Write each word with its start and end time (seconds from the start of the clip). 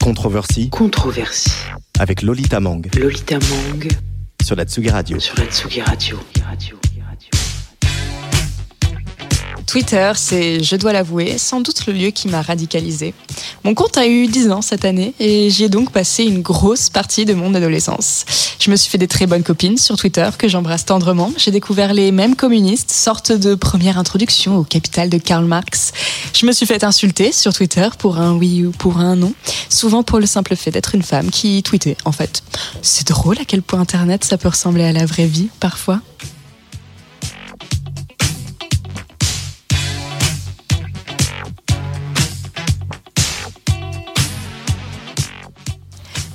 Controversy. 0.00 0.68
Controversie. 0.70 1.52
Avec 2.00 2.22
Lolita 2.22 2.58
Mang. 2.58 2.82
Lolita 2.96 3.38
Mang. 3.38 3.88
Sur 4.42 4.56
la 4.56 4.64
Tsugi 4.64 4.90
Radio. 4.90 5.20
Sur 5.20 5.38
la 5.38 5.44
Tsugi 5.46 5.80
Radio. 5.80 6.18
Radio. 6.44 6.76
Twitter, 9.72 10.12
c'est, 10.16 10.62
je 10.62 10.76
dois 10.76 10.92
l'avouer, 10.92 11.38
sans 11.38 11.62
doute 11.62 11.86
le 11.86 11.94
lieu 11.94 12.10
qui 12.10 12.28
m'a 12.28 12.42
radicalisé. 12.42 13.14
Mon 13.64 13.72
compte 13.72 13.96
a 13.96 14.06
eu 14.06 14.26
10 14.26 14.50
ans 14.50 14.60
cette 14.60 14.84
année 14.84 15.14
et 15.18 15.48
j'y 15.48 15.64
ai 15.64 15.70
donc 15.70 15.92
passé 15.92 16.24
une 16.24 16.42
grosse 16.42 16.90
partie 16.90 17.24
de 17.24 17.32
mon 17.32 17.54
adolescence. 17.54 18.26
Je 18.58 18.70
me 18.70 18.76
suis 18.76 18.90
fait 18.90 18.98
des 18.98 19.08
très 19.08 19.26
bonnes 19.26 19.42
copines 19.42 19.78
sur 19.78 19.96
Twitter 19.96 20.28
que 20.36 20.46
j'embrasse 20.46 20.84
tendrement. 20.84 21.32
J'ai 21.38 21.52
découvert 21.52 21.94
les 21.94 22.12
mêmes 22.12 22.36
communistes, 22.36 22.90
sorte 22.90 23.32
de 23.32 23.54
première 23.54 23.96
introduction 23.96 24.58
au 24.58 24.62
capital 24.62 25.08
de 25.08 25.16
Karl 25.16 25.46
Marx. 25.46 25.92
Je 26.34 26.44
me 26.44 26.52
suis 26.52 26.66
fait 26.66 26.84
insulter 26.84 27.32
sur 27.32 27.54
Twitter 27.54 27.88
pour 27.98 28.18
un 28.18 28.34
oui 28.34 28.66
ou 28.66 28.72
pour 28.72 28.98
un 28.98 29.16
non, 29.16 29.32
souvent 29.70 30.02
pour 30.02 30.20
le 30.20 30.26
simple 30.26 30.54
fait 30.54 30.70
d'être 30.70 30.94
une 30.94 31.02
femme 31.02 31.30
qui 31.30 31.62
tweetait 31.62 31.96
en 32.04 32.12
fait. 32.12 32.42
C'est 32.82 33.06
drôle 33.06 33.38
à 33.40 33.46
quel 33.46 33.62
point 33.62 33.80
Internet 33.80 34.22
ça 34.22 34.36
peut 34.36 34.48
ressembler 34.48 34.84
à 34.84 34.92
la 34.92 35.06
vraie 35.06 35.24
vie 35.24 35.48
parfois. 35.60 36.02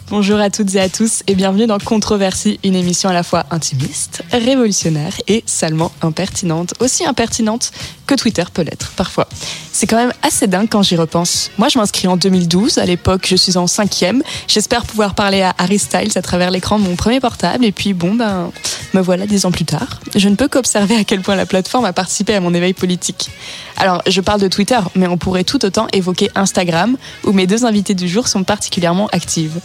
Bonjour 0.09 0.39
à 0.39 0.49
toutes 0.49 0.73
et 0.75 0.79
à 0.79 0.87
tous 0.87 1.21
et 1.27 1.35
bienvenue 1.35 1.67
dans 1.67 1.79
Controversie, 1.79 2.61
une 2.63 2.75
émission 2.75 3.09
à 3.09 3.13
la 3.13 3.23
fois 3.23 3.45
intimiste, 3.51 4.23
révolutionnaire 4.31 5.11
et 5.27 5.43
salement 5.45 5.91
impertinente. 6.01 6.73
Aussi 6.79 7.05
impertinente 7.05 7.73
que 8.05 8.15
Twitter 8.15 8.45
peut 8.53 8.61
l'être 8.61 8.93
parfois. 8.95 9.27
C'est 9.73 9.85
quand 9.85 9.97
même 9.97 10.13
assez 10.21 10.47
dingue 10.47 10.69
quand 10.71 10.81
j'y 10.81 10.95
repense. 10.95 11.51
Moi, 11.57 11.67
je 11.67 11.77
m'inscris 11.77 12.07
en 12.07 12.15
2012. 12.15 12.77
À 12.77 12.85
l'époque, 12.85 13.27
je 13.27 13.35
suis 13.35 13.57
en 13.57 13.67
cinquième. 13.67 14.23
J'espère 14.47 14.85
pouvoir 14.85 15.13
parler 15.13 15.41
à 15.41 15.53
Harry 15.57 15.77
Styles 15.77 16.17
à 16.17 16.21
travers 16.21 16.51
l'écran 16.51 16.79
de 16.79 16.85
mon 16.85 16.95
premier 16.95 17.19
portable. 17.19 17.65
Et 17.65 17.73
puis, 17.73 17.93
bon, 17.93 18.15
ben, 18.15 18.49
me 18.93 19.01
voilà 19.01 19.27
dix 19.27 19.45
ans 19.45 19.51
plus 19.51 19.65
tard. 19.65 19.99
Je 20.15 20.29
ne 20.29 20.35
peux 20.35 20.47
qu'observer 20.47 20.95
à 20.95 21.03
quel 21.03 21.19
point 21.19 21.35
la 21.35 21.45
plateforme 21.45 21.83
a 21.83 21.91
participé 21.91 22.33
à 22.33 22.39
mon 22.39 22.53
éveil 22.53 22.73
politique. 22.73 23.29
Alors, 23.75 24.01
je 24.07 24.21
parle 24.21 24.39
de 24.39 24.47
Twitter, 24.47 24.79
mais 24.95 25.07
on 25.07 25.17
pourrait 25.17 25.43
tout 25.43 25.65
autant 25.65 25.87
évoquer 25.91 26.31
Instagram, 26.33 26.95
où 27.25 27.33
mes 27.33 27.45
deux 27.45 27.65
invités 27.65 27.93
du 27.93 28.07
jour 28.07 28.29
sont 28.29 28.45
particulièrement 28.45 29.07
actives 29.07 29.59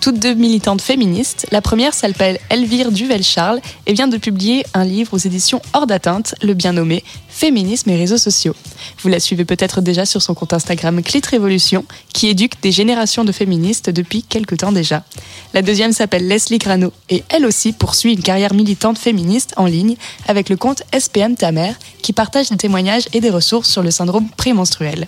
toutes 0.00 0.18
deux 0.18 0.34
militantes 0.34 0.80
féministes. 0.80 1.46
La 1.50 1.60
première 1.60 1.94
s'appelle 1.94 2.38
Elvire 2.50 2.92
Duvel-Charles 2.92 3.60
et 3.86 3.92
vient 3.92 4.08
de 4.08 4.16
publier 4.16 4.64
un 4.74 4.84
livre 4.84 5.14
aux 5.14 5.18
éditions 5.18 5.60
Hors 5.72 5.86
d'atteinte, 5.86 6.34
le 6.42 6.54
bien 6.54 6.72
nommé 6.72 7.04
Féminisme 7.28 7.90
et 7.90 7.96
réseaux 7.96 8.18
sociaux. 8.18 8.54
Vous 9.02 9.08
la 9.08 9.20
suivez 9.20 9.44
peut-être 9.44 9.80
déjà 9.80 10.06
sur 10.06 10.22
son 10.22 10.34
compte 10.34 10.52
Instagram 10.52 11.02
Clit 11.02 11.22
Révolution, 11.30 11.84
qui 12.12 12.28
éduque 12.28 12.60
des 12.62 12.72
générations 12.72 13.24
de 13.24 13.32
féministes 13.32 13.90
depuis 13.90 14.22
quelque 14.22 14.54
temps 14.54 14.72
déjà. 14.72 15.04
La 15.54 15.62
deuxième 15.62 15.92
s'appelle 15.92 16.26
Leslie 16.26 16.58
Grano 16.58 16.92
et 17.10 17.22
elle 17.28 17.46
aussi 17.46 17.72
poursuit 17.72 18.14
une 18.14 18.22
carrière 18.22 18.54
militante 18.54 18.98
féministe 18.98 19.54
en 19.56 19.66
ligne 19.66 19.96
avec 20.26 20.48
le 20.48 20.56
compte 20.56 20.82
SPM 20.98 21.36
Tamer, 21.36 21.72
qui 22.02 22.12
partage 22.12 22.50
des 22.50 22.56
témoignages 22.56 23.08
et 23.12 23.20
des 23.20 23.30
ressources 23.30 23.70
sur 23.70 23.82
le 23.82 23.90
syndrome 23.90 24.28
prémenstruel. 24.36 25.06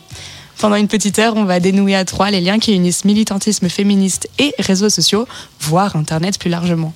Pendant 0.59 0.77
une 0.77 0.89
petite 0.89 1.19
heure, 1.19 1.35
on 1.37 1.45
va 1.45 1.61
dénouer 1.61 1.95
à 1.95 2.05
trois 2.05 2.31
les 2.31 2.41
liens 2.41 2.59
qui 2.59 2.75
unissent 2.75 3.05
militantisme 3.05 3.69
féministe 3.69 4.29
et 4.39 4.55
réseaux 4.59 4.91
sociaux, 4.91 5.27
voire 5.61 5.97
Internet 5.97 6.39
plus 6.39 6.51
largement. 6.51 6.93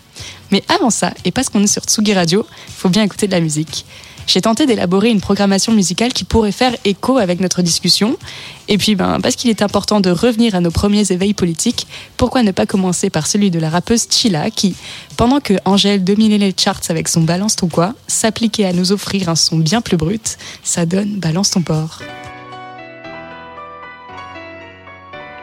Mais 0.50 0.62
avant 0.68 0.90
ça, 0.90 1.12
et 1.24 1.30
parce 1.30 1.48
qu'on 1.48 1.62
est 1.62 1.66
sur 1.66 1.82
Tsugi 1.82 2.14
Radio, 2.14 2.46
faut 2.76 2.88
bien 2.88 3.02
écouter 3.02 3.26
de 3.26 3.32
la 3.32 3.40
musique. 3.40 3.86
J'ai 4.26 4.40
tenté 4.40 4.66
d'élaborer 4.66 5.10
une 5.10 5.20
programmation 5.20 5.72
musicale 5.72 6.12
qui 6.12 6.24
pourrait 6.24 6.52
faire 6.52 6.74
écho 6.84 7.18
avec 7.18 7.40
notre 7.40 7.62
discussion. 7.62 8.16
Et 8.68 8.78
puis, 8.78 8.94
ben, 8.94 9.20
parce 9.20 9.36
qu'il 9.36 9.50
est 9.50 9.62
important 9.62 10.00
de 10.00 10.10
revenir 10.10 10.54
à 10.54 10.60
nos 10.60 10.70
premiers 10.70 11.12
éveils 11.12 11.34
politiques, 11.34 11.86
pourquoi 12.16 12.42
ne 12.42 12.50
pas 12.50 12.66
commencer 12.66 13.10
par 13.10 13.26
celui 13.26 13.50
de 13.50 13.58
la 13.58 13.68
rappeuse 13.68 14.06
Chila 14.08 14.50
qui, 14.50 14.74
pendant 15.16 15.40
que 15.40 15.54
Angèle 15.64 16.04
dominait 16.04 16.38
les 16.38 16.54
charts 16.56 16.80
avec 16.88 17.08
son 17.08 17.22
Balance 17.22 17.56
ton 17.56 17.68
quoi, 17.68 17.94
s'appliquait 18.06 18.64
à 18.64 18.72
nous 18.72 18.92
offrir 18.92 19.28
un 19.28 19.36
son 19.36 19.58
bien 19.58 19.80
plus 19.80 19.96
brut, 19.96 20.38
ça 20.62 20.86
donne 20.86 21.16
Balance 21.16 21.50
ton 21.50 21.62
porc. 21.62 22.00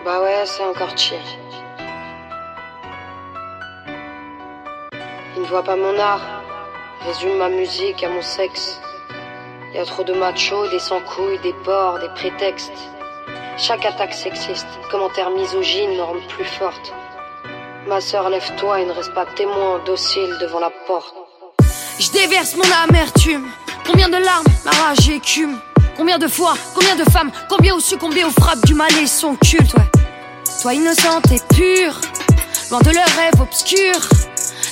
Bah 0.03 0.19
ouais, 0.23 0.43
c'est 0.45 0.63
encore 0.63 0.97
chill. 0.97 1.19
Il 5.35 5.43
ne 5.43 5.47
voit 5.47 5.61
pas 5.61 5.75
mon 5.75 5.97
art, 5.99 6.41
résume 7.05 7.37
ma 7.37 7.49
musique 7.49 8.03
à 8.03 8.09
mon 8.09 8.23
sexe. 8.23 8.81
Y 9.75 9.77
a 9.77 9.85
trop 9.85 10.03
de 10.03 10.13
machos, 10.13 10.67
des 10.69 10.79
sans-couilles, 10.79 11.37
des 11.43 11.53
porcs, 11.63 11.99
des 11.99 12.09
prétextes. 12.09 12.89
Chaque 13.57 13.85
attaque 13.85 14.15
sexiste, 14.15 14.67
commentaire 14.89 15.29
misogyne 15.29 15.95
me 15.95 16.01
rend 16.01 16.15
plus 16.29 16.45
forte. 16.45 16.93
Ma 17.87 18.01
sœur, 18.01 18.29
lève-toi 18.29 18.81
et 18.81 18.85
ne 18.85 18.91
reste 18.93 19.13
pas 19.13 19.27
témoin 19.27 19.79
docile 19.85 20.35
devant 20.41 20.59
la 20.59 20.71
porte. 20.87 21.13
Je 21.99 22.09
déverse 22.11 22.55
mon 22.55 22.71
amertume. 22.89 23.47
Combien 23.85 24.09
de 24.09 24.17
larmes, 24.17 24.45
ma 24.65 24.71
rage 24.71 25.09
écume. 25.09 25.59
Combien 25.97 26.17
de 26.17 26.27
fois, 26.27 26.55
combien 26.73 26.95
de 26.95 27.03
femmes, 27.09 27.31
combien 27.49 27.75
ont 27.75 27.79
succombé 27.79 28.23
aux 28.23 28.31
frappes 28.31 28.65
du 28.65 28.73
mal 28.73 28.91
et 29.01 29.07
son 29.07 29.35
culte, 29.35 29.73
ouais. 29.75 29.89
Toi 30.61 30.73
innocente 30.73 31.31
et 31.31 31.41
pure, 31.53 31.99
loin 32.69 32.79
de 32.79 32.91
leurs 32.91 33.15
rêves 33.17 33.39
obscurs. 33.41 34.09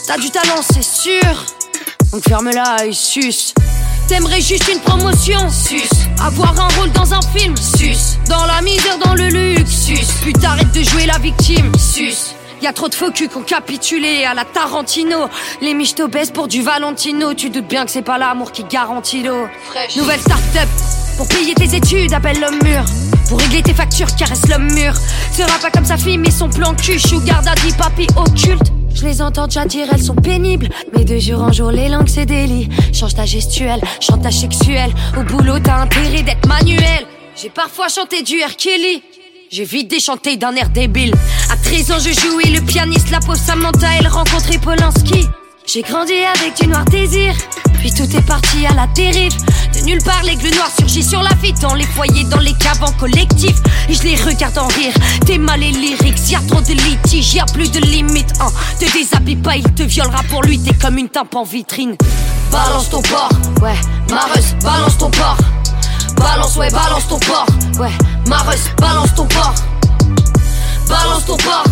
T'as 0.07 0.17
du 0.17 0.29
talent, 0.29 0.61
c'est 0.61 0.83
sûr. 0.83 1.45
Donc 2.11 2.23
ferme-la 2.27 2.85
et 2.85 2.93
suce. 2.93 3.53
T'aimerais 4.07 4.41
juste 4.41 4.67
une 4.67 4.79
promotion, 4.79 5.49
sus. 5.49 5.87
Avoir 6.19 6.59
un 6.59 6.67
rôle 6.79 6.91
dans 6.91 7.13
un 7.13 7.21
film, 7.35 7.55
sus. 7.57 8.17
Dans 8.27 8.45
la 8.45 8.61
misère, 8.61 8.97
dans 8.97 9.13
le 9.13 9.27
luxe, 9.27 9.71
sus. 9.71 10.05
Puis 10.21 10.33
t'arrêtes 10.33 10.71
de 10.71 10.81
jouer 10.81 11.05
la 11.05 11.19
victime, 11.19 11.71
sus. 11.77 12.33
Y 12.61 12.67
a 12.67 12.73
trop 12.73 12.89
de 12.89 12.95
faux 12.95 13.11
culs 13.11 13.29
qui 13.29 13.37
ont 13.37 13.43
capitulé 13.43 14.25
à 14.25 14.33
la 14.33 14.45
Tarantino. 14.45 15.29
Les 15.61 15.73
miches 15.73 15.95
t'obèsent 15.95 16.31
pour 16.31 16.47
du 16.47 16.61
Valentino. 16.61 17.33
Tu 17.33 17.49
doutes 17.49 17.67
bien 17.67 17.85
que 17.85 17.91
c'est 17.91 18.01
pas 18.01 18.17
l'amour 18.17 18.51
qui 18.51 18.63
garantit 18.63 19.23
l'eau. 19.23 19.47
Nouvelle 19.95 20.19
start-up. 20.19 20.67
Pour 21.19 21.27
payer 21.27 21.53
tes 21.53 21.75
études, 21.75 22.13
appelle 22.13 22.39
l'homme 22.39 22.63
mur. 22.63 22.85
Pour 23.27 23.41
régler 23.41 23.61
tes 23.61 23.73
factures, 23.73 24.07
caresse 24.15 24.47
l'homme 24.47 24.71
mur. 24.71 24.93
Sera 25.33 25.59
pas 25.59 25.69
comme 25.69 25.83
sa 25.83 25.97
fille, 25.97 26.17
mais 26.17 26.31
son 26.31 26.49
plan 26.49 26.73
cul. 26.73 26.97
Sugar 26.97 27.41
daddy, 27.41 27.73
papi 27.73 28.07
occulte. 28.15 28.71
Je 28.95 29.03
les 29.03 29.21
entends 29.21 29.47
déjà 29.47 29.65
dire, 29.65 29.87
elles 29.91 30.01
sont 30.01 30.15
pénibles. 30.15 30.69
Mais 30.95 31.03
de 31.03 31.19
jour 31.19 31.41
en 31.41 31.51
jour, 31.51 31.71
les 31.71 31.89
langues, 31.89 32.07
c'est 32.07 32.25
délit. 32.25 32.69
Change 32.93 33.15
ta 33.15 33.25
gestuelle, 33.25 33.81
chantage 33.99 34.35
sexuel. 34.35 34.93
Au 35.17 35.23
boulot, 35.23 35.59
t'as 35.59 35.81
intérêt 35.81 36.21
d'être 36.21 36.47
manuel. 36.47 37.05
J'ai 37.35 37.49
parfois 37.49 37.89
chanté 37.89 38.23
du 38.23 38.35
R. 38.41 38.55
Kelly. 38.55 39.03
J'ai 39.51 39.65
vite 39.65 39.89
déchanté 39.89 40.37
d'un 40.37 40.55
air 40.55 40.69
débile. 40.69 41.13
À 41.51 41.57
13 41.57 41.91
ans, 41.91 41.99
je 41.99 42.17
jouais 42.17 42.49
le 42.49 42.61
pianiste, 42.61 43.11
la 43.11 43.19
pauvre 43.19 43.35
Samantha, 43.35 43.87
elle 43.99 44.07
rencontrait 44.07 44.57
Polanski. 44.57 45.27
J'ai 45.71 45.83
grandi 45.83 46.13
avec 46.13 46.59
du 46.59 46.65
noir 46.65 46.83
désir, 46.85 47.35
puis 47.77 47.93
tout 47.93 48.09
est 48.17 48.25
parti 48.25 48.65
à 48.65 48.73
la 48.73 48.87
dérive. 48.87 49.37
De 49.75 49.81
nulle 49.81 50.01
part, 50.01 50.23
l'aigle 50.23 50.49
noir 50.55 50.67
surgit 50.75 51.03
sur 51.03 51.21
la 51.21 51.29
vie 51.43 51.53
dans 51.61 51.75
les 51.75 51.85
foyers, 51.85 52.23
dans 52.23 52.39
les 52.39 52.53
caves 52.53 52.81
en 52.81 52.91
collectif. 52.93 53.55
Et 53.87 53.93
je 53.93 54.01
les 54.01 54.15
regarde 54.15 54.57
en 54.57 54.65
rire. 54.65 54.95
T'es 55.27 55.37
mal 55.37 55.61
et 55.61 55.69
lyrics, 55.69 56.27
y 56.31 56.35
a 56.35 56.39
trop 56.47 56.59
de 56.61 56.73
litiges, 56.73 57.35
y 57.35 57.39
a 57.39 57.45
plus 57.45 57.71
de 57.71 57.81
limites. 57.81 58.33
Hein. 58.39 58.47
Te 58.79 58.91
déshabille 58.91 59.35
pas, 59.35 59.57
il 59.57 59.73
te 59.75 59.83
violera 59.83 60.23
pour 60.31 60.41
lui, 60.41 60.57
t'es 60.57 60.73
comme 60.73 60.97
une 60.97 61.09
tape 61.09 61.35
en 61.35 61.43
vitrine. 61.43 61.95
Balance 62.51 62.89
ton 62.89 63.03
porc, 63.03 63.29
ouais, 63.61 63.75
Mareuse, 64.09 64.55
balance 64.63 64.97
ton 64.97 65.11
porc. 65.11 65.37
Balance, 66.17 66.55
ouais, 66.55 66.71
balance 66.71 67.07
ton 67.07 67.19
porc. 67.19 67.45
Ouais, 67.79 67.93
Mareuse, 68.27 68.71
balance 68.79 69.13
ton 69.13 69.27
porc. 69.27 69.53
Balance 70.87 71.25
ton 71.27 71.37
porc. 71.37 71.65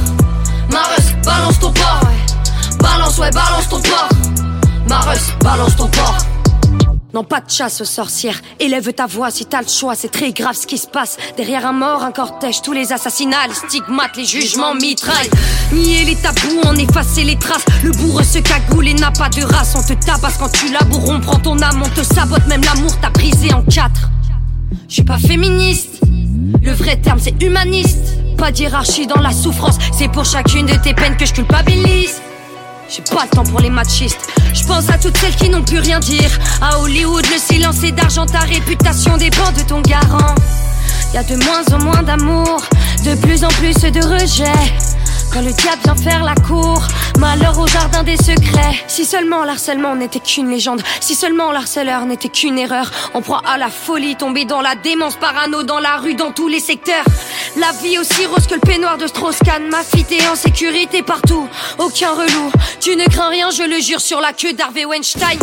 Mareuse, 0.71 1.15
balance 1.25 1.59
ton 1.59 1.71
porc. 1.71 2.01
Ouais. 2.03 2.36
Balance, 2.79 3.17
ouais, 3.19 3.31
balance 3.31 3.69
ton 3.69 3.81
porc. 3.81 4.09
Mareuse, 4.87 5.33
balance 5.41 5.75
ton 5.75 5.87
porc. 5.87 6.17
Non, 7.13 7.23
pas 7.23 7.39
de 7.41 7.49
chasse 7.49 7.81
aux 7.81 7.85
sorcières. 7.85 8.39
Élève 8.59 8.93
ta 8.93 9.07
voix 9.07 9.31
si 9.31 9.45
t'as 9.45 9.61
le 9.61 9.67
choix. 9.67 9.95
C'est 9.95 10.11
très 10.11 10.33
grave 10.33 10.55
ce 10.55 10.67
qui 10.67 10.77
se 10.77 10.87
passe. 10.87 11.17
Derrière 11.35 11.65
un 11.65 11.71
mort, 11.71 12.03
un 12.03 12.11
cortège, 12.11 12.61
tous 12.61 12.73
les 12.73 12.91
assassinats, 12.91 13.47
les 13.47 13.53
stigmates, 13.55 14.15
les 14.17 14.25
jugements 14.25 14.75
mitraillent. 14.75 15.29
Nier 15.71 16.03
les 16.03 16.15
tabous, 16.15 16.61
en 16.65 16.75
effacer 16.75 17.23
les 17.23 17.37
traces. 17.37 17.65
Le 17.83 17.91
bourreau 17.91 18.23
se 18.23 18.39
cagoule 18.39 18.89
et 18.89 18.93
n'a 18.93 19.11
pas 19.11 19.29
de 19.29 19.41
race. 19.41 19.73
On 19.75 19.81
te 19.81 19.93
tabasse 19.93 20.37
quand 20.37 20.51
tu 20.51 20.71
laboures, 20.71 21.09
on 21.09 21.19
prend 21.19 21.39
ton 21.39 21.59
âme, 21.61 21.81
on 21.83 21.89
te 21.89 22.03
sabote. 22.03 22.45
Même 22.47 22.61
l'amour 22.63 22.95
t'a 22.99 23.09
brisé 23.09 23.53
en 23.53 23.63
quatre. 23.63 24.09
Je 24.87 24.95
suis 24.95 25.03
pas 25.03 25.17
féministe. 25.17 26.01
Le 26.61 26.71
vrai 26.73 26.97
terme, 26.97 27.19
c'est 27.19 27.41
humaniste. 27.41 28.19
Pas 28.37 28.51
d'hierarchie 28.51 29.07
dans 29.07 29.21
la 29.21 29.31
souffrance. 29.31 29.77
C'est 29.91 30.09
pour 30.09 30.25
chacune 30.25 30.65
de 30.65 30.75
tes 30.75 30.93
peines 30.93 31.17
que 31.17 31.25
je 31.25 31.33
culpabilise. 31.33 32.21
J'ai 32.89 33.01
pas 33.01 33.23
le 33.23 33.29
temps 33.29 33.43
pour 33.43 33.59
les 33.59 33.69
machistes. 33.69 34.29
Je 34.53 34.63
pense 34.65 34.89
à 34.89 34.97
toutes 34.97 35.17
celles 35.17 35.35
qui 35.35 35.49
n'ont 35.49 35.63
plus 35.63 35.79
rien 35.79 35.99
dire. 35.99 36.29
À 36.61 36.79
Hollywood, 36.79 37.25
le 37.25 37.37
silence 37.37 37.83
est 37.83 37.91
d'argent. 37.91 38.25
Ta 38.25 38.39
réputation 38.39 39.17
dépend 39.17 39.51
de 39.51 39.61
ton 39.61 39.81
garant. 39.81 40.35
Y 41.13 41.17
a 41.17 41.23
de 41.23 41.35
moins 41.35 41.63
en 41.73 41.83
moins 41.83 42.03
d'amour, 42.03 42.61
de 43.05 43.15
plus 43.15 43.43
en 43.43 43.49
plus 43.49 43.75
de 43.75 44.03
rejet. 44.05 44.96
Quand 45.31 45.41
le 45.41 45.51
diable 45.51 45.81
vient 45.83 45.95
faire 45.95 46.23
la 46.23 46.35
cour, 46.35 46.81
Malheur 47.19 47.57
au 47.57 47.65
jardin 47.65 48.03
des 48.03 48.15
secrets. 48.15 48.83
Si 48.87 49.03
seulement 49.03 49.43
l'harcèlement 49.43 49.95
n'était 49.95 50.19
qu'une 50.19 50.49
légende, 50.49 50.81
si 50.99 51.15
seulement 51.15 51.51
l'harceleur 51.51 52.05
n'était 52.05 52.29
qu'une 52.29 52.59
erreur, 52.59 52.91
en 53.15 53.21
proie 53.21 53.41
à 53.45 53.57
la 53.57 53.69
folie, 53.69 54.15
tombé 54.15 54.45
dans 54.45 54.61
la 54.61 54.75
démence 54.75 55.15
parano, 55.15 55.63
dans 55.63 55.79
la 55.79 55.97
rue, 55.97 56.13
dans 56.13 56.31
tous 56.31 56.47
les 56.47 56.59
secteurs. 56.59 57.03
La 57.57 57.71
vie 57.81 57.97
aussi 57.97 58.27
rose 58.27 58.45
que 58.45 58.53
le 58.53 58.59
peignoir 58.59 58.97
de 58.97 59.07
Strauss-Kahn, 59.07 59.67
ma 59.69 59.83
fille 59.83 60.05
en 60.31 60.35
sécurité 60.35 61.01
partout, 61.01 61.47
aucun 61.79 62.11
relou. 62.11 62.51
Tu 62.79 62.95
ne 62.95 63.05
crains 63.05 63.29
rien, 63.29 63.49
je 63.49 63.63
le 63.63 63.81
jure, 63.81 64.01
sur 64.01 64.21
la 64.21 64.33
queue 64.33 64.53
d'Harvey 64.53 64.85
Weinstein. 64.85 65.39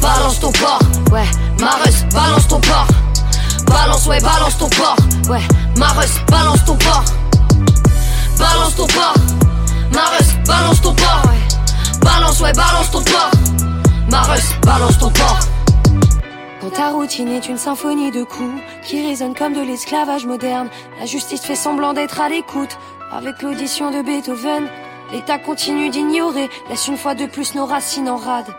Balance 0.00 0.38
ton 0.38 0.52
porc, 0.52 0.80
ouais, 1.10 1.26
Mareuse, 1.58 2.04
balance 2.12 2.46
ton 2.46 2.60
porc. 2.60 2.86
Balance, 3.66 4.06
ouais, 4.06 4.20
balance 4.20 4.58
ton 4.58 4.68
porc, 4.68 4.96
ouais, 5.28 5.42
Mareuse, 5.76 6.20
balance 6.30 6.64
ton 6.64 6.76
porc. 6.76 7.04
Balance 8.38 8.76
ton 8.76 8.86
porc, 8.86 9.14
Mareuse, 9.92 10.34
balance 10.46 10.80
ton 10.82 10.90
ouais. 10.90 11.38
Balance, 12.00 12.40
ouais, 12.40 12.52
balance 12.52 12.90
ton 12.90 13.02
porc. 13.02 13.30
Mareuse, 14.10 14.50
balance 14.62 14.98
ton 14.98 15.10
porc. 15.10 15.38
Quand 16.60 16.70
ta 16.70 16.90
routine 16.90 17.28
est 17.28 17.48
une 17.48 17.56
symphonie 17.56 18.10
de 18.10 18.24
coups 18.24 18.60
qui 18.82 19.06
résonne 19.06 19.34
comme 19.34 19.54
de 19.54 19.62
l'esclavage 19.62 20.26
moderne, 20.26 20.68
la 21.00 21.06
justice 21.06 21.42
fait 21.42 21.56
semblant 21.56 21.94
d'être 21.94 22.20
à 22.20 22.28
l'écoute. 22.28 22.78
Avec 23.10 23.40
l'audition 23.42 23.90
de 23.90 24.02
Beethoven, 24.02 24.66
l'État 25.12 25.38
continue 25.38 25.90
d'ignorer, 25.90 26.50
laisse 26.68 26.88
une 26.88 26.96
fois 26.96 27.14
de 27.14 27.26
plus 27.26 27.54
nos 27.54 27.66
racines 27.66 28.08
en 28.08 28.16
rade. 28.16 28.52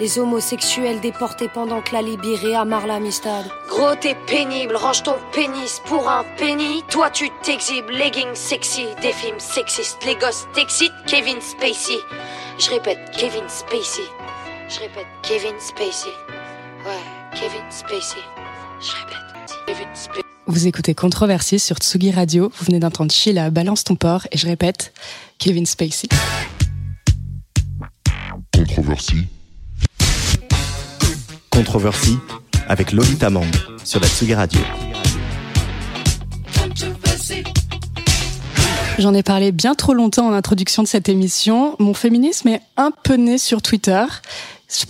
Les 0.00 0.18
homosexuels 0.18 0.98
déportés 1.00 1.48
pendant 1.52 1.82
que 1.82 1.92
la 1.92 2.00
Libye 2.00 2.34
réamarre 2.34 2.86
l'amistad. 2.86 3.44
Gros, 3.68 3.94
t'es 4.00 4.16
pénible, 4.26 4.74
range 4.74 5.02
ton 5.02 5.16
pénis 5.30 5.82
pour 5.84 6.08
un 6.08 6.24
penny. 6.38 6.82
Toi, 6.88 7.10
tu 7.10 7.28
t'exhibes, 7.42 7.90
leggings 7.90 8.34
sexy, 8.34 8.86
des 9.02 9.12
films 9.12 9.38
sexistes. 9.38 9.98
Les 10.06 10.14
gosses 10.14 10.46
t'excitent, 10.54 10.94
Kevin 11.06 11.38
Spacey. 11.42 11.98
Je 12.58 12.70
répète, 12.70 12.98
Kevin 13.14 13.46
Spacey. 13.46 14.00
Je 14.70 14.80
répète, 14.80 15.06
Kevin 15.22 15.60
Spacey. 15.60 16.08
Ouais, 16.86 17.38
Kevin 17.38 17.60
Spacey. 17.68 18.20
Je 18.80 18.92
répète, 18.92 19.56
Kevin 19.66 19.88
Spacey. 19.94 20.22
Vous 20.46 20.66
écoutez 20.66 20.94
Controversie 20.94 21.58
sur 21.58 21.76
Tsugi 21.76 22.10
Radio. 22.10 22.50
Vous 22.56 22.64
venez 22.64 22.80
d'entendre 22.80 23.12
Sheila, 23.12 23.50
Balance 23.50 23.84
ton 23.84 23.96
porc. 23.96 24.26
Et 24.32 24.38
je 24.38 24.46
répète, 24.46 24.94
Kevin 25.38 25.66
Spacey. 25.66 26.08
Controversie. 28.56 29.26
Controversie 31.50 32.16
avec 32.68 32.92
Lolita 32.92 33.28
Mang 33.30 33.44
sur 33.84 34.00
la 34.00 34.06
Tsugi 34.06 34.34
Radio. 34.34 34.60
J'en 38.98 39.14
ai 39.14 39.22
parlé 39.22 39.52
bien 39.52 39.74
trop 39.74 39.94
longtemps 39.94 40.26
en 40.28 40.32
introduction 40.32 40.82
de 40.82 40.88
cette 40.88 41.08
émission. 41.08 41.76
Mon 41.78 41.94
féminisme 41.94 42.48
est 42.48 42.60
un 42.76 42.90
peu 42.90 43.14
né 43.14 43.38
sur 43.38 43.62
Twitter. 43.62 44.04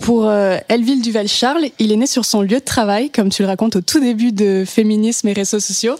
Pour 0.01 0.27
euh, 0.27 0.57
Elville 0.67 1.01
Duval-Charles, 1.01 1.69
il 1.79 1.91
est 1.91 1.95
né 1.95 2.05
sur 2.05 2.23
son 2.23 2.41
lieu 2.41 2.59
de 2.59 2.65
travail, 2.65 3.09
comme 3.09 3.29
tu 3.29 3.41
le 3.41 3.47
racontes 3.47 3.77
au 3.77 3.81
tout 3.81 3.99
début 3.99 4.31
de 4.31 4.63
féminisme 4.65 5.27
et 5.27 5.33
réseaux 5.33 5.59
sociaux. 5.59 5.95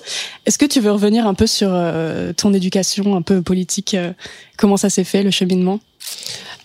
Est-ce 0.46 0.58
que 0.58 0.66
tu 0.66 0.80
veux 0.80 0.92
revenir 0.92 1.26
un 1.26 1.34
peu 1.34 1.48
sur 1.48 1.70
euh, 1.72 2.32
ton 2.34 2.54
éducation 2.54 3.16
un 3.16 3.24
peu 3.24 3.42
politique 3.42 3.96
euh, 3.96 4.12
Comment 4.58 4.78
ça 4.78 4.90
s'est 4.90 5.04
fait, 5.04 5.24
le 5.24 5.32
cheminement? 5.32 5.80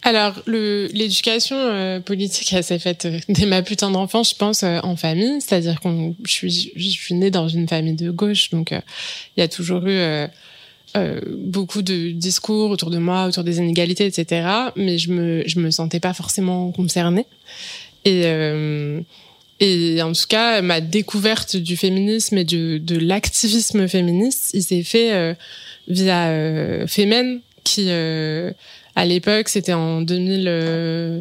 Alors, 0.07 0.41
l'éducation 0.47 1.57
euh, 1.57 1.99
politique, 1.99 2.53
elle 2.53 2.63
s'est 2.63 2.79
faite 2.79 3.07
euh, 3.07 3.19
dès 3.29 3.45
ma 3.45 3.63
putain 3.63 3.91
d'enfance, 3.91 4.31
je 4.31 4.37
pense, 4.37 4.63
euh, 4.63 4.79
en 4.85 4.95
famille. 4.95 5.41
C'est-à-dire 5.41 5.81
qu'on, 5.81 6.15
je 6.25 6.47
suis, 6.47 7.15
née 7.15 7.33
dans 7.33 7.49
une 7.49 7.67
famille 7.67 7.97
de 7.97 8.13
gauche, 8.13 8.51
donc 8.51 8.71
euh, 8.71 8.81
il 9.37 9.41
y 9.41 9.43
a 9.43 9.49
toujours 9.49 9.85
eu 9.89 9.99
beaucoup 11.39 11.83
de 11.83 12.13
discours 12.13 12.71
autour 12.71 12.91
de 12.91 12.99
moi, 12.99 13.27
autour 13.27 13.43
des 13.43 13.59
inégalités, 13.59 14.07
etc. 14.07 14.49
Mais 14.77 14.97
je 14.97 15.11
me, 15.11 15.43
je 15.45 15.59
me 15.59 15.73
sentais 15.73 15.99
pas 15.99 16.15
forcément 16.15 16.71
concernée. 16.71 17.27
Et 18.05 18.25
en 20.01 20.13
tout 20.13 20.27
cas, 20.29 20.63
ma 20.63 20.81
découverte 20.81 21.57
du 21.57 21.77
féminisme 21.77 22.39
et 22.39 22.45
de, 22.45 22.79
de 22.79 22.97
l'activisme 22.97 23.89
féministe, 23.89 24.53
il 24.55 24.63
s'est 24.63 24.85
fait 24.85 25.37
via 25.89 26.87
Femen, 26.87 27.41
qui 27.65 27.91
à 28.97 29.05
l'époque, 29.05 29.49
c'était 29.49 29.75
en 29.75 30.01
2000, 30.01 30.47
euh, 30.49 31.21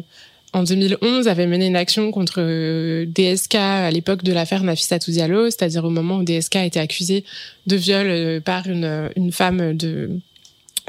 en 0.54 0.64
2011, 0.64 1.28
avait 1.28 1.46
mené 1.46 1.66
une 1.66 1.76
action 1.76 2.10
contre 2.10 2.36
euh, 2.38 3.04
DSK 3.06 3.54
à 3.56 3.90
l'époque 3.90 4.24
de 4.24 4.32
l'affaire 4.32 4.64
Nafissatou 4.64 5.10
Diallo, 5.10 5.44
c'est-à-dire 5.50 5.84
au 5.84 5.90
moment 5.90 6.16
où 6.16 6.24
DSK 6.24 6.56
a 6.56 6.64
été 6.64 6.80
accusé 6.80 7.24
de 7.66 7.76
viol 7.76 8.06
euh, 8.08 8.40
par 8.40 8.66
une, 8.66 9.10
une 9.14 9.30
femme 9.30 9.76
de 9.76 10.10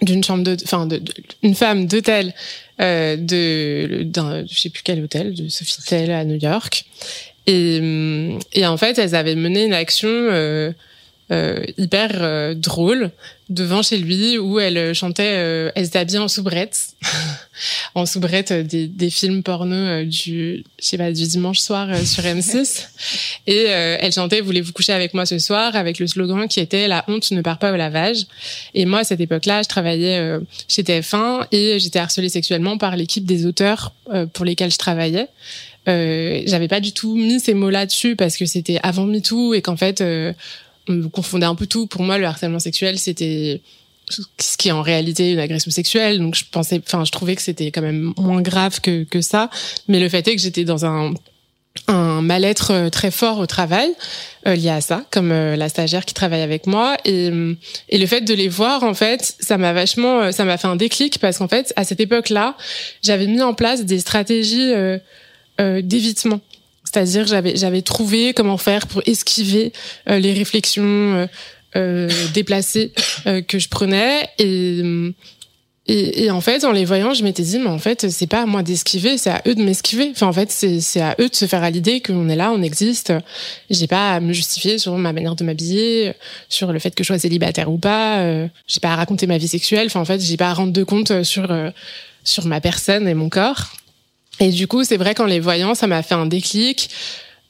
d'une 0.03 0.23
chambre 0.23 0.43
de 0.43 0.55
enfin 0.63 0.85
de, 0.85 1.01
une 1.41 1.55
femme 1.55 1.87
d'hôtel 1.87 2.33
euh, 2.81 3.17
de 3.17 4.03
d'un 4.03 4.45
je 4.45 4.59
sais 4.59 4.69
plus 4.69 4.83
quel 4.83 5.03
hôtel 5.03 5.33
de 5.33 5.49
Sofitel 5.49 6.11
à 6.11 6.23
New 6.23 6.37
York. 6.37 6.85
Et 7.47 7.79
hum, 7.79 8.39
et 8.53 8.65
en 8.65 8.77
fait 8.77 8.97
elles 8.97 9.15
avaient 9.15 9.35
mené 9.35 9.65
une 9.65 9.73
action 9.73 10.09
euh, 10.09 10.71
euh, 11.31 11.63
hyper 11.77 12.11
euh, 12.15 12.53
drôle 12.53 13.11
devant 13.49 13.81
chez 13.81 13.97
lui 13.97 14.37
où 14.37 14.59
elle 14.59 14.93
chantait 14.93 15.35
euh, 15.35 15.71
elle 15.75 15.89
habillée 15.93 16.19
en 16.19 16.27
soubrette. 16.27 16.89
En 17.95 18.05
soubrette 18.05 18.51
euh, 18.51 18.61
des, 18.61 18.85
des 18.85 19.09
films 19.09 19.41
porno 19.41 19.73
euh, 19.75 20.05
du 20.05 20.63
je 20.79 20.85
sais 20.85 20.97
pas 20.97 21.11
du 21.11 21.25
dimanche 21.25 21.57
soir 21.57 21.87
euh, 21.89 22.03
sur 22.03 22.23
M6 22.23 22.83
et 23.47 23.65
euh, 23.69 23.97
elle 23.99 24.11
chantait 24.11 24.41
voulez-vous 24.41 24.73
coucher 24.73 24.93
avec 24.93 25.15
moi 25.15 25.25
ce 25.25 25.39
soir 25.39 25.75
avec 25.75 25.97
le 25.97 26.05
slogan 26.05 26.47
qui 26.47 26.59
était 26.59 26.87
la 26.87 27.03
honte 27.07 27.31
ne 27.31 27.41
part 27.41 27.57
pas 27.57 27.71
au 27.73 27.75
lavage. 27.75 28.27
Et 28.75 28.85
moi 28.85 28.99
à 28.99 29.03
cette 29.03 29.21
époque-là 29.21 29.63
je 29.63 29.67
travaillais 29.67 30.19
euh, 30.19 30.39
chez 30.67 30.83
TF1 30.83 31.47
et 31.51 31.79
j'étais 31.79 31.97
harcelée 31.97 32.29
sexuellement 32.29 32.77
par 32.77 32.95
l'équipe 32.95 33.25
des 33.25 33.47
auteurs 33.47 33.91
euh, 34.13 34.27
pour 34.27 34.45
lesquels 34.45 34.71
je 34.71 34.77
travaillais. 34.77 35.27
Euh, 35.87 36.43
j'avais 36.45 36.67
pas 36.67 36.81
du 36.81 36.91
tout 36.91 37.15
mis 37.15 37.39
ces 37.39 37.53
mots 37.53 37.69
là-dessus 37.69 38.15
parce 38.15 38.35
que 38.35 38.45
c'était 38.45 38.79
avant 38.83 39.05
MeToo 39.05 39.53
et 39.53 39.61
qu'en 39.61 39.77
fait 39.77 40.01
euh, 40.01 40.33
confondait 41.13 41.45
un 41.45 41.55
peu 41.55 41.67
tout. 41.67 41.87
Pour 41.87 42.03
moi, 42.03 42.17
le 42.17 42.25
harcèlement 42.25 42.59
sexuel, 42.59 42.97
c'était 42.97 43.61
ce 44.09 44.57
qui 44.57 44.69
est 44.69 44.71
en 44.71 44.81
réalité 44.81 45.33
une 45.33 45.39
agression 45.39 45.71
sexuelle. 45.71 46.19
Donc 46.19 46.35
je 46.35 46.45
pensais, 46.49 46.81
enfin, 46.85 47.03
je 47.03 47.11
trouvais 47.11 47.35
que 47.35 47.41
c'était 47.41 47.71
quand 47.71 47.81
même 47.81 48.13
moins 48.17 48.41
grave 48.41 48.79
que 48.81 49.03
que 49.03 49.21
ça. 49.21 49.49
Mais 49.87 49.99
le 49.99 50.09
fait 50.09 50.27
est 50.27 50.35
que 50.35 50.41
j'étais 50.41 50.63
dans 50.63 50.85
un 50.85 51.13
un 51.87 52.21
mal-être 52.21 52.71
euh, 52.71 52.89
très 52.89 53.11
fort 53.11 53.39
au 53.39 53.45
travail 53.45 53.89
euh, 54.47 54.55
lié 54.55 54.69
à 54.69 54.81
ça, 54.81 55.03
comme 55.11 55.31
euh, 55.31 55.55
la 55.55 55.69
stagiaire 55.69 56.05
qui 56.05 56.13
travaille 56.13 56.41
avec 56.41 56.65
moi 56.65 56.97
et 57.05 57.29
euh, 57.29 57.53
et 57.89 57.97
le 57.97 58.07
fait 58.07 58.21
de 58.21 58.33
les 58.33 58.47
voir 58.47 58.83
en 58.83 58.93
fait, 58.93 59.35
ça 59.39 59.57
m'a 59.57 59.73
vachement, 59.73 60.21
euh, 60.21 60.31
ça 60.31 60.43
m'a 60.43 60.57
fait 60.57 60.67
un 60.67 60.75
déclic 60.75 61.19
parce 61.19 61.37
qu'en 61.37 61.47
fait 61.47 61.73
à 61.75 61.83
cette 61.83 61.99
époque-là, 61.99 62.55
j'avais 63.03 63.27
mis 63.27 63.41
en 63.41 63.53
place 63.53 63.85
des 63.85 63.99
stratégies 63.99 64.73
euh, 64.73 64.99
d'évitement. 65.81 66.41
C'est-à-dire 67.05 67.27
j'avais 67.27 67.55
j'avais 67.55 67.81
trouvé 67.81 68.33
comment 68.33 68.57
faire 68.57 68.87
pour 68.87 69.01
esquiver 69.05 69.71
euh, 70.09 70.17
les 70.17 70.33
réflexions 70.33 70.83
euh, 70.83 71.27
euh, 71.75 72.09
déplacées 72.33 72.91
euh, 73.27 73.41
que 73.41 73.59
je 73.59 73.69
prenais. 73.69 74.27
Et, 74.39 74.81
et 75.85 76.23
et 76.23 76.31
en 76.31 76.41
fait 76.41 76.65
en 76.65 76.71
les 76.71 76.85
voyant 76.85 77.13
je 77.13 77.23
m'étais 77.23 77.43
dit 77.43 77.59
mais 77.59 77.69
en 77.69 77.77
fait 77.77 78.09
c'est 78.09 78.25
pas 78.25 78.41
à 78.41 78.45
moi 78.47 78.63
d'esquiver 78.63 79.17
c'est 79.17 79.29
à 79.29 79.43
eux 79.47 79.53
de 79.53 79.61
m'esquiver. 79.61 80.09
Enfin 80.09 80.25
en 80.25 80.33
fait 80.33 80.49
c'est 80.49 81.01
à 81.01 81.15
eux 81.19 81.29
de 81.29 81.35
se 81.35 81.45
faire 81.45 81.61
à 81.61 81.69
l'idée 81.69 82.01
qu'on 82.01 82.29
est 82.29 82.35
là 82.35 82.51
on 82.51 82.63
existe. 82.63 83.13
J'ai 83.69 83.87
pas 83.87 84.13
à 84.13 84.19
me 84.19 84.33
justifier 84.33 84.79
sur 84.79 84.97
ma 84.97 85.13
manière 85.13 85.35
de 85.35 85.43
m'habiller 85.43 86.13
sur 86.49 86.73
le 86.73 86.79
fait 86.79 86.95
que 86.95 87.03
je 87.03 87.07
sois 87.07 87.19
célibataire 87.19 87.69
ou 87.69 87.77
pas 87.77 88.21
euh, 88.21 88.47
j'ai 88.67 88.79
pas 88.79 88.93
à 88.93 88.95
raconter 88.95 89.27
ma 89.27 89.37
vie 89.37 89.47
sexuelle. 89.47 89.85
Enfin 89.85 89.99
en 89.99 90.05
fait 90.05 90.19
j'ai 90.19 90.37
pas 90.37 90.49
à 90.49 90.53
rendre 90.53 90.73
de 90.73 90.83
compte 90.83 91.23
sur 91.23 91.51
euh, 91.51 91.69
sur 92.23 92.47
ma 92.47 92.59
personne 92.59 93.07
et 93.07 93.13
mon 93.13 93.29
corps 93.29 93.71
et 94.39 94.49
du 94.49 94.67
coup, 94.67 94.83
c'est 94.83 94.97
vrai 94.97 95.15
qu'en 95.15 95.25
les 95.25 95.39
voyant, 95.39 95.75
ça 95.75 95.87
m'a 95.87 96.03
fait 96.03 96.15
un 96.15 96.25
déclic. 96.25 96.89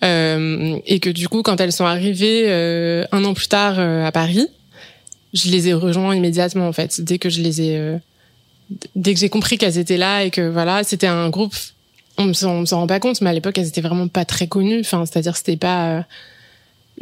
Euh, 0.03 0.77
et 0.85 0.99
que 0.99 1.09
du 1.09 1.27
coup, 1.27 1.41
quand 1.41 1.59
elles 1.59 1.71
sont 1.71 1.85
arrivées 1.85 2.43
euh, 2.47 3.03
un 3.11 3.23
an 3.23 3.33
plus 3.33 3.47
tard 3.47 3.75
euh, 3.79 4.05
à 4.05 4.11
Paris, 4.11 4.47
je 5.33 5.49
les 5.49 5.69
ai 5.69 5.73
rejoints 5.73 6.15
immédiatement 6.15 6.67
en 6.67 6.73
fait. 6.73 7.01
Dès 7.01 7.17
que 7.17 7.29
je 7.29 7.41
les 7.41 7.61
ai, 7.61 7.77
euh, 7.77 7.97
dès 8.95 9.15
que 9.15 9.19
j'ai 9.19 9.29
compris 9.29 9.57
qu'elles 9.57 9.79
étaient 9.79 9.97
là 9.97 10.23
et 10.23 10.29
que 10.29 10.47
voilà, 10.47 10.83
c'était 10.83 11.07
un 11.07 11.29
groupe. 11.29 11.55
On 12.19 12.25
me 12.25 12.33
s'en 12.33 12.63
rend 12.63 12.87
pas 12.87 12.99
compte, 12.99 13.21
mais 13.21 13.29
à 13.29 13.33
l'époque, 13.33 13.57
elles 13.57 13.67
étaient 13.67 13.81
vraiment 13.81 14.07
pas 14.07 14.25
très 14.25 14.47
connues. 14.47 14.79
Enfin, 14.81 15.05
c'est-à-dire, 15.05 15.35
c'était 15.35 15.57
pas. 15.57 15.89
euh, 15.89 16.01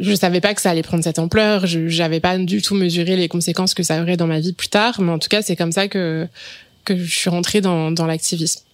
je 0.00 0.14
savais 0.14 0.40
pas 0.40 0.54
que 0.54 0.60
ça 0.60 0.70
allait 0.70 0.82
prendre 0.82 1.04
cette 1.04 1.18
ampleur. 1.18 1.66
Je 1.66 1.88
j'avais 1.88 2.20
pas 2.20 2.36
du 2.38 2.60
tout 2.60 2.74
mesuré 2.74 3.16
les 3.16 3.28
conséquences 3.28 3.72
que 3.74 3.82
ça 3.82 4.00
aurait 4.02 4.16
dans 4.16 4.26
ma 4.26 4.40
vie 4.40 4.52
plus 4.52 4.68
tard. 4.68 5.00
Mais 5.00 5.12
en 5.12 5.18
tout 5.18 5.28
cas, 5.28 5.42
c'est 5.42 5.56
comme 5.56 5.72
ça 5.72 5.88
que 5.88 6.26
que 6.84 6.96
je 6.96 7.14
suis 7.14 7.30
rentrée 7.30 7.60
dans 7.60 7.90
dans 7.90 8.06
l'activisme. 8.06 8.65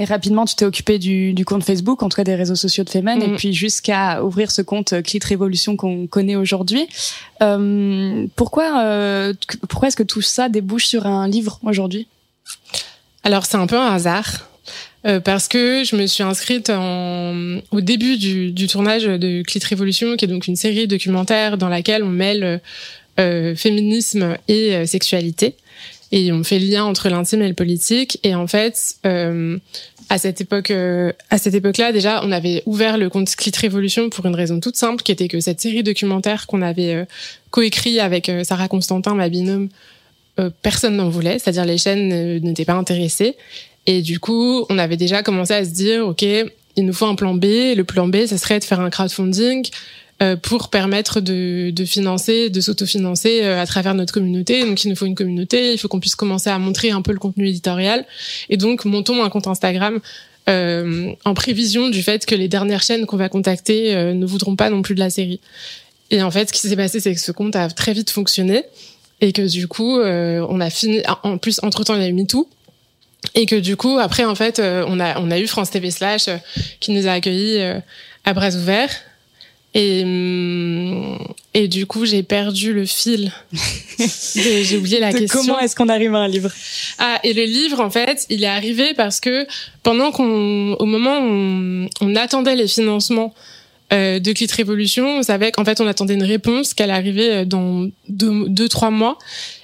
Et 0.00 0.04
rapidement, 0.04 0.44
tu 0.44 0.54
t'es 0.54 0.64
occupé 0.64 0.98
du, 1.00 1.32
du 1.34 1.44
compte 1.44 1.64
Facebook, 1.64 2.04
en 2.04 2.08
tout 2.08 2.16
cas 2.16 2.22
des 2.22 2.36
réseaux 2.36 2.54
sociaux 2.54 2.84
de 2.84 2.88
Femen, 2.90 3.20
et 3.20 3.26
Mhm. 3.26 3.36
puis 3.36 3.52
jusqu'à 3.52 4.22
ouvrir 4.24 4.52
ce 4.52 4.62
compte 4.62 4.92
euh, 4.92 5.02
Clit 5.02 5.18
Révolution 5.24 5.76
qu'on 5.76 6.06
connaît 6.06 6.36
aujourd'hui. 6.36 6.86
Euh, 7.42 8.24
pourquoi, 8.36 8.84
euh, 8.84 9.34
pourquoi 9.68 9.88
est-ce 9.88 9.96
que 9.96 10.04
tout 10.04 10.22
ça 10.22 10.48
débouche 10.48 10.86
sur 10.86 11.06
un 11.06 11.26
livre 11.26 11.58
aujourd'hui? 11.64 12.06
Alors 13.24 13.44
c'est 13.44 13.56
un 13.56 13.66
peu 13.66 13.76
un 13.78 13.92
hasard. 13.92 14.44
euh, 15.06 15.20
parce 15.20 15.46
que 15.48 15.84
je 15.84 15.94
me 15.96 16.06
suis 16.06 16.22
inscrite 16.24 16.70
en, 16.70 17.58
au 17.70 17.80
début 17.80 18.18
du, 18.18 18.50
du 18.52 18.66
tournage 18.66 19.04
de 19.04 19.42
Clit 19.42 19.60
Révolution, 19.64 20.16
qui 20.16 20.24
est 20.24 20.28
donc 20.28 20.46
une 20.48 20.56
série 20.56 20.86
documentaire 20.88 21.56
dans 21.56 21.68
laquelle 21.68 22.02
on 22.02 22.08
mêle 22.08 22.60
euh, 23.20 23.54
féminisme 23.56 24.36
et 24.48 24.74
euh, 24.74 24.86
sexualité. 24.86 25.54
Et 26.12 26.32
on 26.32 26.42
fait 26.42 26.58
le 26.58 26.66
lien 26.66 26.84
entre 26.84 27.08
l'intime 27.08 27.42
et 27.42 27.48
le 27.48 27.54
politique. 27.54 28.18
Et 28.22 28.34
en 28.34 28.46
fait, 28.46 28.96
euh, 29.04 29.58
à 30.08 30.18
cette 30.18 30.40
époque, 30.40 30.70
euh, 30.70 31.12
à 31.30 31.38
cette 31.38 31.54
époque-là, 31.54 31.92
déjà, 31.92 32.22
on 32.24 32.32
avait 32.32 32.62
ouvert 32.66 32.96
le 32.96 33.10
compte 33.10 33.34
Clit 33.36 33.52
Révolution 33.60 34.08
pour 34.08 34.24
une 34.26 34.34
raison 34.34 34.58
toute 34.60 34.76
simple, 34.76 35.02
qui 35.02 35.12
était 35.12 35.28
que 35.28 35.40
cette 35.40 35.60
série 35.60 35.82
documentaire 35.82 36.46
qu'on 36.46 36.62
avait 36.62 36.94
euh, 36.94 37.04
coécrit 37.50 38.00
avec 38.00 38.28
euh, 38.28 38.42
Sarah 38.44 38.68
Constantin, 38.68 39.14
ma 39.14 39.28
binôme, 39.28 39.68
euh, 40.40 40.50
personne 40.62 40.96
n'en 40.96 41.10
voulait, 41.10 41.38
c'est-à-dire 41.38 41.64
les 41.64 41.78
chaînes 41.78 42.38
n'étaient 42.40 42.64
pas 42.64 42.74
intéressées. 42.74 43.36
Et 43.86 44.02
du 44.02 44.18
coup, 44.18 44.64
on 44.70 44.78
avait 44.78 44.96
déjà 44.96 45.22
commencé 45.22 45.52
à 45.52 45.64
se 45.64 45.70
dire, 45.70 46.06
ok, 46.06 46.22
il 46.22 46.86
nous 46.86 46.92
faut 46.92 47.06
un 47.06 47.14
plan 47.14 47.34
B. 47.34 47.44
Le 47.76 47.82
plan 47.82 48.06
B, 48.06 48.26
ça 48.26 48.38
serait 48.38 48.60
de 48.60 48.64
faire 48.64 48.80
un 48.80 48.90
crowdfunding 48.90 49.66
pour 50.42 50.68
permettre 50.68 51.20
de, 51.20 51.70
de 51.70 51.84
financer, 51.84 52.50
de 52.50 52.60
s'autofinancer 52.60 53.40
euh, 53.42 53.60
à 53.60 53.66
travers 53.66 53.94
notre 53.94 54.12
communauté. 54.12 54.64
Donc, 54.64 54.82
il 54.84 54.88
nous 54.88 54.96
faut 54.96 55.06
une 55.06 55.14
communauté. 55.14 55.72
Il 55.72 55.78
faut 55.78 55.88
qu'on 55.88 56.00
puisse 56.00 56.16
commencer 56.16 56.50
à 56.50 56.58
montrer 56.58 56.90
un 56.90 57.02
peu 57.02 57.12
le 57.12 57.18
contenu 57.18 57.48
éditorial. 57.48 58.04
Et 58.48 58.56
donc, 58.56 58.84
montons 58.84 59.22
un 59.22 59.30
compte 59.30 59.46
Instagram 59.46 60.00
euh, 60.48 61.12
en 61.24 61.34
prévision 61.34 61.88
du 61.88 62.02
fait 62.02 62.26
que 62.26 62.34
les 62.34 62.48
dernières 62.48 62.82
chaînes 62.82 63.06
qu'on 63.06 63.16
va 63.16 63.28
contacter 63.28 63.94
euh, 63.94 64.14
ne 64.14 64.26
voudront 64.26 64.56
pas 64.56 64.70
non 64.70 64.82
plus 64.82 64.94
de 64.94 65.00
la 65.00 65.10
série. 65.10 65.40
Et 66.10 66.22
en 66.22 66.30
fait, 66.30 66.48
ce 66.48 66.52
qui 66.52 66.66
s'est 66.66 66.76
passé, 66.76 67.00
c'est 67.00 67.14
que 67.14 67.20
ce 67.20 67.32
compte 67.32 67.54
a 67.54 67.68
très 67.68 67.92
vite 67.92 68.10
fonctionné 68.10 68.64
et 69.20 69.32
que 69.32 69.42
du 69.42 69.68
coup, 69.68 69.98
euh, 69.98 70.44
on 70.48 70.60
a 70.60 70.70
fini. 70.70 71.02
En 71.22 71.38
plus, 71.38 71.60
entre 71.62 71.84
temps, 71.84 71.94
il 71.94 72.02
y 72.02 72.04
a 72.04 72.08
eu 72.08 72.12
MeToo. 72.12 72.48
Et 73.34 73.46
que 73.46 73.56
du 73.56 73.76
coup, 73.76 73.98
après, 73.98 74.24
en 74.24 74.34
fait, 74.34 74.58
euh, 74.58 74.84
on 74.88 75.00
a 75.00 75.20
on 75.20 75.30
a 75.30 75.38
eu 75.38 75.46
France 75.46 75.70
TV 75.70 75.90
slash 75.90 76.28
euh, 76.28 76.36
qui 76.80 76.92
nous 76.92 77.06
a 77.06 77.12
accueillis 77.12 77.58
euh, 77.58 77.80
à 78.24 78.32
bras 78.32 78.50
ouverts. 78.50 78.94
Et 79.74 80.02
hum, 80.02 81.18
et 81.54 81.68
du 81.68 81.86
coup, 81.86 82.06
j'ai 82.06 82.22
perdu 82.22 82.72
le 82.72 82.86
fil. 82.86 83.32
j'ai 84.34 84.64
j'ai 84.64 84.76
oublié 84.76 85.00
la 85.00 85.12
De 85.12 85.18
question. 85.18 85.40
comment 85.40 85.58
est-ce 85.58 85.74
qu'on 85.74 85.88
arrive 85.88 86.14
à 86.14 86.18
un 86.18 86.28
livre? 86.28 86.50
Ah, 86.98 87.18
et 87.24 87.32
le 87.32 87.44
livre, 87.44 87.80
en 87.80 87.90
fait, 87.90 88.26
il 88.30 88.44
est 88.44 88.48
arrivé 88.48 88.94
parce 88.94 89.18
que 89.20 89.46
pendant 89.82 90.12
qu'on, 90.12 90.74
au 90.78 90.84
moment 90.84 91.18
où 91.18 91.24
on, 91.24 91.88
on 92.00 92.16
attendait 92.16 92.54
les 92.56 92.68
financements 92.68 93.34
euh, 93.92 94.18
de 94.18 94.32
Clit 94.32 94.48
Révolution, 94.54 95.18
on 95.18 95.22
savait 95.22 95.50
qu'en 95.50 95.64
fait, 95.64 95.80
on 95.80 95.86
attendait 95.86 96.14
une 96.14 96.22
réponse 96.22 96.74
qu'elle 96.74 96.90
arrivait 96.90 97.44
dans 97.46 97.88
deux, 98.08 98.48
deux, 98.48 98.68
trois 98.68 98.90
mois. 98.90 99.18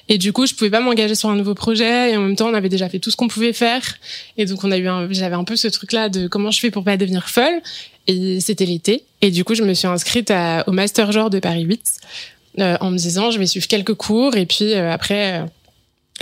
Et 0.08 0.18
du 0.18 0.32
coup, 0.32 0.46
je 0.46 0.54
pouvais 0.54 0.70
pas 0.70 0.80
m'engager 0.80 1.14
sur 1.14 1.30
un 1.30 1.36
nouveau 1.36 1.54
projet. 1.54 2.12
Et 2.12 2.16
en 2.16 2.20
même 2.20 2.36
temps, 2.36 2.48
on 2.48 2.54
avait 2.54 2.68
déjà 2.68 2.88
fait 2.88 2.98
tout 2.98 3.10
ce 3.10 3.16
qu'on 3.16 3.28
pouvait 3.28 3.52
faire. 3.52 3.82
Et 4.36 4.44
donc, 4.44 4.62
on 4.64 4.70
a 4.70 4.78
eu 4.78 4.88
j'avais 5.10 5.36
un 5.36 5.44
peu 5.44 5.56
ce 5.56 5.68
truc-là 5.68 6.08
de 6.08 6.28
comment 6.28 6.50
je 6.50 6.60
fais 6.60 6.70
pour 6.70 6.84
pas 6.84 6.96
devenir 6.96 7.28
folle. 7.28 7.62
Et 8.06 8.40
c'était 8.40 8.66
l'été. 8.66 9.04
Et 9.22 9.30
du 9.30 9.44
coup, 9.44 9.54
je 9.54 9.62
me 9.62 9.72
suis 9.72 9.86
inscrite 9.86 10.30
à, 10.30 10.64
au 10.66 10.72
Master 10.72 11.10
Genre 11.12 11.30
de 11.30 11.38
Paris 11.38 11.62
8 11.62 11.80
euh, 12.60 12.76
en 12.80 12.90
me 12.90 12.98
disant, 12.98 13.30
je 13.30 13.38
vais 13.38 13.46
suivre 13.46 13.66
quelques 13.66 13.94
cours. 13.94 14.36
Et 14.36 14.46
puis 14.46 14.74
euh, 14.74 14.92
après, 14.92 15.40
euh, 15.40 15.44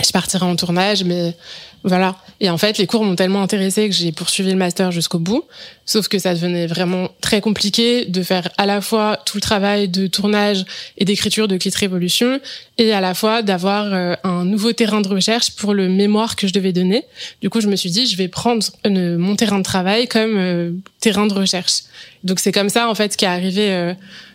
je 0.01 0.11
partirai 0.11 0.45
en 0.45 0.55
tournage, 0.55 1.03
mais 1.03 1.35
voilà. 1.83 2.15
Et 2.39 2.49
en 2.49 2.57
fait, 2.57 2.77
les 2.77 2.87
cours 2.87 3.03
m'ont 3.03 3.15
tellement 3.15 3.41
intéressé 3.41 3.89
que 3.89 3.95
j'ai 3.95 4.11
poursuivi 4.11 4.51
le 4.51 4.57
master 4.57 4.91
jusqu'au 4.91 5.19
bout. 5.19 5.43
Sauf 5.85 6.07
que 6.07 6.17
ça 6.17 6.33
devenait 6.33 6.65
vraiment 6.65 7.09
très 7.19 7.41
compliqué 7.41 8.05
de 8.05 8.23
faire 8.23 8.49
à 8.57 8.65
la 8.65 8.79
fois 8.79 9.19
tout 9.25 9.37
le 9.37 9.41
travail 9.41 9.89
de 9.89 10.07
tournage 10.07 10.65
et 10.97 11.05
d'écriture 11.05 11.47
de 11.47 11.57
Clit 11.57 11.73
Révolution 11.75 12.39
et 12.77 12.93
à 12.93 13.01
la 13.01 13.13
fois 13.13 13.41
d'avoir 13.41 13.93
euh, 13.93 14.15
un 14.23 14.45
nouveau 14.45 14.71
terrain 14.71 15.01
de 15.01 15.09
recherche 15.09 15.51
pour 15.51 15.73
le 15.73 15.89
mémoire 15.89 16.37
que 16.37 16.47
je 16.47 16.53
devais 16.53 16.71
donner. 16.71 17.03
Du 17.41 17.49
coup, 17.49 17.59
je 17.59 17.67
me 17.67 17.75
suis 17.75 17.91
dit, 17.91 18.07
je 18.07 18.17
vais 18.17 18.29
prendre 18.29 18.65
euh, 18.85 19.17
mon 19.17 19.35
terrain 19.35 19.59
de 19.59 19.63
travail 19.63 20.07
comme 20.07 20.37
euh, 20.37 20.71
terrain 21.01 21.27
de 21.27 21.33
recherche. 21.33 21.83
Donc 22.23 22.39
c'est 22.39 22.53
comme 22.53 22.69
ça 22.69 22.89
en 22.89 22.95
fait 22.95 23.17
qu'est 23.17 23.25
arrivé 23.25 23.93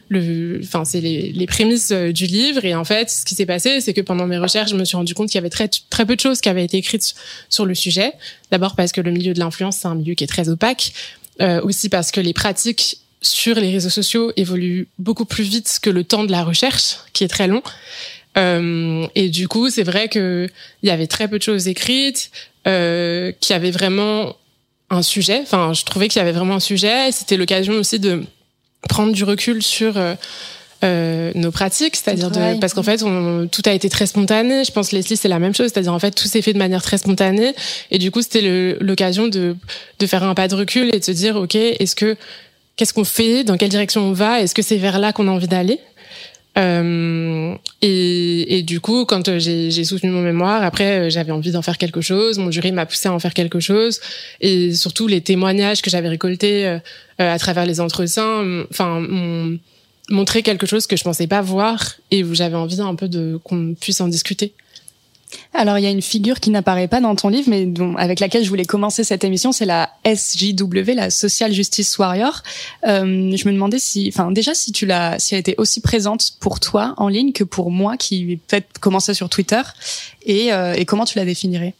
le, 0.08 0.60
enfin 0.62 0.84
c'est 0.84 1.00
les, 1.00 1.32
les 1.32 1.46
prémices 1.46 1.90
euh, 1.90 2.12
du 2.12 2.26
livre 2.26 2.64
et 2.64 2.74
en 2.74 2.84
fait 2.84 3.10
ce 3.10 3.24
qui 3.24 3.34
s'est 3.34 3.46
passé 3.46 3.80
c'est 3.80 3.92
que 3.92 4.00
pendant 4.00 4.26
mes 4.26 4.38
recherches 4.38 4.70
je 4.70 4.76
me 4.76 4.84
suis 4.84 4.96
rendu 4.96 5.14
compte 5.14 5.28
qu'il 5.28 5.36
y 5.36 5.38
avait 5.38 5.50
très 5.50 5.68
très 5.90 6.06
peu 6.06 6.16
de 6.16 6.20
choses 6.20 6.40
qui 6.40 6.48
avaient 6.48 6.64
été 6.64 6.78
écrites 6.78 7.14
sur 7.48 7.66
le 7.66 7.74
sujet. 7.74 8.12
D'abord 8.50 8.74
parce 8.74 8.92
que 8.92 9.00
le 9.00 9.10
milieu 9.10 9.34
de 9.34 9.38
l'influence 9.38 9.78
c'est 9.78 9.88
un 9.88 9.94
milieu 9.94 10.14
qui 10.14 10.24
est 10.24 10.28
très 10.28 10.48
opaque, 10.48 10.92
euh, 11.40 11.60
aussi 11.62 11.88
parce 11.88 12.10
que 12.10 12.20
les 12.20 12.32
pratiques 12.32 12.98
sur 13.20 13.56
les 13.56 13.70
réseaux 13.70 13.90
sociaux 13.90 14.32
évoluent 14.36 14.88
beaucoup 14.98 15.24
plus 15.24 15.44
vite 15.44 15.78
que 15.82 15.90
le 15.90 16.04
temps 16.04 16.24
de 16.24 16.30
la 16.30 16.44
recherche 16.44 16.96
qui 17.12 17.24
est 17.24 17.28
très 17.28 17.48
long. 17.48 17.62
Euh, 18.36 19.06
et 19.14 19.28
du 19.28 19.48
coup 19.48 19.68
c'est 19.68 19.82
vrai 19.82 20.08
que 20.08 20.48
il 20.82 20.88
y 20.88 20.92
avait 20.92 21.06
très 21.06 21.28
peu 21.28 21.38
de 21.38 21.42
choses 21.42 21.68
écrites, 21.68 22.30
euh, 22.66 23.32
qui 23.40 23.52
avaient 23.52 23.70
vraiment 23.70 24.36
un 24.90 25.02
sujet. 25.02 25.40
Enfin 25.42 25.72
je 25.74 25.84
trouvais 25.84 26.08
qu'il 26.08 26.20
y 26.20 26.22
avait 26.22 26.32
vraiment 26.32 26.54
un 26.54 26.60
sujet. 26.60 27.08
et 27.08 27.12
C'était 27.12 27.36
l'occasion 27.36 27.74
aussi 27.74 27.98
de 27.98 28.24
prendre 28.88 29.12
du 29.12 29.24
recul 29.24 29.62
sur 29.62 29.96
euh, 29.96 30.14
euh, 30.84 31.32
nos 31.34 31.50
pratiques, 31.50 31.96
c'est-à-dire 31.96 32.30
de 32.30 32.60
parce 32.60 32.72
qu'en 32.74 32.82
fait 32.84 33.02
on, 33.02 33.48
tout 33.50 33.62
a 33.66 33.72
été 33.72 33.88
très 33.88 34.06
spontané. 34.06 34.64
Je 34.64 34.70
pense 34.70 34.92
Leslie 34.92 35.16
c'est 35.16 35.28
la 35.28 35.38
même 35.40 35.54
chose, 35.54 35.70
c'est-à-dire 35.72 35.92
en 35.92 35.98
fait 35.98 36.12
tout 36.12 36.28
s'est 36.28 36.42
fait 36.42 36.52
de 36.52 36.58
manière 36.58 36.82
très 36.82 36.98
spontanée. 36.98 37.54
Et 37.90 37.98
du 37.98 38.10
coup 38.10 38.22
c'était 38.22 38.42
le- 38.42 38.76
l'occasion 38.80 39.26
de 39.26 39.56
de 39.98 40.06
faire 40.06 40.22
un 40.22 40.34
pas 40.34 40.46
de 40.48 40.54
recul 40.54 40.94
et 40.94 41.00
de 41.00 41.04
se 41.04 41.10
dire 41.10 41.34
ok 41.36 41.56
est-ce 41.56 41.96
que 41.96 42.16
qu'est-ce 42.76 42.94
qu'on 42.94 43.02
fait, 43.04 43.42
dans 43.42 43.56
quelle 43.56 43.70
direction 43.70 44.02
on 44.02 44.12
va, 44.12 44.40
est-ce 44.40 44.54
que 44.54 44.62
c'est 44.62 44.76
vers 44.76 45.00
là 45.00 45.12
qu'on 45.12 45.26
a 45.26 45.32
envie 45.32 45.48
d'aller? 45.48 45.80
Euh, 46.58 47.54
et, 47.82 48.62
du 48.62 48.80
coup, 48.80 49.04
quand 49.04 49.28
euh, 49.28 49.38
j'ai 49.38 49.84
soutenu 49.84 50.10
mon 50.10 50.22
mémoire, 50.22 50.62
après 50.64 50.98
euh, 50.98 51.10
j'avais 51.10 51.32
envie 51.32 51.52
d'en 51.52 51.62
faire 51.62 51.78
quelque 51.78 52.00
chose. 52.00 52.38
Mon 52.38 52.50
jury 52.50 52.72
m'a 52.72 52.86
poussé 52.86 53.08
à 53.08 53.12
en 53.12 53.18
faire 53.18 53.34
quelque 53.34 53.60
chose, 53.60 54.00
et 54.40 54.74
surtout 54.74 55.06
les 55.06 55.20
témoignages 55.20 55.82
que 55.82 55.90
j'avais 55.90 56.08
récoltés 56.08 56.78
à 57.18 57.38
travers 57.38 57.66
les 57.66 57.80
entretiens, 57.80 58.64
enfin, 58.70 59.00
m'ont 59.00 59.58
montré 60.10 60.42
quelque 60.42 60.66
chose 60.66 60.86
que 60.86 60.96
je 60.96 61.04
pensais 61.04 61.26
pas 61.26 61.42
voir 61.42 61.94
et 62.10 62.24
où 62.24 62.34
j'avais 62.34 62.56
envie 62.56 62.80
un 62.80 62.94
peu 62.94 63.08
de 63.08 63.38
qu'on 63.44 63.74
puisse 63.74 64.00
en 64.00 64.08
discuter. 64.08 64.52
Alors, 65.52 65.78
il 65.78 65.84
y 65.84 65.86
a 65.86 65.90
une 65.90 66.02
figure 66.02 66.40
qui 66.40 66.50
n'apparaît 66.50 66.88
pas 66.88 67.00
dans 67.00 67.14
ton 67.14 67.28
livre, 67.28 67.48
mais 67.50 67.66
dont, 67.66 67.96
avec 67.96 68.20
laquelle 68.20 68.44
je 68.44 68.48
voulais 68.48 68.64
commencer 68.64 69.04
cette 69.04 69.24
émission, 69.24 69.52
c'est 69.52 69.66
la 69.66 69.90
SJW, 70.06 70.94
la 70.94 71.10
Social 71.10 71.52
Justice 71.52 71.98
Warrior. 71.98 72.42
Euh, 72.86 73.36
je 73.36 73.46
me 73.48 73.52
demandais 73.52 73.78
si, 73.78 74.10
enfin, 74.12 74.30
déjà, 74.30 74.54
si 74.54 74.72
tu 74.72 74.86
l'as, 74.86 75.18
si 75.18 75.34
elle 75.34 75.40
était 75.40 75.56
aussi 75.58 75.80
présente 75.80 76.32
pour 76.40 76.60
toi 76.60 76.94
en 76.96 77.08
ligne 77.08 77.32
que 77.32 77.44
pour 77.44 77.70
moi, 77.70 77.96
qui 77.96 78.38
peut-être 78.46 78.78
commencé 78.80 79.14
sur 79.14 79.28
Twitter, 79.28 79.62
et, 80.24 80.52
euh, 80.52 80.74
et 80.74 80.84
comment 80.84 81.04
tu 81.04 81.18
la 81.18 81.24
définirais? 81.24 81.74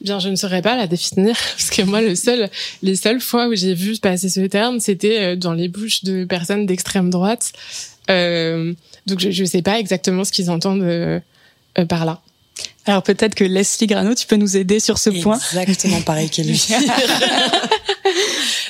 Eh 0.00 0.04
Bien, 0.04 0.18
je 0.18 0.28
ne 0.28 0.36
saurais 0.36 0.62
pas 0.62 0.76
la 0.76 0.86
définir 0.86 1.36
parce 1.56 1.70
que 1.70 1.82
moi, 1.82 2.00
le 2.00 2.14
seul, 2.14 2.50
les 2.82 2.96
seules 2.96 3.20
fois 3.20 3.48
où 3.48 3.54
j'ai 3.54 3.74
vu 3.74 3.98
passer 3.98 4.28
ce 4.28 4.40
terme, 4.40 4.80
c'était 4.80 5.20
euh, 5.20 5.36
dans 5.36 5.52
les 5.52 5.68
bouches 5.68 6.04
de 6.04 6.24
personnes 6.24 6.66
d'extrême 6.66 7.10
droite. 7.10 7.52
Euh, 8.10 8.72
donc, 9.06 9.20
je 9.20 9.42
ne 9.42 9.46
sais 9.46 9.62
pas 9.62 9.78
exactement 9.78 10.24
ce 10.24 10.32
qu'ils 10.32 10.50
entendent 10.50 10.82
euh, 10.82 11.20
euh, 11.78 11.86
par 11.86 12.04
là. 12.04 12.20
Alors 12.86 13.02
peut-être 13.02 13.34
que 13.34 13.44
Leslie 13.44 13.86
Grano, 13.86 14.14
tu 14.14 14.26
peux 14.26 14.36
nous 14.36 14.56
aider 14.56 14.80
sur 14.80 14.98
ce 14.98 15.10
point. 15.10 15.38
Exactement 15.38 16.00
pareil 16.00 16.30
qu'elle 16.30 16.46
lui. 16.46 16.66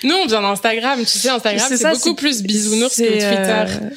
Nous, 0.02 0.14
on 0.14 0.26
vient 0.26 0.42
d'Instagram. 0.42 0.98
Tu 1.00 1.18
sais, 1.18 1.28
Instagram, 1.28 1.66
C'est 1.68 1.92
beaucoup 1.92 2.14
plus 2.14 2.42
bisounours 2.42 2.90
que 2.90 2.96
C'est, 2.96 3.10
Twitter. 3.10 3.64
euh, 3.68 3.90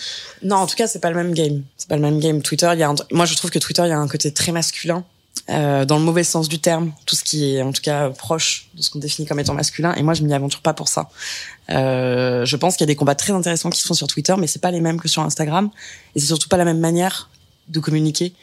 Non, 0.44 0.58
en 0.58 0.68
tout 0.68 0.76
cas, 0.76 0.88
c'est 0.88 1.00
pas 1.00 1.10
le 1.10 1.16
même 1.16 1.34
game. 1.34 1.64
C'est 1.78 1.88
pas 1.88 1.96
le 1.96 2.02
même 2.02 2.20
game. 2.20 2.42
Twitter, 2.42 2.70
il 2.74 2.80
y 2.80 2.84
a 2.84 2.90
un... 2.90 2.96
moi 3.12 3.26
je 3.26 3.36
trouve 3.36 3.52
que 3.52 3.60
Twitter, 3.60 3.84
il 3.86 3.90
y 3.90 3.94
a 3.94 3.98
un 3.98 4.08
côté 4.08 4.32
très 4.32 4.52
masculin, 4.52 5.04
euh, 5.50 5.86
dans 5.86 5.98
le 5.98 6.04
mauvais 6.04 6.24
sens 6.24 6.50
du 6.50 6.60
terme. 6.60 6.92
Tout 7.06 7.16
ce 7.16 7.24
qui 7.24 7.56
est, 7.56 7.62
en 7.62 7.72
tout 7.72 7.82
cas, 7.82 8.10
proche 8.10 8.68
de 8.76 8.82
ce 8.82 8.90
qu'on 8.90 9.00
définit 9.00 9.28
comme 9.28 9.40
étant 9.40 9.54
masculin. 9.54 9.94
Et 9.96 10.04
moi, 10.04 10.14
je 10.14 10.24
m'y 10.24 10.34
aventure 10.34 10.62
pas 10.62 10.74
pour 10.74 10.88
ça. 10.90 11.10
Euh, 11.70 12.46
je 12.46 12.56
pense 12.58 12.76
qu'il 12.76 12.84
y 12.84 12.90
a 12.90 12.92
des 12.92 12.96
combats 12.96 13.16
très 13.16 13.34
intéressants 13.34 13.70
qui 13.70 13.82
se 13.82 13.88
font 13.88 13.94
sur 13.94 14.08
Twitter, 14.08 14.36
mais 14.38 14.48
c'est 14.48 14.62
pas 14.62 14.72
les 14.72 14.82
mêmes 14.82 15.00
que 15.00 15.08
sur 15.08 15.22
Instagram. 15.22 15.70
Et 16.16 16.20
c'est 16.20 16.28
surtout 16.28 16.50
pas 16.50 16.58
la 16.58 16.66
même 16.66 16.80
manière 16.80 17.30
de 17.70 17.80
communiquer. 17.80 18.34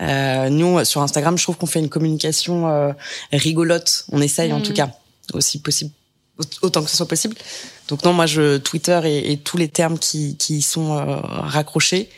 Euh, 0.00 0.48
nous, 0.48 0.84
sur 0.84 1.02
Instagram, 1.02 1.36
je 1.36 1.42
trouve 1.42 1.56
qu'on 1.56 1.66
fait 1.66 1.80
une 1.80 1.88
communication 1.90 2.68
euh, 2.68 2.92
rigolote. 3.32 4.04
On 4.12 4.20
essaye, 4.22 4.52
en 4.52 4.60
tout 4.60 4.72
cas, 4.72 4.90
aussi 5.34 5.60
possible, 5.60 5.90
autant 6.62 6.82
que 6.82 6.90
ce 6.90 6.96
soit 6.96 7.08
possible. 7.08 7.36
Donc 7.88 8.04
non, 8.04 8.12
moi, 8.12 8.26
je 8.26 8.56
Twitter 8.58 9.00
et, 9.04 9.32
et 9.32 9.36
tous 9.36 9.56
les 9.56 9.68
termes 9.68 9.98
qui, 9.98 10.36
qui 10.36 10.58
y 10.58 10.62
sont 10.62 10.96
euh, 10.96 11.16
raccrochés, 11.22 12.08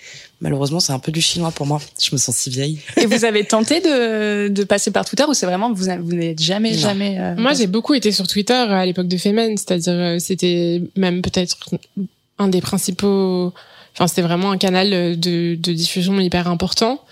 malheureusement, 0.41 0.81
c'est 0.81 0.93
un 0.93 0.99
peu 0.99 1.11
du 1.13 1.21
chinois 1.21 1.51
pour 1.51 1.67
moi. 1.67 1.81
Je 2.01 2.11
me 2.13 2.19
sens 2.19 2.37
si 2.37 2.51
vieille. 2.51 2.81
Et 2.99 3.07
vous 3.07 3.25
avez 3.25 3.45
tenté 3.45 3.81
de, 3.81 4.49
de 4.49 4.65
passer 4.65 4.91
par 4.91 5.05
Twitter 5.05 5.25
ou 5.29 5.35
c'est 5.35 5.47
vraiment 5.47 5.73
vous, 5.73 5.87
vous 6.03 6.15
n'êtes 6.15 6.41
jamais 6.41 6.73
Non. 6.73 6.79
jamais 6.79 7.19
euh, 7.19 7.35
Moi, 7.37 7.55
j'ai 7.55 7.67
beaucoup 7.67 7.95
été 7.95 8.13
sur 8.13 8.27
Twitter 8.27 8.53
à 8.55 8.85
l'époque 8.87 9.09
de 9.09 9.17
Femen, 9.17 9.57
c'est-à-dire 9.57 9.93
euh, 9.95 10.19
c'était 10.19 10.83
même 10.97 11.23
peut-être 11.23 11.57
un 12.39 12.49
des 12.49 12.61
principaux. 12.61 13.53
Enfin, 13.95 14.07
c'était 14.07 14.23
vraiment 14.23 14.51
un 14.53 14.59
canal 14.59 15.19
de, 15.19 15.55
de 15.55 15.73
diffusion 15.73 16.19
hyper 16.21 16.49
important. 16.49 17.03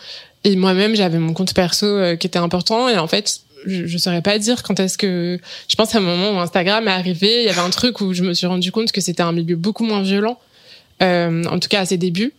Et 0.45 0.57
moi-même, 0.57 0.95
j'avais 0.95 1.19
mon 1.19 1.35
compte 1.35 1.55
perso 1.55 1.87
euh, 1.87 2.17
qui 2.17 2.27
était 2.27 2.39
important. 2.39 2.89
Et 2.89 2.97
en 2.97 3.07
fait, 3.07 3.41
je, 3.67 3.87
je 3.87 3.99
saurais 3.99 4.23
pas 4.23 4.39
dire 4.39 4.63
quand 4.63 4.81
est-ce 4.81 4.99
que. 4.99 5.39
Je 5.69 5.77
pense 5.77 5.95
à 5.95 5.99
un 5.99 6.03
moment 6.03 6.33
où 6.33 6.41
Instagram 6.41 6.89
est 6.89 6.93
arrivé, 6.93 7.43
il 7.43 7.47
y 7.47 7.49
avait 7.49 7.61
un 7.61 7.71
truc 7.71 8.01
où 8.01 8.13
je 8.13 8.23
me 8.23 8.35
suis 8.35 8.47
rendu 8.47 8.73
compte 8.73 8.93
que 8.93 9.01
c'était 9.01 9.23
un 9.23 9.33
milieu 9.33 9.57
beaucoup 9.57 9.85
moins 9.85 10.03
violent, 10.03 10.39
euh, 11.03 11.45
en 11.45 11.59
tout 11.59 11.69
cas 11.69 11.81
à 11.81 11.87
ses 11.87 11.99
débuts. 11.99 12.33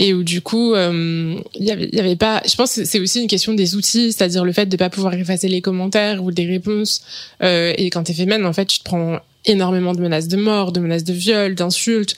Et 0.00 0.14
où 0.14 0.22
du 0.22 0.42
coup, 0.42 0.74
euh, 0.74 1.36
il 1.54 1.64
y 1.64 1.72
avait, 1.72 1.88
y 1.92 1.98
avait 1.98 2.14
pas. 2.14 2.40
Je 2.46 2.54
pense 2.54 2.76
que 2.76 2.84
c'est 2.84 3.00
aussi 3.00 3.20
une 3.20 3.26
question 3.26 3.52
des 3.52 3.74
outils, 3.74 4.12
c'est-à-dire 4.12 4.44
le 4.44 4.52
fait 4.52 4.66
de 4.66 4.76
pas 4.76 4.90
pouvoir 4.90 5.14
effacer 5.14 5.48
les 5.48 5.60
commentaires 5.60 6.22
ou 6.22 6.30
des 6.30 6.46
réponses. 6.46 7.02
Euh, 7.42 7.72
et 7.76 7.90
quand 7.90 8.04
t'es 8.04 8.14
féminine, 8.14 8.46
en 8.46 8.52
fait, 8.52 8.66
tu 8.66 8.78
te 8.78 8.84
prends 8.84 9.18
énormément 9.48 9.94
de 9.94 10.00
menaces 10.00 10.28
de 10.28 10.36
mort, 10.36 10.72
de 10.72 10.80
menaces 10.80 11.04
de 11.04 11.12
viol, 11.12 11.54
d'insultes. 11.54 12.14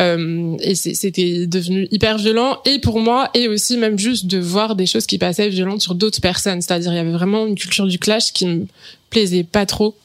Euh, 0.00 0.56
et 0.60 0.74
c'était 0.74 1.46
devenu 1.46 1.88
hyper 1.90 2.18
violent. 2.18 2.60
Et 2.64 2.78
pour 2.78 3.00
moi, 3.00 3.30
et 3.34 3.48
aussi 3.48 3.76
même 3.76 3.98
juste 3.98 4.26
de 4.26 4.38
voir 4.38 4.76
des 4.76 4.86
choses 4.86 5.06
qui 5.06 5.18
passaient 5.18 5.48
violentes 5.48 5.82
sur 5.82 5.94
d'autres 5.94 6.20
personnes. 6.20 6.62
C'est-à-dire, 6.62 6.92
il 6.92 6.96
y 6.96 7.00
avait 7.00 7.12
vraiment 7.12 7.46
une 7.46 7.56
culture 7.56 7.86
du 7.86 7.98
clash 7.98 8.32
qui 8.32 8.46
me 8.46 8.66
plaisait 9.10 9.44
pas 9.44 9.66
trop. 9.66 9.96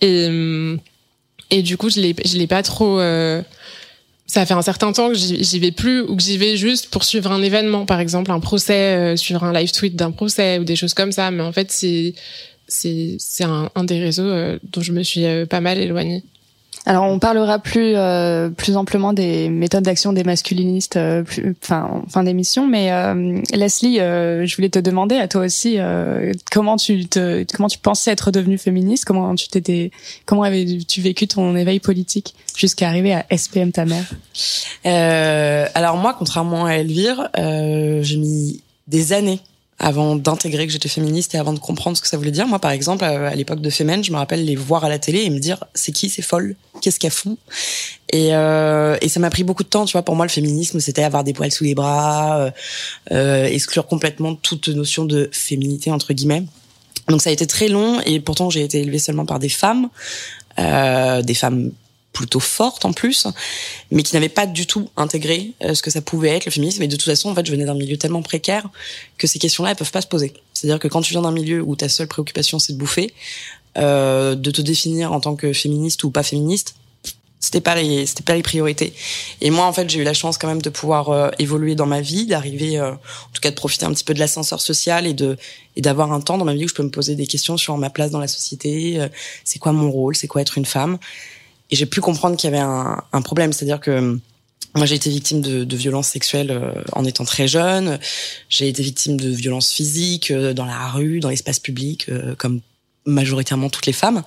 Et, 0.00 0.28
et 1.50 1.62
du 1.62 1.76
coup, 1.76 1.90
je 1.90 2.00
l'ai, 2.00 2.14
l'ai 2.34 2.46
pas 2.46 2.62
trop. 2.62 3.00
euh, 3.00 3.42
ça 4.26 4.46
fait 4.46 4.54
un 4.54 4.62
certain 4.62 4.92
temps 4.92 5.08
que 5.10 5.14
j'y 5.14 5.58
vais 5.58 5.70
plus 5.70 6.00
ou 6.00 6.16
que 6.16 6.22
j'y 6.22 6.38
vais 6.38 6.56
juste 6.56 6.88
pour 6.88 7.04
suivre 7.04 7.30
un 7.30 7.42
événement, 7.42 7.84
par 7.84 8.00
exemple 8.00 8.30
un 8.30 8.40
procès, 8.40 8.96
euh, 8.96 9.16
suivre 9.16 9.44
un 9.44 9.52
live 9.52 9.70
tweet 9.70 9.96
d'un 9.96 10.10
procès 10.10 10.58
ou 10.58 10.64
des 10.64 10.76
choses 10.76 10.94
comme 10.94 11.12
ça. 11.12 11.30
Mais 11.30 11.42
en 11.42 11.52
fait, 11.52 11.70
c'est 11.70 12.14
c'est 12.74 13.44
un, 13.44 13.70
un 13.74 13.84
des 13.84 14.00
réseaux 14.00 14.22
euh, 14.22 14.58
dont 14.72 14.80
je 14.80 14.92
me 14.92 15.02
suis 15.02 15.24
euh, 15.24 15.46
pas 15.46 15.60
mal 15.60 15.78
éloignée. 15.78 16.22
Alors, 16.86 17.04
on 17.04 17.18
parlera 17.18 17.58
plus 17.58 17.94
euh, 17.96 18.50
plus 18.50 18.76
amplement 18.76 19.14
des 19.14 19.48
méthodes 19.48 19.84
d'action 19.84 20.12
des 20.12 20.22
masculinistes, 20.22 20.98
euh, 20.98 21.22
plus, 21.22 21.56
enfin 21.62 21.88
en 21.90 22.08
fin 22.10 22.22
d'émission. 22.22 22.68
Mais 22.68 22.92
euh, 22.92 23.40
Leslie, 23.54 24.00
euh, 24.00 24.44
je 24.44 24.54
voulais 24.54 24.68
te 24.68 24.78
demander 24.78 25.16
à 25.16 25.26
toi 25.26 25.42
aussi 25.46 25.76
euh, 25.78 26.32
comment 26.52 26.76
tu 26.76 27.06
te 27.06 27.42
comment 27.54 27.68
tu 27.68 27.78
pensais 27.78 28.10
être 28.10 28.30
devenue 28.30 28.58
féministe, 28.58 29.06
comment 29.06 29.34
tu 29.34 29.48
t'étais, 29.48 29.92
comment 30.26 30.42
avais-tu 30.42 31.00
vécu 31.00 31.26
ton 31.26 31.56
éveil 31.56 31.80
politique 31.80 32.34
jusqu'à 32.54 32.88
arriver 32.88 33.14
à 33.14 33.24
SPM 33.34 33.72
ta 33.72 33.86
mère? 33.86 34.04
Euh, 34.84 35.66
alors 35.74 35.96
moi, 35.96 36.14
contrairement 36.18 36.66
à 36.66 36.74
Elvire, 36.74 37.30
euh, 37.38 38.02
j'ai 38.02 38.18
mis 38.18 38.60
des 38.88 39.14
années 39.14 39.40
avant 39.78 40.16
d'intégrer 40.16 40.66
que 40.66 40.72
j'étais 40.72 40.88
féministe 40.88 41.34
et 41.34 41.38
avant 41.38 41.52
de 41.52 41.58
comprendre 41.58 41.96
ce 41.96 42.02
que 42.02 42.08
ça 42.08 42.16
voulait 42.16 42.30
dire. 42.30 42.46
Moi, 42.46 42.58
par 42.58 42.70
exemple, 42.70 43.04
euh, 43.04 43.28
à 43.28 43.34
l'époque 43.34 43.60
de 43.60 43.70
Femen, 43.70 44.04
je 44.04 44.12
me 44.12 44.16
rappelle 44.16 44.44
les 44.44 44.56
voir 44.56 44.84
à 44.84 44.88
la 44.88 44.98
télé 44.98 45.22
et 45.22 45.30
me 45.30 45.38
dire 45.38 45.64
c'est 45.74 45.92
qui 45.92 46.08
ces 46.08 46.22
folles, 46.22 46.56
qu'est-ce 46.80 47.00
qu'elles 47.00 47.10
font? 47.10 47.36
Et, 48.10 48.34
euh, 48.34 48.96
et 49.00 49.08
ça 49.08 49.18
m'a 49.18 49.30
pris 49.30 49.42
beaucoup 49.42 49.64
de 49.64 49.68
temps, 49.68 49.84
tu 49.84 49.92
vois. 49.92 50.02
Pour 50.02 50.14
moi, 50.14 50.24
le 50.24 50.30
féminisme, 50.30 50.78
c'était 50.78 51.02
avoir 51.02 51.24
des 51.24 51.32
poils 51.32 51.50
sous 51.50 51.64
les 51.64 51.74
bras, 51.74 52.38
euh, 52.38 52.50
euh, 53.12 53.46
exclure 53.46 53.86
complètement 53.86 54.34
toute 54.36 54.68
notion 54.68 55.04
de 55.04 55.28
féminité 55.32 55.90
entre 55.90 56.12
guillemets. 56.12 56.44
Donc 57.08 57.20
ça 57.20 57.30
a 57.30 57.32
été 57.32 57.46
très 57.46 57.68
long 57.68 58.00
et 58.00 58.20
pourtant 58.20 58.50
j'ai 58.50 58.62
été 58.62 58.80
élevée 58.80 58.98
seulement 58.98 59.26
par 59.26 59.38
des 59.38 59.48
femmes, 59.48 59.88
euh, 60.58 61.22
des 61.22 61.34
femmes 61.34 61.72
plutôt 62.14 62.40
fortes 62.40 62.86
en 62.86 62.94
plus, 62.94 63.26
mais 63.90 64.02
qui 64.02 64.14
n'avaient 64.14 64.30
pas 64.30 64.46
du 64.46 64.66
tout 64.66 64.88
intégré 64.96 65.52
euh, 65.62 65.74
ce 65.74 65.82
que 65.82 65.90
ça 65.90 66.00
pouvait 66.00 66.30
être 66.30 66.46
le 66.46 66.50
féminisme. 66.50 66.82
Et 66.82 66.88
de 66.88 66.96
toute 66.96 67.04
façon, 67.04 67.28
en 67.28 67.34
fait, 67.34 67.44
je 67.44 67.50
venais 67.50 67.66
d'un 67.66 67.74
milieu 67.74 67.98
tellement 67.98 68.22
précaire 68.22 68.70
que 69.18 69.26
ces 69.26 69.38
questions-là, 69.38 69.72
elles 69.72 69.76
peuvent 69.76 69.90
pas 69.90 70.00
se 70.00 70.06
poser. 70.06 70.32
C'est-à-dire 70.54 70.78
que 70.78 70.88
quand 70.88 71.02
tu 71.02 71.12
viens 71.12 71.22
d'un 71.22 71.32
milieu 71.32 71.60
où 71.60 71.76
ta 71.76 71.90
seule 71.90 72.08
préoccupation 72.08 72.58
c'est 72.58 72.72
de 72.72 72.78
bouffer, 72.78 73.12
euh, 73.76 74.34
de 74.34 74.50
te 74.50 74.62
définir 74.62 75.12
en 75.12 75.20
tant 75.20 75.36
que 75.36 75.52
féministe 75.52 76.04
ou 76.04 76.10
pas 76.10 76.22
féministe, 76.22 76.76
c'était 77.44 77.60
pas 77.60 77.74
les 77.74 78.06
c'était 78.06 78.22
pas 78.22 78.34
les 78.34 78.42
priorités. 78.42 78.94
Et 79.40 79.50
moi, 79.50 79.66
en 79.66 79.72
fait, 79.72 79.88
j'ai 79.90 80.00
eu 80.00 80.04
la 80.04 80.14
chance 80.14 80.38
quand 80.38 80.48
même 80.48 80.62
de 80.62 80.70
pouvoir 80.70 81.10
euh, 81.10 81.30
évoluer 81.38 81.74
dans 81.74 81.86
ma 81.86 82.00
vie, 82.00 82.26
d'arriver, 82.26 82.78
euh, 82.78 82.92
en 82.92 83.32
tout 83.32 83.40
cas, 83.42 83.50
de 83.50 83.54
profiter 83.54 83.84
un 83.84 83.92
petit 83.92 84.04
peu 84.04 84.14
de 84.14 84.18
l'ascenseur 84.18 84.60
social 84.60 85.06
et 85.06 85.14
de 85.14 85.36
et 85.76 85.82
d'avoir 85.82 86.12
un 86.12 86.20
temps 86.20 86.38
dans 86.38 86.44
ma 86.44 86.54
vie 86.54 86.64
où 86.64 86.68
je 86.68 86.74
peux 86.74 86.82
me 86.82 86.90
poser 86.90 87.16
des 87.16 87.26
questions 87.26 87.56
sur 87.56 87.76
ma 87.76 87.90
place 87.90 88.10
dans 88.10 88.20
la 88.20 88.28
société, 88.28 89.00
euh, 89.00 89.08
c'est 89.44 89.58
quoi 89.58 89.72
mon 89.72 89.90
rôle, 89.90 90.16
c'est 90.16 90.28
quoi 90.28 90.40
être 90.40 90.56
une 90.56 90.64
femme. 90.64 90.98
Et 91.70 91.76
j'ai 91.76 91.86
pu 91.86 92.00
comprendre 92.00 92.36
qu'il 92.36 92.50
y 92.50 92.54
avait 92.54 92.62
un, 92.62 93.02
un 93.12 93.22
problème, 93.22 93.52
c'est-à-dire 93.52 93.80
que 93.80 94.18
moi, 94.76 94.86
j'ai 94.86 94.96
été 94.96 95.08
victime 95.08 95.40
de, 95.40 95.62
de 95.62 95.76
violences 95.76 96.08
sexuelles 96.08 96.50
euh, 96.50 96.72
en 96.92 97.04
étant 97.04 97.24
très 97.24 97.46
jeune. 97.46 98.00
J'ai 98.48 98.68
été 98.68 98.82
victime 98.82 99.16
de 99.16 99.28
violences 99.28 99.70
physiques 99.70 100.32
euh, 100.32 100.52
dans 100.52 100.64
la 100.66 100.88
rue, 100.88 101.20
dans 101.20 101.28
l'espace 101.28 101.60
public, 101.60 102.06
euh, 102.08 102.34
comme 102.34 102.60
majoritairement 103.06 103.70
toutes 103.70 103.86
les 103.86 103.92
femmes. 103.92 104.24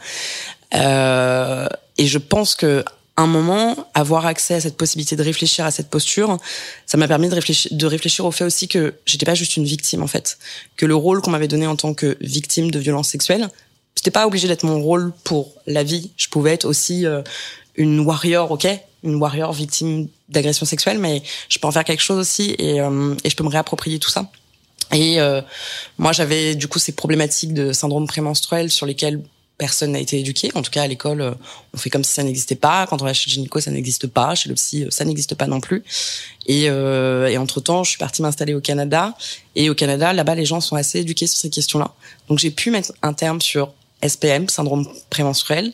Euh, 0.74 1.68
et 1.98 2.08
je 2.08 2.18
pense 2.18 2.56
que 2.56 2.86
un 3.20 3.26
moment, 3.26 3.76
avoir 3.96 4.28
accès 4.28 4.54
à 4.54 4.62
cette 4.62 4.78
possibilité 4.78 5.16
de 5.16 5.24
réfléchir 5.24 5.66
à 5.66 5.72
cette 5.72 5.90
posture, 5.90 6.38
ça 6.86 6.98
m'a 6.98 7.08
permis 7.08 7.30
de 7.30 7.34
réfléchir, 7.34 7.72
de 7.76 7.86
réfléchir 7.88 8.26
au 8.26 8.32
fait 8.32 8.44
aussi 8.44 8.68
que 8.68 8.94
j'étais 9.08 9.26
pas 9.26 9.34
juste 9.34 9.58
une 9.58 9.66
victime 9.66 10.04
en 10.04 10.08
fait, 10.08 10.38
que 10.76 10.86
le 10.86 10.96
rôle 10.96 11.22
qu'on 11.22 11.32
m'avait 11.32 11.48
donné 11.48 11.66
en 11.66 11.76
tant 11.76 11.96
que 11.96 12.16
victime 12.22 12.70
de 12.70 12.78
violences 12.78 13.10
sexuelles, 13.10 13.50
c'était 13.98 14.12
pas 14.12 14.28
obligé 14.28 14.48
d'être 14.48 14.64
mon 14.64 14.80
rôle 14.80 15.12
pour 15.24 15.56
la 15.66 15.82
vie. 15.82 16.12
Je 16.18 16.28
pouvais 16.28 16.54
être 16.54 16.66
aussi 16.66 17.08
euh, 17.08 17.24
une 17.76 18.00
warrior, 18.02 18.52
ok, 18.52 18.68
une 19.04 19.16
warrior 19.16 19.52
victime 19.54 20.08
d'agression 20.30 20.68
sexuelle, 20.68 21.00
mais 21.00 21.24
je 21.50 21.58
peux 21.58 21.68
en 21.68 21.72
faire 21.72 21.84
quelque 21.84 22.04
chose 22.04 22.20
aussi 22.20 22.56
et, 22.60 22.80
euh, 22.80 23.16
et 23.24 23.30
je 23.32 23.36
peux 23.36 23.44
me 23.44 23.50
réapproprier 23.50 23.98
tout 23.98 24.12
ça. 24.12 24.30
Et 24.94 25.20
euh, 25.20 25.42
moi, 25.98 26.12
j'avais 26.12 26.54
du 26.54 26.68
coup 26.68 26.78
ces 26.78 26.92
problématiques 26.92 27.56
de 27.56 27.74
syndrome 27.74 28.06
prémenstruel 28.06 28.70
sur 28.70 28.86
lesquelles 28.86 29.20
personne 29.58 29.92
n'a 29.92 30.00
été 30.00 30.20
éduqué. 30.20 30.52
En 30.56 30.62
tout 30.62 30.72
cas, 30.72 30.84
à 30.84 30.88
l'école, 30.88 31.22
euh, 31.22 31.32
on 31.74 31.78
fait 31.78 31.90
comme 31.90 32.04
si 32.04 32.14
ça 32.14 32.24
n'existait 32.24 32.56
pas. 32.56 32.86
Quand 32.88 33.02
on 33.02 33.06
va 33.06 33.14
chez 33.14 33.30
le 33.30 33.34
gynéco, 33.34 33.60
ça 33.60 33.72
n'existe 33.72 34.08
pas. 34.08 34.36
Chez 34.36 34.50
le 34.50 34.56
psy, 34.56 34.84
euh, 34.84 34.88
ça 34.92 35.04
n'existe 35.04 35.36
pas 35.36 35.48
non 35.48 35.60
plus. 35.60 35.84
Et, 36.46 36.70
euh, 36.70 37.28
et 37.28 37.38
entre-temps, 37.38 37.84
je 37.84 37.92
suis 37.92 37.98
partie 37.98 38.22
m'installer 38.22 38.54
au 38.54 38.62
Canada. 38.62 39.16
Et 39.56 39.70
au 39.70 39.76
Canada, 39.76 40.14
là-bas, 40.14 40.36
les 40.36 40.46
gens 40.46 40.62
sont 40.62 40.76
assez 40.76 41.00
éduqués 41.00 41.28
sur 41.28 41.38
ces 41.38 41.50
questions-là. 41.50 41.94
Donc, 42.30 42.40
j'ai 42.40 42.52
pu 42.52 42.72
mettre 42.72 42.94
un 43.02 43.14
terme 43.14 43.42
sur 43.42 43.74
SPM, 44.06 44.48
syndrome 44.48 44.88
prémenstruel, 45.10 45.74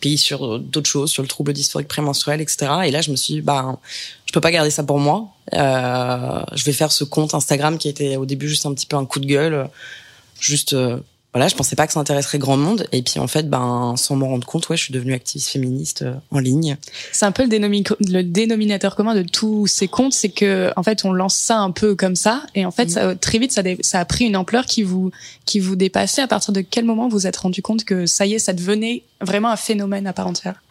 puis 0.00 0.16
sur 0.16 0.58
d'autres 0.60 0.88
choses, 0.88 1.10
sur 1.10 1.22
le 1.22 1.28
trouble 1.28 1.52
dysphorique 1.52 1.88
prémenstruel, 1.88 2.40
etc. 2.40 2.70
Et 2.84 2.90
là, 2.90 3.00
je 3.00 3.10
me 3.10 3.16
suis 3.16 3.34
dit, 3.34 3.40
bah, 3.40 3.78
je 4.26 4.32
peux 4.32 4.40
pas 4.40 4.50
garder 4.50 4.70
ça 4.70 4.84
pour 4.84 4.98
moi. 4.98 5.28
Euh, 5.52 6.42
je 6.54 6.64
vais 6.64 6.72
faire 6.72 6.92
ce 6.92 7.04
compte 7.04 7.34
Instagram 7.34 7.78
qui 7.78 7.88
était 7.88 8.16
au 8.16 8.26
début 8.26 8.48
juste 8.48 8.66
un 8.66 8.74
petit 8.74 8.86
peu 8.86 8.96
un 8.96 9.06
coup 9.06 9.20
de 9.20 9.26
gueule, 9.26 9.68
juste 10.40 10.72
euh, 10.72 10.98
voilà, 11.34 11.48
je 11.48 11.56
pensais 11.56 11.74
pas 11.74 11.86
que 11.88 11.92
ça 11.92 11.98
intéresserait 11.98 12.38
grand 12.38 12.56
monde. 12.56 12.86
Et 12.92 13.02
puis 13.02 13.18
en 13.18 13.26
fait, 13.26 13.50
ben, 13.50 13.94
sans 13.96 14.14
m'en 14.14 14.28
rendre 14.28 14.46
compte, 14.46 14.68
ouais, 14.68 14.76
je 14.76 14.84
suis 14.84 14.94
devenue 14.94 15.14
activiste 15.14 15.50
féministe 15.50 16.02
euh, 16.02 16.14
en 16.30 16.38
ligne. 16.38 16.76
C'est 17.10 17.26
un 17.26 17.32
peu 17.32 17.42
le, 17.42 17.48
dénomi- 17.48 17.84
le 18.08 18.22
dénominateur 18.22 18.94
commun 18.94 19.16
de 19.16 19.22
tous 19.22 19.66
ces 19.66 19.88
comptes, 19.88 20.12
c'est 20.12 20.28
que 20.28 20.70
en 20.76 20.84
fait 20.84 21.04
on 21.04 21.12
lance 21.12 21.34
ça 21.34 21.58
un 21.58 21.72
peu 21.72 21.96
comme 21.96 22.14
ça, 22.14 22.44
et 22.54 22.64
en 22.64 22.70
fait 22.70 22.88
ça, 22.88 23.16
très 23.16 23.38
vite 23.38 23.50
ça, 23.50 23.98
a 23.98 24.04
pris 24.04 24.26
une 24.26 24.36
ampleur 24.36 24.64
qui 24.64 24.84
vous 24.84 25.10
qui 25.44 25.58
vous 25.58 25.74
dépassait. 25.74 26.22
À 26.22 26.28
partir 26.28 26.52
de 26.52 26.60
quel 26.60 26.84
moment 26.84 27.08
vous 27.08 27.18
vous 27.18 27.26
êtes 27.26 27.36
rendu 27.36 27.62
compte 27.62 27.84
que 27.84 28.06
ça 28.06 28.26
y 28.26 28.34
est, 28.34 28.38
ça 28.38 28.52
devenait 28.52 29.02
vraiment 29.20 29.50
un 29.50 29.56
phénomène 29.56 30.06
à 30.06 30.12
part 30.12 30.28
entière? 30.28 30.62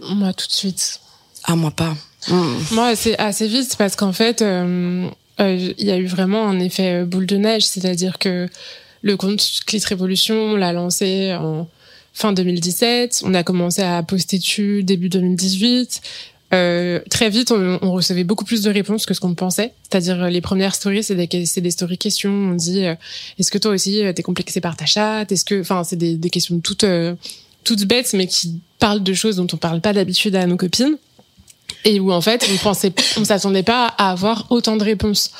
Moi, 0.00 0.32
tout 0.32 0.48
de 0.48 0.52
suite. 0.52 1.00
Ah, 1.44 1.54
moi 1.54 1.70
pas. 1.70 1.94
Mm. 2.28 2.54
Moi, 2.72 2.86
assez, 2.88 3.14
assez 3.18 3.46
vite, 3.46 3.76
parce 3.76 3.94
qu'en 3.94 4.12
fait, 4.12 4.42
euh, 4.42 5.08
euh, 5.40 5.72
il 5.78 5.86
y 5.86 5.90
a 5.90 5.96
eu 5.96 6.06
vraiment 6.06 6.48
un 6.48 6.58
effet 6.60 7.04
boule 7.04 7.26
de 7.26 7.36
neige, 7.36 7.66
c'est-à-dire 7.66 8.18
que 8.18 8.48
le 9.02 9.16
compte 9.16 9.60
Clit 9.66 9.82
Révolution, 9.86 10.34
on 10.36 10.56
l'a 10.56 10.72
lancé 10.72 11.34
en 11.34 11.68
fin 12.12 12.32
2017, 12.32 13.22
on 13.24 13.34
a 13.34 13.42
commencé 13.42 13.82
à 13.82 14.02
poster 14.02 14.38
dessus 14.38 14.82
début 14.82 15.08
2018. 15.08 16.00
Euh, 16.52 17.00
très 17.08 17.30
vite, 17.30 17.50
on, 17.50 17.78
on 17.80 17.92
recevait 17.92 18.24
beaucoup 18.24 18.44
plus 18.44 18.62
de 18.62 18.70
réponses 18.70 19.06
que 19.06 19.14
ce 19.14 19.20
qu'on 19.20 19.34
pensait. 19.34 19.72
C'est-à-dire, 19.84 20.24
euh, 20.24 20.28
les 20.28 20.42
premières 20.42 20.74
stories, 20.74 21.02
c'est 21.02 21.14
des, 21.14 21.46
c'est 21.46 21.62
des 21.62 21.70
stories 21.70 21.96
questions. 21.96 22.30
On 22.30 22.54
dit, 22.54 22.84
euh, 22.84 22.94
est-ce 23.38 23.50
que 23.50 23.56
toi 23.56 23.70
aussi, 23.70 24.04
euh, 24.04 24.12
t'es 24.12 24.22
complexé 24.22 24.60
par 24.60 24.76
ta 24.76 24.84
chatte? 24.84 25.32
Est-ce 25.32 25.46
que, 25.46 25.60
enfin, 25.60 25.82
c'est 25.82 25.96
des, 25.96 26.16
des 26.16 26.28
questions 26.28 26.60
toutes, 26.60 26.84
euh, 26.84 27.14
toutes 27.64 27.84
bêtes, 27.86 28.12
mais 28.12 28.26
qui 28.26 28.60
parlent 28.78 29.02
de 29.02 29.14
choses 29.14 29.36
dont 29.36 29.46
on 29.50 29.56
parle 29.56 29.80
pas 29.80 29.94
d'habitude 29.94 30.36
à 30.36 30.46
nos 30.46 30.56
copines 30.58 30.98
et 31.84 32.00
où 32.00 32.12
en 32.12 32.20
fait 32.20 32.46
on 32.52 32.56
pensait 32.58 32.92
on 33.16 33.24
s'attendait 33.24 33.62
pas 33.62 33.86
à 33.86 34.10
avoir 34.10 34.46
autant 34.50 34.76
de 34.76 34.84
réponses 34.84 35.30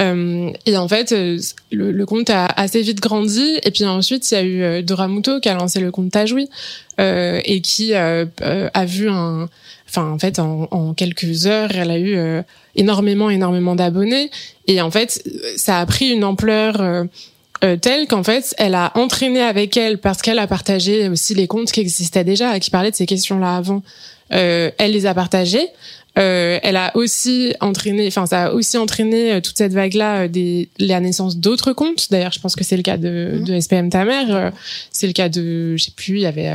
euh, 0.00 0.50
et 0.66 0.76
en 0.76 0.88
fait 0.88 1.12
euh, 1.12 1.38
le, 1.70 1.92
le 1.92 2.06
compte 2.06 2.28
a 2.30 2.46
assez 2.46 2.82
vite 2.82 3.00
grandi 3.00 3.60
et 3.62 3.70
puis 3.70 3.84
ensuite 3.84 4.28
il 4.30 4.34
y 4.34 4.36
a 4.36 4.42
eu 4.42 4.62
euh, 4.62 4.82
Dora 4.82 5.06
Muto 5.06 5.38
qui 5.38 5.48
a 5.48 5.54
lancé 5.54 5.78
le 5.78 5.92
compte 5.92 6.10
Tajoui 6.10 6.48
euh, 6.98 7.40
et 7.44 7.60
qui 7.60 7.94
euh, 7.94 8.26
a 8.42 8.84
vu 8.86 9.08
un 9.08 9.48
enfin 9.88 10.10
en 10.10 10.18
fait 10.18 10.40
en, 10.40 10.66
en 10.72 10.94
quelques 10.94 11.46
heures 11.46 11.70
elle 11.74 11.90
a 11.92 11.98
eu 11.98 12.18
énormément 12.74 13.30
énormément 13.30 13.76
d'abonnés 13.76 14.30
et 14.66 14.80
en 14.80 14.90
fait 14.90 15.22
ça 15.56 15.78
a 15.78 15.86
pris 15.86 16.10
une 16.10 16.24
ampleur 16.24 17.06
euh, 17.64 17.76
telle 17.76 18.06
qu'en 18.06 18.22
fait, 18.22 18.54
elle 18.58 18.74
a 18.74 18.92
entraîné 18.94 19.40
avec 19.40 19.76
elle 19.76 19.98
parce 19.98 20.20
qu'elle 20.20 20.38
a 20.38 20.46
partagé 20.46 21.08
aussi 21.08 21.34
les 21.34 21.46
comptes 21.46 21.72
qui 21.72 21.80
existaient 21.80 22.24
déjà, 22.24 22.58
qui 22.60 22.70
parlaient 22.70 22.90
de 22.90 22.96
ces 22.96 23.06
questions-là 23.06 23.56
avant. 23.56 23.82
Euh, 24.32 24.70
elle 24.76 24.92
les 24.92 25.06
a 25.06 25.14
partagés. 25.14 25.68
Euh, 26.16 26.60
elle 26.62 26.76
a 26.76 26.96
aussi 26.96 27.54
entraîné, 27.60 28.06
enfin 28.06 28.26
ça 28.26 28.44
a 28.44 28.52
aussi 28.52 28.76
entraîné 28.76 29.32
euh, 29.32 29.40
toute 29.40 29.58
cette 29.58 29.72
vague-là 29.72 30.22
euh, 30.22 30.28
des 30.28 30.68
la 30.78 31.00
naissance 31.00 31.38
d'autres 31.38 31.72
comptes. 31.72 32.06
D'ailleurs, 32.10 32.30
je 32.32 32.38
pense 32.38 32.54
que 32.54 32.62
c'est 32.62 32.76
le 32.76 32.84
cas 32.84 32.96
de, 32.96 33.42
de 33.44 33.60
SPM 33.60 33.90
ta 33.90 34.04
mère. 34.04 34.34
euh, 34.34 34.50
c'est 34.92 35.08
le 35.08 35.12
cas 35.12 35.28
de, 35.28 35.76
je 35.76 35.84
sais 35.84 35.90
plus, 35.90 36.16
il 36.16 36.22
y 36.22 36.26
avait, 36.26 36.52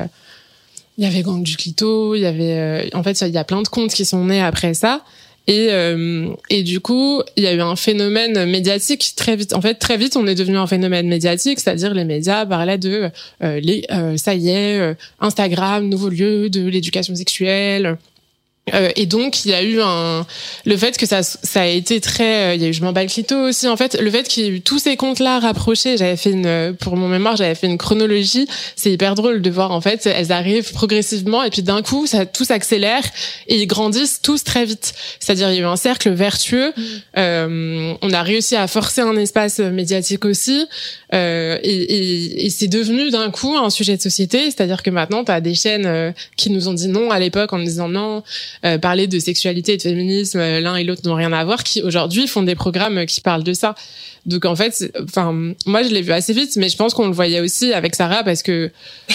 il 0.97 1.03
y 1.03 1.07
avait 1.07 1.23
Gang 1.23 1.43
du 1.43 1.57
Clito, 1.57 2.15
il 2.15 2.21
y 2.21 2.25
avait, 2.25 2.57
euh, 2.57 2.83
en 2.93 3.03
fait, 3.03 3.19
il 3.21 3.33
y 3.33 3.37
a 3.37 3.43
plein 3.43 3.61
de 3.61 3.67
comptes 3.67 3.93
qui 3.93 4.05
sont 4.05 4.23
nés 4.25 4.41
après 4.41 4.73
ça. 4.73 5.01
Et, 5.47 5.69
euh, 5.71 6.27
et 6.49 6.61
du 6.61 6.79
coup, 6.79 7.23
il 7.35 7.43
y 7.43 7.47
a 7.47 7.53
eu 7.53 7.61
un 7.61 7.75
phénomène 7.75 8.45
médiatique 8.45 9.13
très 9.15 9.35
vite. 9.35 9.53
En 9.53 9.61
fait, 9.61 9.75
très 9.75 9.97
vite, 9.97 10.15
on 10.15 10.27
est 10.27 10.35
devenu 10.35 10.57
un 10.57 10.67
phénomène 10.67 11.07
médiatique, 11.07 11.59
c'est-à-dire 11.59 11.93
les 11.93 12.03
médias 12.03 12.45
parlaient 12.45 12.77
de 12.77 13.09
euh, 13.43 13.59
les, 13.59 13.83
euh, 13.91 14.15
ça 14.15 14.35
y 14.35 14.49
est, 14.49 14.95
Instagram, 15.19 15.89
nouveau 15.89 16.09
lieu 16.09 16.49
de 16.49 16.67
l'éducation 16.67 17.15
sexuelle. 17.15 17.97
Euh, 18.73 18.91
et 18.95 19.05
donc 19.05 19.45
il 19.45 19.51
y 19.51 19.53
a 19.53 19.63
eu 19.63 19.81
un 19.81 20.25
le 20.65 20.77
fait 20.77 20.97
que 20.97 21.05
ça 21.05 21.23
ça 21.23 21.61
a 21.61 21.65
été 21.65 21.99
très 22.01 22.51
euh, 22.51 22.55
il 22.55 22.61
y 22.61 22.65
a 22.65 22.67
eu 22.67 22.73
je 22.73 22.83
m'en 22.83 22.91
bats 22.91 23.03
le 23.03 23.09
clito 23.09 23.35
aussi. 23.35 23.67
En 23.67 23.77
fait 23.77 23.99
le 23.99 24.11
fait 24.11 24.27
qu'il 24.27 24.43
y 24.43 24.47
ait 24.47 24.49
eu 24.49 24.61
tous 24.61 24.79
ces 24.79 24.95
comptes 24.95 25.19
là 25.19 25.39
rapprochés 25.39 25.97
j'avais 25.97 26.17
fait 26.17 26.31
une 26.31 26.75
pour 26.79 26.95
mon 26.95 27.07
mémoire 27.07 27.35
j'avais 27.35 27.55
fait 27.55 27.67
une 27.67 27.77
chronologie. 27.77 28.47
C'est 28.75 28.91
hyper 28.91 29.15
drôle 29.15 29.41
de 29.41 29.49
voir 29.49 29.71
en 29.71 29.81
fait 29.81 30.05
elles 30.05 30.31
arrivent 30.31 30.71
progressivement 30.71 31.43
et 31.43 31.49
puis 31.49 31.63
d'un 31.63 31.81
coup 31.81 32.05
ça 32.05 32.25
tout 32.25 32.45
s'accélère 32.45 33.03
et 33.47 33.57
ils 33.57 33.67
grandissent 33.67 34.21
tous 34.21 34.43
très 34.43 34.65
vite. 34.65 34.93
C'est-à-dire 35.19 35.49
il 35.51 35.55
y 35.55 35.59
a 35.59 35.61
eu 35.61 35.65
un 35.65 35.75
cercle 35.75 36.11
vertueux. 36.11 36.73
Mmh. 36.75 36.81
euh, 37.17 37.93
on 38.01 38.11
a 38.11 38.21
réussi 38.21 38.55
à 38.55 38.67
forcer 38.67 39.01
un 39.01 39.15
espace 39.15 39.59
médiatique 39.59 40.25
aussi. 40.25 40.65
Euh, 41.13 41.57
et, 41.63 41.75
et, 41.75 42.45
et 42.45 42.49
c'est 42.49 42.67
devenu 42.67 43.09
d'un 43.09 43.31
coup 43.31 43.57
un 43.57 43.69
sujet 43.69 43.97
de 43.97 44.01
société. 44.01 44.45
C'est-à-dire 44.45 44.83
que 44.83 44.89
maintenant 44.89 45.23
tu 45.23 45.31
as 45.31 45.41
des 45.41 45.55
chaînes 45.55 45.85
euh, 45.85 46.11
qui 46.37 46.51
nous 46.51 46.67
ont 46.67 46.73
dit 46.73 46.87
non 46.87 47.09
à 47.09 47.19
l'époque 47.19 47.51
en 47.53 47.59
disant 47.59 47.89
non 47.89 48.23
euh, 48.65 48.77
parler 48.77 49.07
de 49.07 49.19
sexualité 49.19 49.73
et 49.73 49.77
de 49.77 49.81
féminisme, 49.81 50.39
euh, 50.39 50.59
l'un 50.59 50.75
et 50.75 50.83
l'autre 50.83 51.01
n'ont 51.05 51.15
rien 51.15 51.33
à 51.33 51.43
voir, 51.43 51.63
qui 51.63 51.81
aujourd'hui 51.81 52.27
font 52.27 52.43
des 52.43 52.55
programmes 52.55 53.05
qui 53.05 53.21
parlent 53.21 53.43
de 53.43 53.53
ça. 53.53 53.75
Donc 54.25 54.45
en 54.45 54.55
fait, 54.55 54.91
enfin 55.03 55.53
moi 55.65 55.83
je 55.83 55.89
l'ai 55.89 56.01
vu 56.01 56.11
assez 56.11 56.33
vite, 56.33 56.55
mais 56.57 56.69
je 56.69 56.77
pense 56.77 56.93
qu'on 56.93 57.07
le 57.07 57.13
voyait 57.13 57.39
aussi 57.39 57.73
avec 57.73 57.95
Sarah 57.95 58.23
parce 58.23 58.43
que 58.43 58.71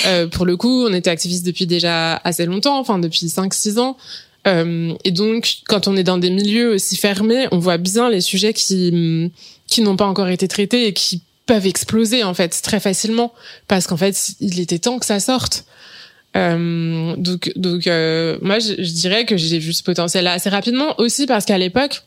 euh, 0.07 0.27
pour 0.27 0.47
le 0.47 0.57
coup, 0.57 0.87
on 0.87 0.93
était 0.93 1.11
activistes 1.11 1.47
depuis 1.47 1.67
déjà 1.67 2.17
assez 2.17 2.47
longtemps, 2.47 2.79
enfin 2.79 2.99
depuis 2.99 3.27
5-6 3.27 3.79
ans. 3.79 3.97
Euh, 4.47 4.93
et 5.05 5.11
donc, 5.11 5.57
quand 5.67 5.89
on 5.89 5.97
est 5.97 6.03
dans 6.03 6.19
des 6.19 6.31
milieux 6.31 6.75
aussi 6.75 6.97
fermés, 6.97 7.47
on 7.51 7.59
voit 7.59 7.79
bien 7.79 8.11
les 8.11 8.21
sujets 8.21 8.53
qui 8.53 9.31
qui 9.67 9.81
n'ont 9.81 9.97
pas 9.97 10.07
encore 10.07 10.29
été 10.29 10.49
traités 10.49 10.87
et 10.87 10.93
qui 10.93 11.23
peuvent 11.47 11.67
exploser 11.67 12.23
en 12.23 12.35
fait 12.35 12.61
très 12.63 12.81
facilement 12.81 13.33
parce 13.69 13.87
qu'en 13.87 13.97
fait, 13.97 14.33
il 14.41 14.61
était 14.61 14.79
temps 14.79 14.99
que 14.99 15.07
ça 15.07 15.21
sorte. 15.21 15.65
Euh, 16.37 17.15
donc, 17.17 17.53
donc 17.57 17.87
euh, 17.87 18.39
moi, 18.43 18.59
je, 18.59 18.75
je 18.83 18.93
dirais 18.93 19.25
que 19.25 19.37
j'ai 19.37 19.59
vu 19.59 19.73
ce 19.73 19.83
potentiel-là 19.83 20.33
assez 20.33 20.51
rapidement, 20.51 20.99
aussi 20.99 21.27
parce 21.27 21.45
qu'à 21.45 21.59
l'époque, 21.59 22.03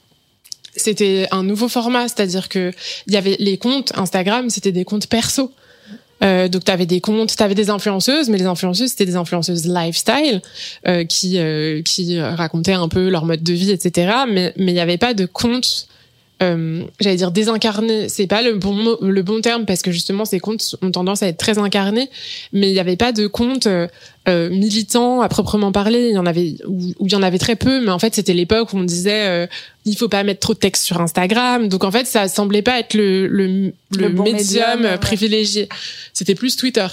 c'était 0.76 1.28
un 1.32 1.44
nouveau 1.44 1.68
format, 1.68 2.08
c'est-à-dire 2.08 2.50
que 2.50 2.72
il 3.08 3.14
y 3.14 3.18
avait 3.18 3.36
les 3.40 3.58
comptes 3.58 3.92
Instagram, 3.98 4.50
c'était 4.50 4.72
des 4.72 4.86
comptes 4.86 5.08
perso. 5.08 5.52
Euh, 6.24 6.48
donc 6.48 6.66
tu 6.66 6.72
avais 6.72 6.86
des 6.86 7.00
comptes, 7.02 7.36
tu 7.36 7.44
avais 7.44 7.56
des 7.56 7.70
influenceuses, 7.70 8.30
mais 8.30 8.38
les 8.38 8.46
influenceuses 8.46 8.90
c'était 8.90 9.06
des 9.06 9.16
influenceuses 9.16 9.68
lifestyle 9.68 10.42
euh, 10.88 11.04
qui 11.04 11.38
euh, 11.38 11.82
qui 11.84 12.20
racontaient 12.20 12.74
un 12.74 12.90
peu 12.90 13.10
leur 13.10 13.26
mode 13.26 13.44
de 13.44 13.54
vie, 13.54 13.72
etc. 13.72 14.14
Mais 14.28 14.54
mais 14.58 14.72
il 14.72 14.76
n'y 14.76 14.80
avait 14.80 14.98
pas 14.98 15.14
de 15.14 15.26
compte 15.26 15.88
euh, 16.44 16.84
j'allais 17.00 17.16
dire 17.16 17.32
désincarné, 17.32 18.10
c'est 18.10 18.28
pas 18.28 18.42
le 18.44 18.54
bon 18.56 18.74
mot, 18.74 18.98
le 19.02 19.24
bon 19.24 19.42
terme 19.42 19.66
parce 19.66 19.82
que 19.82 19.92
justement 19.92 20.24
ces 20.24 20.40
comptes 20.40 20.76
ont 20.84 20.92
tendance 20.92 21.24
à 21.24 21.28
être 21.28 21.38
très 21.38 21.58
incarnés, 21.58 22.10
mais 22.54 22.70
il 22.70 22.74
n'y 22.74 22.80
avait 22.80 22.96
pas 22.96 23.12
de 23.12 23.26
compte 23.26 23.66
euh, 23.66 23.88
euh, 24.30 24.50
militant 24.50 25.22
à 25.22 25.30
proprement 25.30 25.72
parler. 25.72 26.10
Il 26.10 26.14
y 26.14 26.18
en 26.18 26.28
avait 26.28 26.56
ou 26.68 26.94
il 27.06 27.12
y 27.12 27.16
en 27.16 27.24
avait 27.24 27.40
très 27.40 27.56
peu, 27.56 27.84
mais 27.84 27.92
en 27.92 28.00
fait 28.00 28.14
c'était 28.14 28.34
l'époque 28.34 28.74
où 28.74 28.78
on 28.78 28.84
disait 28.84 29.28
euh, 29.28 29.48
il 29.86 29.98
faut 29.98 30.10
pas 30.10 30.24
mettre 30.24 30.42
trop 30.42 30.54
de 30.54 30.60
texte 30.60 30.84
sur 30.84 31.02
Instagram. 31.02 31.70
Donc 31.70 31.84
en 31.84 31.92
fait 31.92 32.06
ça 32.06 32.28
semblait 32.28 32.62
pas 32.62 32.80
être 32.80 32.94
le 32.94 33.28
le, 33.28 33.48
le, 33.48 33.74
Le 33.92 34.10
bon 34.10 34.24
médium, 34.24 34.76
médium, 34.76 34.92
ouais. 34.92 34.98
privilégié. 35.00 35.70
C'était 36.14 36.36
plus 36.36 36.56
Twitter. 36.56 36.88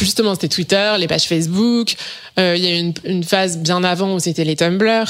Justement, 0.00 0.34
c'était 0.34 0.48
Twitter, 0.48 0.94
les 0.98 1.06
pages 1.06 1.24
Facebook. 1.26 1.94
Euh, 2.38 2.54
Il 2.56 2.64
y 2.64 2.68
a 2.68 2.74
eu 2.74 2.78
une, 2.78 2.94
une 3.04 3.22
phase 3.22 3.58
bien 3.58 3.84
avant 3.84 4.14
où 4.14 4.18
c'était 4.18 4.44
les 4.44 4.56
Tumblr, 4.56 5.04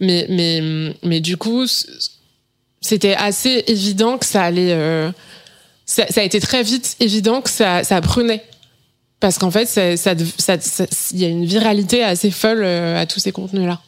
mais 0.00 0.26
mais 0.28 0.92
mais 1.04 1.20
du 1.20 1.36
coup, 1.36 1.64
c'était 2.80 3.14
assez 3.14 3.64
évident 3.66 4.18
que 4.18 4.26
ça 4.26 4.42
allait. 4.42 4.72
euh, 4.72 5.10
ça, 5.84 6.04
a 6.16 6.22
été 6.22 6.40
très 6.40 6.62
vite 6.62 6.96
évident 7.00 7.40
que 7.42 7.50
ça 7.50 7.84
ça 7.84 8.00
prenait 8.00 8.42
parce 9.20 9.38
qu'en 9.38 9.50
fait, 9.50 9.66
ça 9.66 9.96
ça 9.96 10.60
ça- 10.60 10.86
il 11.12 11.20
y 11.20 11.24
a 11.24 11.28
une 11.28 11.44
viralité 11.46 12.02
assez 12.02 12.30
folle 12.30 12.62
euh, 12.64 13.00
à 13.00 13.06
tous 13.06 13.20
ces 13.20 13.32
contenus-là. 13.32 13.80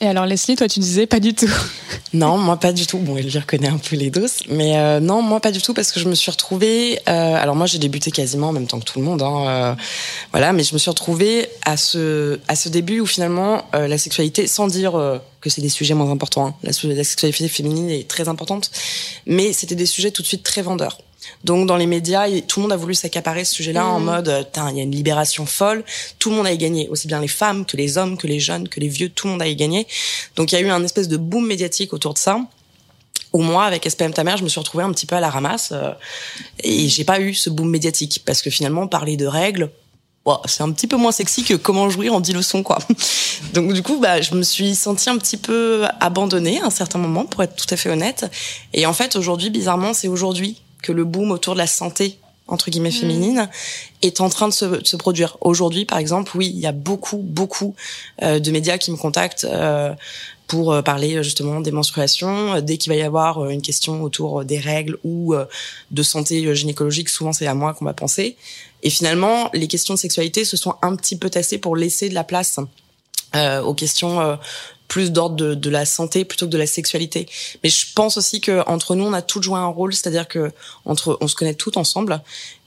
Et 0.00 0.06
alors 0.06 0.26
Leslie, 0.26 0.56
toi 0.56 0.68
tu 0.68 0.80
disais 0.80 1.06
pas 1.06 1.20
du 1.20 1.34
tout. 1.34 1.50
Non, 2.12 2.38
moi 2.38 2.58
pas 2.58 2.72
du 2.72 2.86
tout. 2.86 2.98
Bon, 2.98 3.16
elle 3.16 3.26
reconnaît 3.26 3.68
un 3.68 3.78
peu 3.78 3.96
les 3.96 4.08
doses, 4.08 4.44
mais 4.48 4.78
euh, 4.78 5.00
non, 5.00 5.20
moi 5.20 5.40
pas 5.40 5.50
du 5.50 5.60
tout 5.60 5.74
parce 5.74 5.90
que 5.90 5.98
je 5.98 6.08
me 6.08 6.14
suis 6.14 6.30
retrouvée. 6.30 7.00
euh, 7.08 7.34
alors 7.34 7.56
moi 7.56 7.66
j'ai 7.66 7.78
débuté 7.78 8.12
quasiment 8.12 8.50
en 8.50 8.52
même 8.52 8.68
temps 8.68 8.78
que 8.78 8.84
tout 8.84 9.00
le 9.00 9.04
monde, 9.04 9.20
hein, 9.20 9.46
euh, 9.48 9.74
voilà, 10.30 10.52
mais 10.52 10.62
je 10.62 10.74
me 10.74 10.78
suis 10.78 10.90
retrouvée 10.90 11.48
à 11.64 11.76
ce 11.76 12.38
à 12.46 12.54
ce 12.54 12.68
début 12.68 13.00
où 13.00 13.06
finalement 13.06 13.64
la 13.72 13.98
sexualité, 13.98 14.46
sans 14.46 14.68
dire 14.68 14.92
que 15.40 15.50
c'est 15.50 15.60
des 15.60 15.68
sujets 15.68 15.94
moins 15.94 16.08
importants, 16.12 16.46
hein, 16.46 16.54
la 16.62 16.72
sexualité 16.72 17.48
féminine 17.48 17.90
est 17.90 18.06
très 18.06 18.28
importante, 18.28 18.70
mais 19.26 19.52
c'était 19.52 19.74
des 19.74 19.86
sujets 19.86 20.12
tout 20.12 20.22
de 20.22 20.28
suite 20.28 20.44
très 20.44 20.62
vendeurs. 20.62 20.98
Donc 21.44 21.66
dans 21.66 21.76
les 21.76 21.86
médias, 21.86 22.28
tout 22.46 22.60
le 22.60 22.62
monde 22.62 22.72
a 22.72 22.76
voulu 22.76 22.94
s'accaparer 22.94 23.44
ce 23.44 23.54
sujet-là 23.54 23.86
en 23.86 24.00
mode, 24.00 24.28
euh, 24.28 24.42
Tain, 24.42 24.70
il 24.70 24.76
y 24.76 24.80
a 24.80 24.82
une 24.82 24.92
libération 24.92 25.46
folle, 25.46 25.84
tout 26.18 26.30
le 26.30 26.36
monde 26.36 26.46
a 26.46 26.52
y 26.52 26.58
gagné, 26.58 26.88
aussi 26.88 27.06
bien 27.06 27.20
les 27.20 27.28
femmes 27.28 27.66
que 27.66 27.76
les 27.76 27.98
hommes, 27.98 28.16
que 28.16 28.26
les 28.26 28.40
jeunes, 28.40 28.68
que 28.68 28.80
les 28.80 28.88
vieux, 28.88 29.08
tout 29.08 29.26
le 29.26 29.32
monde 29.32 29.42
a 29.42 29.46
y 29.46 29.56
gagné. 29.56 29.86
Donc 30.36 30.52
il 30.52 30.54
y 30.54 30.58
a 30.58 30.60
eu 30.60 30.70
un 30.70 30.82
espèce 30.82 31.08
de 31.08 31.16
boom 31.16 31.46
médiatique 31.46 31.92
autour 31.92 32.14
de 32.14 32.18
ça. 32.18 32.38
Où 33.32 33.42
moi, 33.42 33.64
avec 33.64 33.84
SPM 33.90 34.12
ta 34.12 34.22
mère, 34.22 34.36
je 34.36 34.44
me 34.44 34.48
suis 34.48 34.60
retrouvée 34.60 34.84
un 34.84 34.92
petit 34.92 35.06
peu 35.06 35.16
à 35.16 35.20
la 35.20 35.28
ramasse 35.28 35.70
euh, 35.72 35.90
et 36.62 36.88
j'ai 36.88 37.02
pas 37.02 37.20
eu 37.20 37.34
ce 37.34 37.50
boom 37.50 37.68
médiatique 37.68 38.22
parce 38.24 38.42
que 38.42 38.50
finalement, 38.50 38.86
parler 38.86 39.16
de 39.16 39.26
règles, 39.26 39.70
c'est 40.46 40.62
un 40.62 40.72
petit 40.72 40.86
peu 40.86 40.96
moins 40.96 41.12
sexy 41.12 41.44
que 41.44 41.54
comment 41.54 41.90
jouir 41.90 42.14
en 42.14 42.20
10 42.20 42.32
leçons, 42.32 42.62
quoi. 42.62 42.78
Donc 43.52 43.72
du 43.72 43.82
coup, 43.82 43.98
bah, 44.00 44.20
je 44.20 44.34
me 44.34 44.42
suis 44.42 44.74
sentie 44.74 45.10
un 45.10 45.18
petit 45.18 45.36
peu 45.36 45.84
abandonnée 46.00 46.60
à 46.60 46.66
un 46.66 46.70
certain 46.70 46.98
moment, 46.98 47.26
pour 47.26 47.42
être 47.42 47.56
tout 47.56 47.66
à 47.70 47.76
fait 47.76 47.90
honnête. 47.90 48.30
Et 48.72 48.86
en 48.86 48.92
fait, 48.92 49.16
aujourd'hui, 49.16 49.50
bizarrement, 49.50 49.92
c'est 49.92 50.08
aujourd'hui 50.08 50.60
que 50.84 50.92
le 50.92 51.04
boom 51.04 51.30
autour 51.32 51.54
de 51.54 51.58
la 51.58 51.66
santé 51.66 52.18
entre 52.46 52.70
guillemets 52.70 52.90
féminine 52.90 53.48
est 54.02 54.20
en 54.20 54.28
train 54.28 54.48
de 54.48 54.52
se, 54.52 54.66
de 54.66 54.86
se 54.86 54.96
produire. 54.96 55.38
Aujourd'hui, 55.40 55.86
par 55.86 55.96
exemple, 55.96 56.36
oui, 56.36 56.52
il 56.54 56.60
y 56.60 56.66
a 56.66 56.72
beaucoup, 56.72 57.16
beaucoup 57.16 57.74
euh, 58.22 58.38
de 58.38 58.50
médias 58.50 58.76
qui 58.76 58.90
me 58.90 58.98
contactent 58.98 59.46
euh, 59.48 59.94
pour 60.46 60.74
euh, 60.74 60.82
parler 60.82 61.22
justement 61.22 61.60
des 61.60 61.70
menstruations. 61.70 62.60
Dès 62.60 62.76
qu'il 62.76 62.92
va 62.92 62.98
y 62.98 63.02
avoir 63.02 63.48
une 63.48 63.62
question 63.62 64.02
autour 64.02 64.44
des 64.44 64.58
règles 64.58 64.98
ou 65.04 65.34
de 65.90 66.02
santé 66.02 66.54
gynécologique, 66.54 67.08
souvent 67.08 67.32
c'est 67.32 67.46
à 67.46 67.54
moi 67.54 67.72
qu'on 67.72 67.86
va 67.86 67.94
penser. 67.94 68.36
Et 68.82 68.90
finalement, 68.90 69.48
les 69.54 69.66
questions 69.66 69.94
de 69.94 69.98
sexualité 69.98 70.44
se 70.44 70.58
sont 70.58 70.74
un 70.82 70.94
petit 70.96 71.16
peu 71.16 71.30
tassées 71.30 71.56
pour 71.56 71.76
laisser 71.76 72.10
de 72.10 72.14
la 72.14 72.24
place 72.24 72.60
euh, 73.34 73.60
aux 73.62 73.74
questions 73.74 74.38
plus 74.88 75.12
d'ordre 75.12 75.36
de, 75.36 75.54
de 75.54 75.70
la 75.70 75.84
santé 75.86 76.24
plutôt 76.24 76.46
que 76.46 76.50
de 76.50 76.58
la 76.58 76.66
sexualité. 76.66 77.26
Mais 77.62 77.70
je 77.70 77.86
pense 77.94 78.16
aussi 78.16 78.40
que 78.40 78.62
entre 78.68 78.94
nous, 78.94 79.04
on 79.04 79.12
a 79.12 79.22
toutes 79.22 79.42
joué 79.42 79.58
un 79.58 79.66
rôle, 79.66 79.94
c'est-à-dire 79.94 80.28
que 80.28 80.52
entre, 80.84 81.18
on 81.20 81.28
se 81.28 81.34
connaît 81.34 81.54
toutes 81.54 81.76
ensemble 81.76 82.20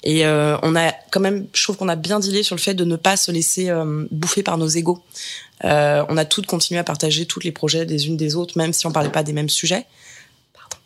et 0.03 0.25
euh, 0.25 0.57
on 0.61 0.75
a 0.75 0.91
quand 1.11 1.19
même, 1.19 1.47
je 1.53 1.63
trouve 1.63 1.77
qu'on 1.77 1.89
a 1.89 1.95
bien 1.95 2.19
dealé 2.19 2.43
sur 2.43 2.55
le 2.55 2.61
fait 2.61 2.73
de 2.73 2.85
ne 2.85 2.95
pas 2.95 3.17
se 3.17 3.31
laisser 3.31 3.69
euh, 3.69 4.05
bouffer 4.11 4.43
par 4.43 4.57
nos 4.57 4.67
égaux. 4.67 5.03
Euh, 5.65 6.05
on 6.09 6.17
a 6.17 6.25
toutes 6.25 6.45
continué 6.45 6.79
à 6.79 6.83
partager 6.83 7.25
tous 7.25 7.39
les 7.39 7.51
projets 7.51 7.85
des 7.85 8.07
unes 8.07 8.17
des 8.17 8.35
autres, 8.35 8.57
même 8.57 8.73
si 8.73 8.85
on 8.85 8.91
parlait 8.91 9.09
pas 9.09 9.23
des 9.23 9.33
mêmes 9.33 9.49
sujets. 9.49 9.85
Pardon. 10.53 10.77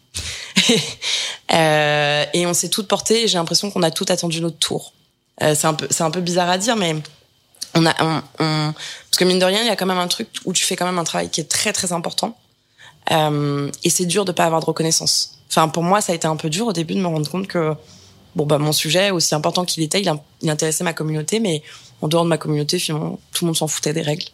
euh, 1.53 2.25
et 2.33 2.45
on 2.45 2.53
s'est 2.53 2.69
toutes 2.69 2.87
portées. 2.87 3.27
J'ai 3.27 3.37
l'impression 3.37 3.69
qu'on 3.69 3.83
a 3.83 3.91
toutes 3.91 4.11
attendu 4.11 4.41
notre 4.41 4.57
tour. 4.57 4.93
Euh, 5.41 5.55
c'est 5.55 5.67
un 5.67 5.73
peu, 5.73 5.87
c'est 5.89 6.03
un 6.03 6.11
peu 6.11 6.21
bizarre 6.21 6.49
à 6.49 6.57
dire, 6.57 6.75
mais 6.75 6.95
on 7.75 7.85
a, 7.85 7.93
on, 8.03 8.21
on- 8.39 8.73
parce 8.73 9.17
que 9.17 9.25
mine 9.25 9.39
de 9.39 9.45
rien, 9.45 9.61
il 9.61 9.67
y 9.67 9.69
a 9.69 9.75
quand 9.75 9.85
même 9.85 9.97
un 9.97 10.07
truc 10.07 10.27
où 10.45 10.53
tu 10.53 10.63
fais 10.63 10.75
quand 10.75 10.85
même 10.85 10.99
un 10.99 11.03
travail 11.03 11.29
qui 11.29 11.41
est 11.41 11.49
très 11.49 11.73
très 11.73 11.91
important. 11.93 12.37
Euh, 13.11 13.69
et 13.83 13.89
c'est 13.89 14.05
dur 14.05 14.25
de 14.25 14.31
pas 14.31 14.45
avoir 14.45 14.61
de 14.61 14.65
reconnaissance. 14.65 15.37
Enfin, 15.49 15.67
pour 15.67 15.83
moi, 15.83 16.01
ça 16.01 16.11
a 16.13 16.15
été 16.15 16.27
un 16.27 16.35
peu 16.35 16.49
dur 16.49 16.67
au 16.67 16.73
début 16.73 16.93
de 16.93 16.99
me 17.01 17.07
rendre 17.07 17.29
compte 17.29 17.47
que 17.47 17.73
bon 18.35 18.45
bah 18.45 18.57
mon 18.57 18.71
sujet, 18.71 19.11
aussi 19.11 19.35
important 19.35 19.65
qu'il 19.65 19.83
était, 19.83 19.99
il, 20.01 20.11
il 20.41 20.49
intéressait 20.49 20.83
ma 20.83 20.93
communauté, 20.93 21.39
mais 21.39 21.61
en 22.01 22.07
dehors 22.07 22.23
de 22.23 22.29
ma 22.29 22.37
communauté, 22.37 22.79
finalement, 22.79 23.19
tout 23.33 23.43
le 23.45 23.47
monde 23.47 23.57
s'en 23.57 23.67
foutait 23.67 23.93
des 23.93 24.01
règles. 24.01 24.25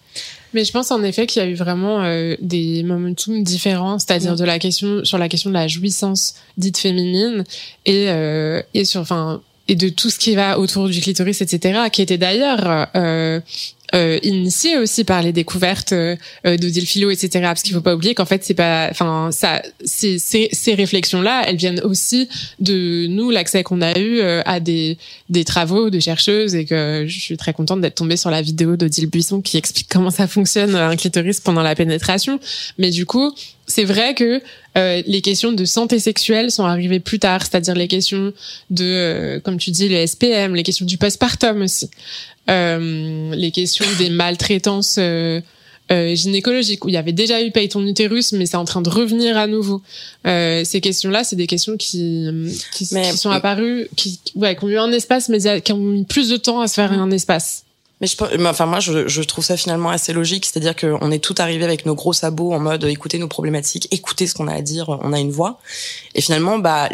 Mais 0.54 0.64
je 0.64 0.72
pense 0.72 0.92
en 0.92 1.04
effet 1.04 1.28
qu'il 1.28 1.42
y 1.42 1.46
a 1.46 1.50
eu 1.50 1.56
vraiment 1.56 2.04
euh, 2.04 2.36
des 2.40 2.84
momentum 2.84 3.44
différents, 3.44 4.00
c'est-à-dire 4.00 4.36
de 4.36 4.46
la 4.46 4.60
question 4.60 5.04
sur 5.04 5.18
la 5.18 5.28
question 5.28 5.50
de 5.50 5.56
la 5.56 5.68
jouissance 5.68 6.36
dite 6.58 6.78
féminine 6.78 7.44
et 7.86 8.10
euh, 8.10 8.62
et 8.74 8.86
sur 8.86 9.02
enfin 9.02 9.42
et 9.68 9.76
de 9.76 9.90
tout 9.90 10.10
ce 10.10 10.20
qui 10.20 10.36
va 10.36 10.60
autour 10.60 10.88
du 10.90 11.00
clitoris, 11.02 11.42
etc., 11.42 11.90
qui 11.92 12.02
était 12.02 12.18
d'ailleurs 12.18 12.88
euh, 12.96 13.40
euh, 13.96 14.20
initié 14.22 14.78
aussi 14.78 15.06
par 15.06 15.22
les 15.22 15.32
découvertes 15.32 15.94
euh, 15.94 16.18
d'Odile 16.44 16.86
Philo, 16.86 17.10
etc. 17.10 17.30
Parce 17.44 17.62
qu'il 17.62 17.74
faut 17.74 17.82
pas 17.82 17.96
oublier 17.96 18.16
qu'en 18.16 18.26
fait 18.26 18.44
c'est 18.44 18.54
pas, 18.54 18.90
enfin 18.92 19.30
ça, 19.32 19.62
ces, 19.86 20.20
ces, 20.20 20.74
réflexions-là, 20.74 21.44
elles 21.48 21.56
viennent 21.56 21.80
aussi 21.86 22.28
de 22.60 23.08
nous, 23.08 23.30
l'accès 23.30 23.64
qu'on 23.64 23.82
a 23.82 23.98
eu 23.98 24.20
euh, 24.20 24.42
à 24.46 24.60
des 24.60 24.98
des 25.30 25.46
travaux 25.46 25.90
de 25.90 26.02
chercheuses 26.02 26.54
et 26.54 26.66
que 26.66 27.06
je 27.08 27.20
suis 27.20 27.38
très 27.38 27.54
contente 27.54 27.80
d'être 27.80 27.96
tombée 27.96 28.18
sur 28.18 28.30
la 28.30 28.42
vidéo 28.42 28.76
d'Odile 28.76 29.08
Buisson 29.08 29.40
qui 29.40 29.56
explique 29.56 29.88
comment 29.90 30.12
ça 30.12 30.28
fonctionne 30.28 30.76
un 30.76 30.96
clitoris 30.98 31.40
pendant 31.40 31.62
la 31.62 31.74
pénétration. 31.74 32.42
Mais 32.78 32.90
du 32.90 33.06
coup, 33.06 33.34
c'est 33.68 33.84
vrai 33.84 34.16
que 34.16 34.42
euh, 34.78 35.02
les 35.06 35.22
questions 35.22 35.52
de 35.52 35.66
santé 35.66 36.00
sexuelle 36.00 36.52
sont 36.52 36.64
arrivées 36.64 37.02
plus 37.02 37.20
tard, 37.20 37.42
c'est-à-dire 37.42 37.76
les 37.76 37.88
questions 37.88 38.34
de, 38.70 38.86
euh, 38.86 39.40
comme 39.42 39.58
tu 39.58 39.72
dis, 39.72 39.90
le 39.90 40.08
SPM, 40.08 40.56
les 40.56 40.64
questions 40.64 40.86
du 40.86 40.98
postpartum 40.98 41.62
aussi, 41.62 41.90
euh, 42.50 43.36
les 43.36 43.52
questions 43.52 43.86
des 43.98 44.10
maltraitances 44.10 44.96
euh, 45.00 45.42
euh, 45.92 46.16
gynécologiques, 46.16 46.86
où 46.86 46.90
il 46.90 46.94
y 46.94 46.98
avait 46.98 47.12
déjà 47.12 47.44
eu 47.44 47.52
paye 47.52 47.68
ton 47.68 47.86
utérus, 47.86 48.32
mais 48.32 48.46
c'est 48.46 48.58
en 48.58 48.66
train 48.66 48.82
de 48.82 48.90
revenir 48.90 49.38
à 49.38 49.48
nouveau. 49.48 49.82
Euh, 50.26 50.64
ces 50.64 50.80
questions-là, 50.80 51.24
c'est 51.26 51.36
des 51.36 51.48
questions 51.48 51.76
qui, 51.76 52.28
qui, 52.74 52.86
sont 52.86 53.32
apparues, 53.32 53.90
qui, 53.96 54.20
ouais, 54.36 54.56
qui 54.56 54.64
ont 54.64 54.70
eu 54.70 54.78
un 54.78 54.92
espace, 54.92 55.28
mais 55.28 55.62
qui 55.62 55.74
ont 55.74 55.78
mis 55.78 56.06
plus 56.06 56.30
de 56.30 56.38
temps 56.38 56.62
à 56.62 56.68
se 56.68 56.76
faire 56.76 56.92
un 56.94 57.12
espace. 57.12 57.64
Mais 58.00 58.08
je, 58.08 58.16
enfin 58.46 58.66
moi 58.68 58.80
je, 58.80 59.08
je 59.08 59.22
trouve 59.24 59.44
ça 59.44 59.58
finalement 59.58 59.90
assez 59.90 60.14
logique, 60.14 60.46
c'est-à-dire 60.46 60.76
qu'on 60.76 61.12
est 61.12 61.24
tout 61.24 61.36
arrivé 61.38 61.64
avec 61.64 61.86
nos 61.86 61.96
gros 61.96 62.14
sabots 62.14 62.54
en 62.54 62.60
mode 62.60 62.84
écoutez 62.84 63.18
nos 63.18 63.28
problématiques, 63.28 63.88
écoutez 63.92 64.28
ce 64.28 64.36
qu'on 64.36 64.48
a 64.48 64.54
à 64.54 64.62
dire, 64.62 64.90
on 64.90 65.14
a 65.14 65.20
une 65.20 65.32
voix, 65.32 65.60
et 66.14 66.22
finalement 66.22 66.60
bah 66.60 66.90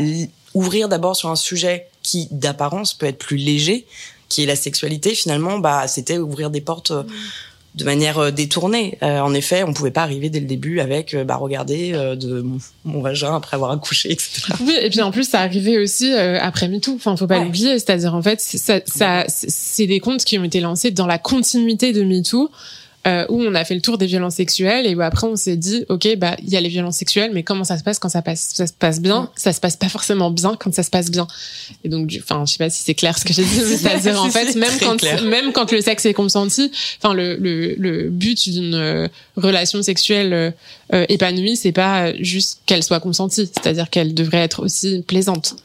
ouvrir 0.54 0.88
d'abord 0.88 1.16
sur 1.16 1.30
un 1.30 1.36
sujet 1.36 1.88
qui 2.04 2.28
d'apparence 2.32 2.94
peut 2.94 3.06
être 3.06 3.18
plus 3.18 3.38
léger, 3.38 3.86
qui 4.30 4.44
est 4.44 4.46
la 4.46 4.56
sexualité, 4.56 5.14
finalement 5.14 5.60
bah 5.60 5.88
c'était 5.90 6.18
ouvrir 6.18 6.50
des 6.50 6.62
portes 6.62 6.92
euh, 6.92 7.04
de 7.76 7.84
manière 7.86 8.20
euh, 8.20 8.32
détournée. 8.32 8.98
Euh, 9.02 9.20
en 9.20 9.34
effet, 9.34 9.64
on 9.64 9.74
pouvait 9.74 9.90
pas 9.92 10.04
arriver 10.04 10.30
dès 10.30 10.40
le 10.40 10.46
début 10.46 10.80
avec 10.80 11.14
euh, 11.14 11.24
bah 11.24 11.38
regardez 11.38 11.92
euh, 11.94 12.16
de 12.16 12.42
mon, 12.42 12.58
mon 12.86 13.02
vagin 13.02 13.36
après 13.36 13.56
avoir 13.56 13.72
accouché, 13.72 14.12
etc. 14.12 14.54
Oui, 14.62 14.76
et 14.80 14.90
puis 14.90 15.02
en 15.02 15.10
plus, 15.12 15.28
ça 15.28 15.40
arrivait 15.42 15.78
aussi 15.80 16.14
euh, 16.14 16.38
après 16.40 16.68
MeToo. 16.68 16.94
Enfin, 16.96 17.16
faut 17.18 17.26
pas 17.28 17.40
Ouais. 17.40 17.46
l'oublier. 17.46 17.80
C'est-à-dire, 17.80 18.14
en 18.14 18.22
fait, 18.22 18.40
ça, 18.42 18.80
ça, 18.86 19.26
c'est 19.28 19.88
des 19.88 20.00
comptes 20.00 20.24
qui 20.24 20.38
ont 20.38 20.44
été 20.44 20.60
lancés 20.60 20.92
dans 20.92 21.08
la 21.08 21.18
continuité 21.18 21.94
de 21.94 22.04
MeToo. 22.04 22.52
Euh, 23.06 23.26
où 23.28 23.42
on 23.42 23.54
a 23.54 23.66
fait 23.66 23.76
le 23.76 23.82
tour 23.82 23.98
des 23.98 24.06
violences 24.06 24.36
sexuelles 24.36 24.88
et 24.88 24.96
où 24.96 25.02
après 25.02 25.28
on 25.28 25.36
s'est 25.36 25.58
dit 25.58 25.84
ok 25.90 26.16
bah 26.16 26.38
il 26.42 26.48
y 26.48 26.56
a 26.56 26.62
les 26.62 26.70
violences 26.70 26.96
sexuelles 26.96 27.32
mais 27.34 27.44
comment 27.44 27.66
ça 27.66 27.78
se 27.78 27.84
passe 27.84 28.00
quand 28.00 28.08
ça 28.08 28.22
passe 28.22 28.52
ça 28.54 28.66
se 28.66 28.72
passe 28.72 29.02
bien? 29.02 29.30
Ça 29.36 29.52
se 29.52 29.60
passe 29.60 29.76
pas 29.76 29.90
forcément 29.90 30.32
bien 30.32 30.56
quand 30.58 30.74
ça 30.74 30.84
se 30.84 30.90
passe 30.90 31.12
bien. 31.12 31.28
Et 31.84 31.90
donc 31.90 32.18
enfin 32.24 32.46
je 32.46 32.54
sais 32.54 32.58
pas 32.58 32.70
si 32.70 32.82
c'est 32.82 32.94
clair 32.94 33.18
ce 33.18 33.26
que 33.26 33.34
j'ai 33.34 33.44
dit 33.44 33.60
mais 33.60 33.76
c'est-à-dire 33.76 34.24
en 34.24 34.30
fait 34.30 34.56
même 34.56 34.72
quand 34.80 34.96
clair. 34.96 35.22
même 35.24 35.52
quand 35.52 35.70
le 35.74 35.82
sexe 35.82 36.06
est 36.06 36.14
consenti 36.14 36.72
enfin 37.02 37.14
le 37.14 37.36
le, 37.36 37.76
le 37.78 38.10
but 38.10 38.50
d'une 38.50 38.76
euh, 38.76 39.08
relation 39.36 39.82
sexuelle 39.84 40.54
euh, 40.94 41.06
épanouie 41.10 41.58
c'est 41.58 41.74
pas 41.74 42.14
juste 42.22 42.62
qu'elle 42.66 42.84
soit 42.84 43.02
consentie. 43.02 43.48
C'est-à-dire 43.54 43.90
qu'elle 43.90 44.14
devrait 44.14 44.38
être 44.38 44.64
aussi 44.64 45.04
plaisante 45.06 45.58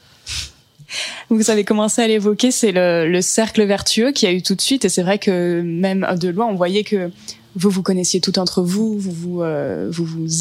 Vous 1.30 1.50
avez 1.50 1.64
commencé 1.64 2.02
à 2.02 2.06
l'évoquer, 2.08 2.50
c'est 2.50 2.72
le, 2.72 3.08
le 3.10 3.20
cercle 3.20 3.64
vertueux 3.64 4.12
qui 4.12 4.26
a 4.26 4.32
eu 4.32 4.42
tout 4.42 4.54
de 4.54 4.60
suite. 4.60 4.84
Et 4.84 4.88
c'est 4.88 5.02
vrai 5.02 5.18
que 5.18 5.60
même 5.62 6.06
de 6.18 6.28
loin, 6.28 6.46
on 6.46 6.54
voyait 6.54 6.84
que 6.84 7.10
vous 7.56 7.70
vous 7.70 7.82
connaissiez 7.82 8.20
tout 8.20 8.38
entre 8.38 8.62
vous, 8.62 8.98
vous 8.98 9.10
vous, 9.10 9.42
euh, 9.42 9.90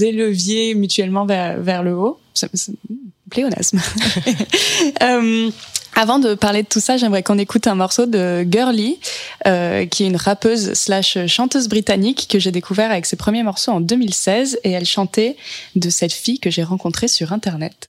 éleviez 0.02 0.76
mutuellement 0.76 1.26
vers, 1.26 1.84
le 1.84 1.96
haut. 1.96 2.20
Ça- 2.34 2.48
pléonasme. 3.30 3.80
Euh, 5.04 5.52
avant 5.96 6.20
de 6.20 6.34
parler 6.34 6.64
de 6.64 6.68
tout 6.68 6.80
ça, 6.80 6.98
j'aimerais 6.98 7.24
qu'on 7.24 7.38
écoute 7.38 7.68
un 7.68 7.76
morceau 7.76 8.06
de 8.06 8.44
Girly, 8.50 9.00
euh, 9.48 9.86
qui 9.86 10.04
est 10.04 10.08
une 10.08 10.16
rappeuse 10.16 10.74
slash 10.74 11.18
chanteuse 11.28 11.68
britannique 11.68 12.28
que 12.30 12.40
j'ai 12.40 12.52
découvert 12.52 12.92
avec 12.92 13.06
ses 13.06 13.16
premiers 13.16 13.44
morceaux 13.44 13.72
en 13.72 13.82
2016 13.82 14.60
et 14.64 14.72
elle 14.72 14.86
chantait 14.86 15.36
de 15.76 15.90
cette 15.90 16.14
fille 16.14 16.40
que 16.40 16.50
j'ai 16.50 16.64
rencontrée 16.64 17.08
sur 17.08 17.34
Internet. 17.34 17.86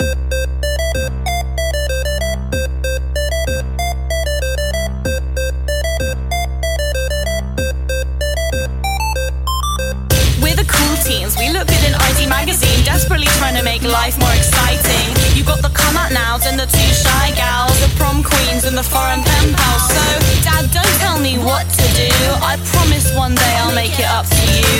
Desperately 13.18 13.38
trying 13.38 13.57
to 13.57 13.64
make 13.64 13.83
life 13.83 14.18
more 14.18 14.33
exciting. 14.35 15.07
You 15.35 15.44
got 15.44 15.62
the 15.62 15.70
come 15.70 15.96
out 15.96 16.12
nows 16.12 16.46
and 16.46 16.59
the 16.59 16.66
two 16.66 16.90
shy 16.94 17.35
gals, 17.35 17.74
the 17.81 17.90
prom 17.96 18.22
queens 18.22 18.64
and 18.64 18.76
the 18.76 18.83
foreign 18.83 19.22
pen 19.22 19.54
pals. 19.54 19.83
So, 19.90 20.04
Dad, 20.42 20.70
don't 20.70 20.96
tell 21.02 21.18
me 21.18 21.38
what 21.38 21.66
to 21.66 21.87
do. 21.98 22.11
I 22.42 22.59
promise 22.74 23.11
one 23.14 23.35
day 23.35 23.54
I'll 23.62 23.74
make 23.74 23.98
it 23.98 24.09
up 24.09 24.26
to 24.26 24.44
you. 24.46 24.70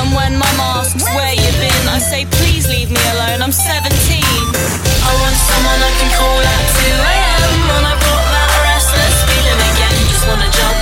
And 0.00 0.12
when 0.14 0.36
mum 0.36 0.58
asks 0.76 1.04
where 1.16 1.34
you've 1.34 1.60
been, 1.60 1.84
I 1.88 1.98
say, 1.98 2.26
please 2.26 2.68
leave 2.68 2.90
me 2.90 3.02
alone, 3.16 3.40
I'm 3.42 3.52
17. 3.52 3.64
I 3.64 5.12
want 5.20 5.36
someone 5.36 5.80
I 5.80 5.92
can 5.96 6.10
call 6.16 6.40
at 6.40 6.64
2 6.76 6.92
a.m. 6.92 7.52
when 7.72 7.82
I've 7.88 8.00
got 8.00 8.24
that 8.36 8.50
restless 8.68 9.16
feeling 9.28 9.60
again. 9.72 9.96
Just 10.08 10.24
wanna 10.28 10.50
jump 10.52 10.81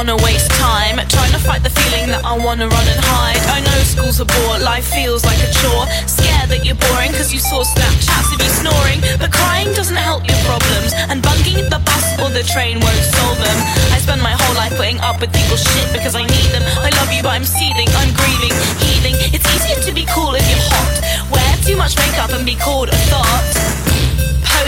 wanna 0.00 0.16
waste 0.24 0.48
time 0.56 0.96
Trying 1.12 1.32
to 1.36 1.42
fight 1.44 1.60
the 1.60 1.68
feeling 1.68 2.08
that 2.08 2.24
I 2.24 2.32
wanna 2.32 2.64
run 2.64 2.86
and 2.88 3.00
hide. 3.04 3.42
I 3.52 3.60
know 3.60 3.76
school's 3.84 4.16
a 4.16 4.24
bore, 4.24 4.56
life 4.64 4.88
feels 4.88 5.28
like 5.28 5.36
a 5.44 5.50
chore. 5.60 5.84
Scared 6.08 6.48
that 6.48 6.64
you're 6.64 6.80
boring 6.88 7.12
cause 7.12 7.28
you 7.28 7.36
saw 7.36 7.60
Snapchats 7.60 8.32
of 8.32 8.40
you 8.40 8.48
snoring. 8.48 9.04
But 9.20 9.28
crying 9.28 9.68
doesn't 9.76 10.00
help 10.00 10.24
your 10.24 10.40
problems 10.48 10.96
And 11.12 11.20
bunking 11.20 11.68
the 11.68 11.84
bus 11.84 12.04
or 12.16 12.32
the 12.32 12.40
train 12.48 12.80
won't 12.80 13.04
solve 13.12 13.36
them. 13.44 13.58
I 13.92 14.00
spend 14.00 14.24
my 14.24 14.32
whole 14.32 14.56
life 14.56 14.72
putting 14.80 14.96
up 15.04 15.20
with 15.20 15.36
people's 15.36 15.60
shit 15.68 15.92
because 15.92 16.16
I 16.16 16.24
need 16.24 16.48
them. 16.48 16.64
I 16.80 16.88
love 16.96 17.12
you 17.12 17.20
but 17.20 17.36
I'm 17.36 17.44
seething, 17.44 17.88
I'm 18.00 18.16
grieving, 18.16 18.56
healing. 18.80 19.20
It's 19.36 19.44
easier 19.52 19.84
to 19.84 19.92
be 19.92 20.08
cool 20.16 20.32
if 20.32 20.46
you're 20.48 20.64
hot. 20.72 20.96
Wear 21.28 21.50
too 21.60 21.76
much 21.76 21.92
makeup 22.00 22.32
and 22.32 22.48
be 22.48 22.56
called 22.56 22.88
a 22.88 22.96
thought 23.12 23.89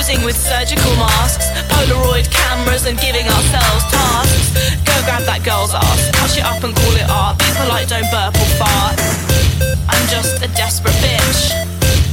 posing 0.03 0.25
with 0.25 0.37
surgical 0.37 0.91
masks, 0.97 1.47
Polaroid 1.71 2.27
cameras, 2.31 2.87
and 2.87 2.99
giving 2.99 3.23
ourselves 3.23 3.85
tasks. 3.87 4.51
Go 4.83 4.95
grab 5.07 5.23
that 5.31 5.47
girl's 5.47 5.75
ass, 5.75 6.11
touch 6.19 6.35
it 6.35 6.43
up 6.43 6.59
and 6.67 6.75
call 6.75 6.95
it 6.99 7.07
art. 7.07 7.38
Be 7.38 7.47
polite, 7.55 7.87
don't 7.87 8.11
burp 8.11 8.35
or 8.35 8.51
fart. 8.59 8.99
I'm 9.87 10.07
just 10.11 10.43
a 10.43 10.51
desperate 10.59 10.99
bitch, 10.99 11.55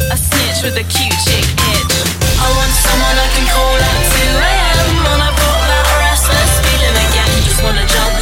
a 0.05 0.17
snitch 0.21 0.61
with 0.61 0.77
a 0.77 0.85
cute 0.85 1.17
chick 1.25 1.49
itch. 1.73 1.93
I 2.37 2.47
want 2.53 2.73
someone 2.77 3.17
I 3.17 3.27
can 3.33 3.45
call 3.49 3.77
at 3.81 3.97
2 4.05 4.37
a.m. 4.37 4.93
when 5.09 5.19
I've 5.25 5.33
got 5.33 5.57
that 5.57 5.85
restless 5.97 6.53
feeling 6.61 6.93
again. 6.93 7.31
Just 7.41 7.59
wanna 7.65 7.85
jump 7.89 8.18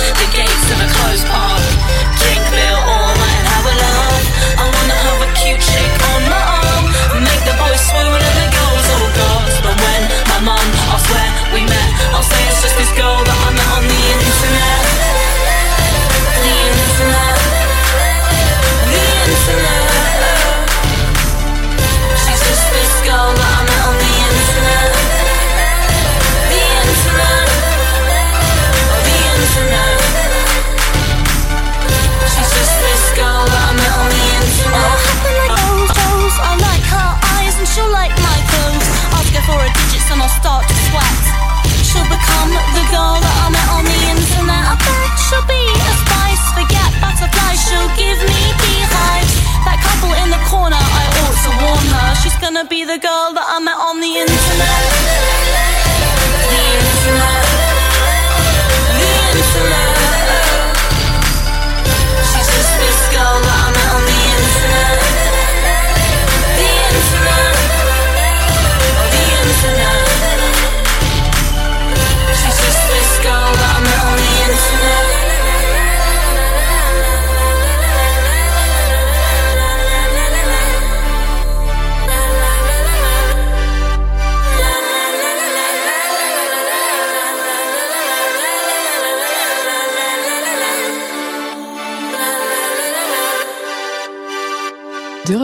gonna 52.57 52.69
be 52.69 52.83
the 52.83 52.97
girl 52.97 53.33
that 53.33 53.45
I 53.47 53.59
met 53.59 53.77
on 53.77 53.99
the 54.01 54.17
internet. 54.17 54.87
The 56.49 57.13
internet. 57.13 57.46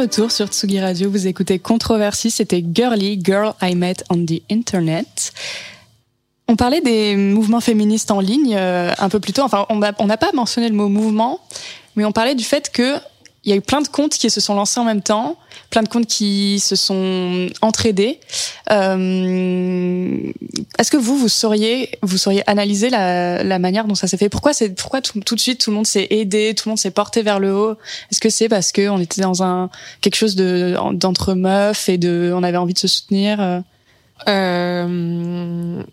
Retour 0.03 0.31
sur 0.31 0.47
Tsugi 0.47 0.81
Radio, 0.81 1.09
vous 1.09 1.27
écoutez 1.27 1.59
Controversie, 1.59 2.29
c'était 2.29 2.61
Girly, 2.73 3.21
Girl 3.23 3.53
I 3.61 3.73
Met 3.73 4.03
on 4.09 4.25
the 4.25 4.41
Internet. 4.51 5.31
On 6.49 6.57
parlait 6.57 6.81
des 6.81 7.15
mouvements 7.15 7.61
féministes 7.61 8.11
en 8.11 8.19
ligne 8.19 8.53
euh, 8.53 8.91
un 8.97 9.07
peu 9.07 9.21
plus 9.21 9.31
tôt. 9.31 9.43
Enfin, 9.43 9.65
on 9.69 9.77
n'a 9.77 10.17
pas 10.17 10.31
mentionné 10.33 10.67
le 10.67 10.75
mot 10.75 10.89
mouvement, 10.89 11.39
mais 11.95 12.03
on 12.03 12.11
parlait 12.11 12.35
du 12.35 12.43
fait 12.43 12.69
que 12.69 12.97
il 13.45 13.49
y 13.49 13.53
a 13.53 13.55
eu 13.55 13.61
plein 13.61 13.81
de 13.81 13.87
comptes 13.87 14.13
qui 14.13 14.29
se 14.29 14.39
sont 14.39 14.55
lancés 14.55 14.79
en 14.79 14.85
même 14.85 15.01
temps, 15.01 15.37
plein 15.69 15.83
de 15.83 15.89
comptes 15.89 16.07
qui 16.07 16.59
se 16.59 16.75
sont 16.75 17.47
entraidés. 17.61 18.19
Euh, 18.71 20.31
Est-ce 20.79 20.89
que 20.89 20.97
vous, 20.97 21.17
vous 21.17 21.27
sauriez, 21.27 21.97
vous 22.01 22.17
sauriez 22.17 22.49
analyser 22.49 22.89
la, 22.89 23.43
la 23.43 23.59
manière 23.59 23.85
dont 23.85 23.95
ça 23.95 24.07
s'est 24.07 24.17
fait? 24.17 24.29
Pourquoi 24.29 24.53
c'est, 24.53 24.69
pourquoi 24.69 25.01
tout, 25.01 25.35
de 25.35 25.39
suite 25.39 25.59
tout 25.59 25.71
le 25.71 25.75
monde 25.75 25.87
s'est 25.87 26.07
aidé, 26.09 26.53
tout 26.55 26.69
le 26.69 26.71
monde 26.71 26.79
s'est 26.79 26.91
porté 26.91 27.21
vers 27.21 27.39
le 27.39 27.53
haut? 27.53 27.75
Est-ce 28.11 28.21
que 28.21 28.29
c'est 28.29 28.47
parce 28.47 28.71
que 28.71 28.87
on 28.87 28.99
était 28.99 29.21
dans 29.21 29.43
un 29.43 29.69
quelque 29.99 30.15
chose 30.15 30.35
de 30.35 30.75
d'entre 30.93 31.33
meufs 31.33 31.89
et 31.89 31.97
de, 31.97 32.31
on 32.33 32.43
avait 32.43 32.57
envie 32.57 32.73
de 32.73 32.79
se 32.79 32.87
soutenir? 32.87 33.61
Euh? 34.27 35.83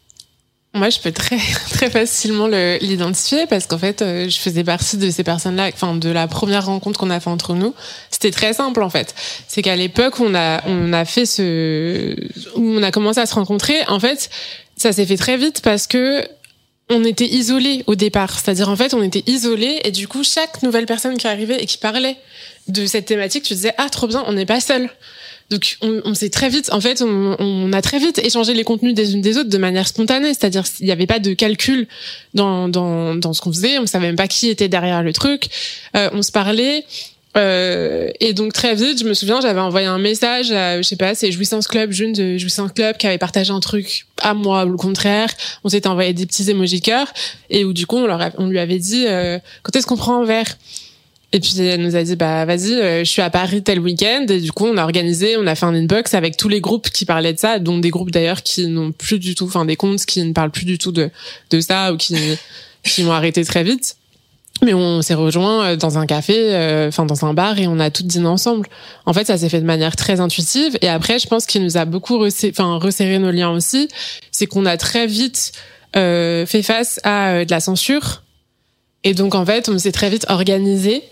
Moi, 0.72 0.88
je 0.88 1.00
peux 1.00 1.10
très 1.10 1.38
très 1.70 1.90
facilement 1.90 2.46
l'identifier 2.46 3.46
parce 3.46 3.66
qu'en 3.66 3.78
fait, 3.78 4.02
euh, 4.02 4.28
je 4.28 4.38
faisais 4.38 4.62
partie 4.62 4.96
de 4.96 5.10
ces 5.10 5.24
personnes-là. 5.24 5.70
Enfin, 5.72 5.96
de 5.96 6.08
la 6.08 6.28
première 6.28 6.66
rencontre 6.66 7.00
qu'on 7.00 7.10
a 7.10 7.18
fait 7.18 7.30
entre 7.30 7.54
nous, 7.54 7.74
c'était 8.10 8.30
très 8.30 8.52
simple 8.52 8.82
en 8.82 8.90
fait. 8.90 9.14
C'est 9.48 9.62
qu'à 9.62 9.76
l'époque, 9.76 10.20
on 10.20 10.34
a 10.34 10.62
on 10.66 10.92
a 10.92 11.04
fait 11.04 11.26
ce 11.26 12.14
où 12.56 12.62
on 12.62 12.82
a 12.82 12.90
commencé 12.92 13.18
à 13.20 13.26
se 13.26 13.34
rencontrer. 13.34 13.82
En 13.88 13.98
fait, 13.98 14.30
ça 14.76 14.92
s'est 14.92 15.06
fait 15.06 15.16
très 15.16 15.36
vite 15.36 15.60
parce 15.62 15.86
que 15.86 16.24
on 16.88 17.04
était 17.04 17.26
isolés 17.26 17.84
au 17.86 17.94
départ. 17.94 18.38
C'est-à-dire, 18.38 18.68
en 18.68 18.76
fait, 18.76 18.94
on 18.94 19.02
était 19.02 19.22
isolés 19.26 19.80
et 19.84 19.92
du 19.92 20.08
coup, 20.08 20.24
chaque 20.24 20.62
nouvelle 20.62 20.86
personne 20.86 21.16
qui 21.16 21.26
arrivait 21.26 21.62
et 21.62 21.66
qui 21.66 21.78
parlait 21.78 22.16
de 22.68 22.86
cette 22.86 23.06
thématique, 23.06 23.44
tu 23.44 23.54
disais 23.54 23.74
ah 23.78 23.88
trop 23.88 24.06
bien, 24.06 24.22
on 24.26 24.32
n'est 24.32 24.46
pas 24.46 24.60
seul. 24.60 24.88
Donc 25.50 25.76
on, 25.80 26.00
on 26.04 26.14
s'est 26.14 26.30
très 26.30 26.48
vite, 26.48 26.70
en 26.72 26.80
fait, 26.80 27.02
on, 27.02 27.36
on, 27.38 27.72
a 27.72 27.82
très 27.82 27.98
vite 27.98 28.18
échangé 28.18 28.54
les 28.54 28.62
contenus 28.62 28.94
des 28.94 29.14
unes 29.14 29.20
des 29.20 29.36
autres 29.36 29.50
de 29.50 29.58
manière 29.58 29.88
spontanée, 29.88 30.28
c'est-à-dire 30.28 30.62
qu'il 30.64 30.86
n'y 30.86 30.92
avait 30.92 31.08
pas 31.08 31.18
de 31.18 31.34
calcul 31.34 31.88
dans 32.34 32.68
dans, 32.68 33.16
dans 33.16 33.32
ce 33.32 33.40
qu'on 33.40 33.52
faisait, 33.52 33.78
on 33.78 33.86
savait 33.86 34.06
même 34.06 34.16
pas 34.16 34.28
qui 34.28 34.48
était 34.48 34.68
derrière 34.68 35.02
le 35.02 35.12
truc, 35.12 35.48
euh, 35.96 36.08
on 36.12 36.22
se 36.22 36.30
parlait. 36.30 36.84
Euh, 37.36 38.10
et 38.18 38.32
donc 38.32 38.52
très 38.52 38.74
vite, 38.74 39.00
je 39.00 39.04
me 39.04 39.14
souviens, 39.14 39.40
j'avais 39.40 39.60
envoyé 39.60 39.86
un 39.86 39.98
message 39.98 40.50
à, 40.50 40.78
je 40.78 40.82
sais 40.82 40.96
pas, 40.96 41.14
c'est 41.14 41.30
Jouissance 41.30 41.68
Club, 41.68 41.92
jeune 41.92 42.12
de 42.12 42.38
Jouissance 42.38 42.72
Club, 42.72 42.96
qui 42.96 43.06
avait 43.06 43.18
partagé 43.18 43.52
un 43.52 43.60
truc 43.60 44.06
à 44.20 44.34
moi 44.34 44.64
ou 44.64 44.70
le 44.70 44.76
contraire. 44.76 45.30
On 45.62 45.68
s'était 45.68 45.88
envoyé 45.88 46.12
des 46.12 46.26
petits 46.26 46.50
émojis 46.50 46.82
et 47.50 47.64
où 47.64 47.72
du 47.72 47.86
coup 47.86 47.96
on, 47.96 48.06
leur 48.06 48.30
on 48.38 48.48
lui 48.48 48.58
avait 48.58 48.78
dit 48.78 49.04
euh, 49.06 49.38
quand 49.62 49.76
est-ce 49.76 49.86
qu'on 49.86 49.96
prend 49.96 50.22
un 50.22 50.24
verre? 50.24 50.56
Et 51.32 51.38
puis 51.38 51.60
elle 51.60 51.80
nous 51.80 51.94
a 51.94 52.02
dit 52.02 52.16
bah 52.16 52.44
vas-y, 52.44 52.72
euh, 52.72 52.98
je 53.00 53.10
suis 53.10 53.22
à 53.22 53.30
Paris 53.30 53.62
tel 53.62 53.78
week-end 53.78 54.26
et 54.28 54.40
du 54.40 54.50
coup 54.50 54.66
on 54.66 54.76
a 54.76 54.82
organisé, 54.82 55.36
on 55.36 55.46
a 55.46 55.54
fait 55.54 55.66
un 55.66 55.74
inbox 55.74 56.14
avec 56.14 56.36
tous 56.36 56.48
les 56.48 56.60
groupes 56.60 56.90
qui 56.90 57.04
parlaient 57.04 57.32
de 57.32 57.38
ça, 57.38 57.60
dont 57.60 57.78
des 57.78 57.90
groupes 57.90 58.10
d'ailleurs 58.10 58.42
qui 58.42 58.66
n'ont 58.66 58.90
plus 58.90 59.20
du 59.20 59.36
tout, 59.36 59.44
enfin 59.44 59.64
des 59.64 59.76
comptes 59.76 60.04
qui 60.06 60.24
ne 60.24 60.32
parlent 60.32 60.50
plus 60.50 60.64
du 60.64 60.78
tout 60.78 60.90
de 60.90 61.10
de 61.50 61.60
ça 61.60 61.92
ou 61.92 61.96
qui 61.96 62.16
qui 62.84 63.04
m'ont 63.04 63.12
arrêté 63.12 63.44
très 63.44 63.62
vite. 63.62 63.96
Mais 64.62 64.74
on 64.74 65.00
s'est 65.00 65.14
rejoint 65.14 65.64
euh, 65.64 65.76
dans 65.76 65.98
un 65.98 66.06
café, 66.06 66.34
euh, 66.36 66.88
enfin 66.88 67.06
dans 67.06 67.24
un 67.24 67.32
bar 67.32 67.58
et 67.58 67.66
on 67.66 67.78
a 67.78 67.90
toutes 67.90 68.06
dîné 68.06 68.26
ensemble. 68.26 68.68
En 69.06 69.12
fait, 69.12 69.26
ça 69.26 69.38
s'est 69.38 69.48
fait 69.48 69.60
de 69.60 69.66
manière 69.66 69.96
très 69.96 70.20
intuitive. 70.20 70.76
Et 70.82 70.88
après, 70.88 71.18
je 71.18 71.28
pense 71.28 71.46
qu'il 71.46 71.62
nous 71.62 71.78
a 71.78 71.84
beaucoup 71.86 72.18
resserré, 72.18 72.52
enfin 72.54 72.76
resserré 72.76 73.18
nos 73.18 73.30
liens 73.30 73.50
aussi. 73.50 73.88
C'est 74.32 74.46
qu'on 74.46 74.66
a 74.66 74.76
très 74.76 75.06
vite 75.06 75.52
euh, 75.96 76.44
fait 76.44 76.62
face 76.62 77.00
à 77.04 77.44
de 77.44 77.50
la 77.50 77.60
censure. 77.60 78.22
Et 79.02 79.14
donc 79.14 79.34
en 79.34 79.46
fait, 79.46 79.70
on 79.70 79.78
s'est 79.78 79.92
très 79.92 80.10
vite 80.10 80.26
organisé 80.28 81.02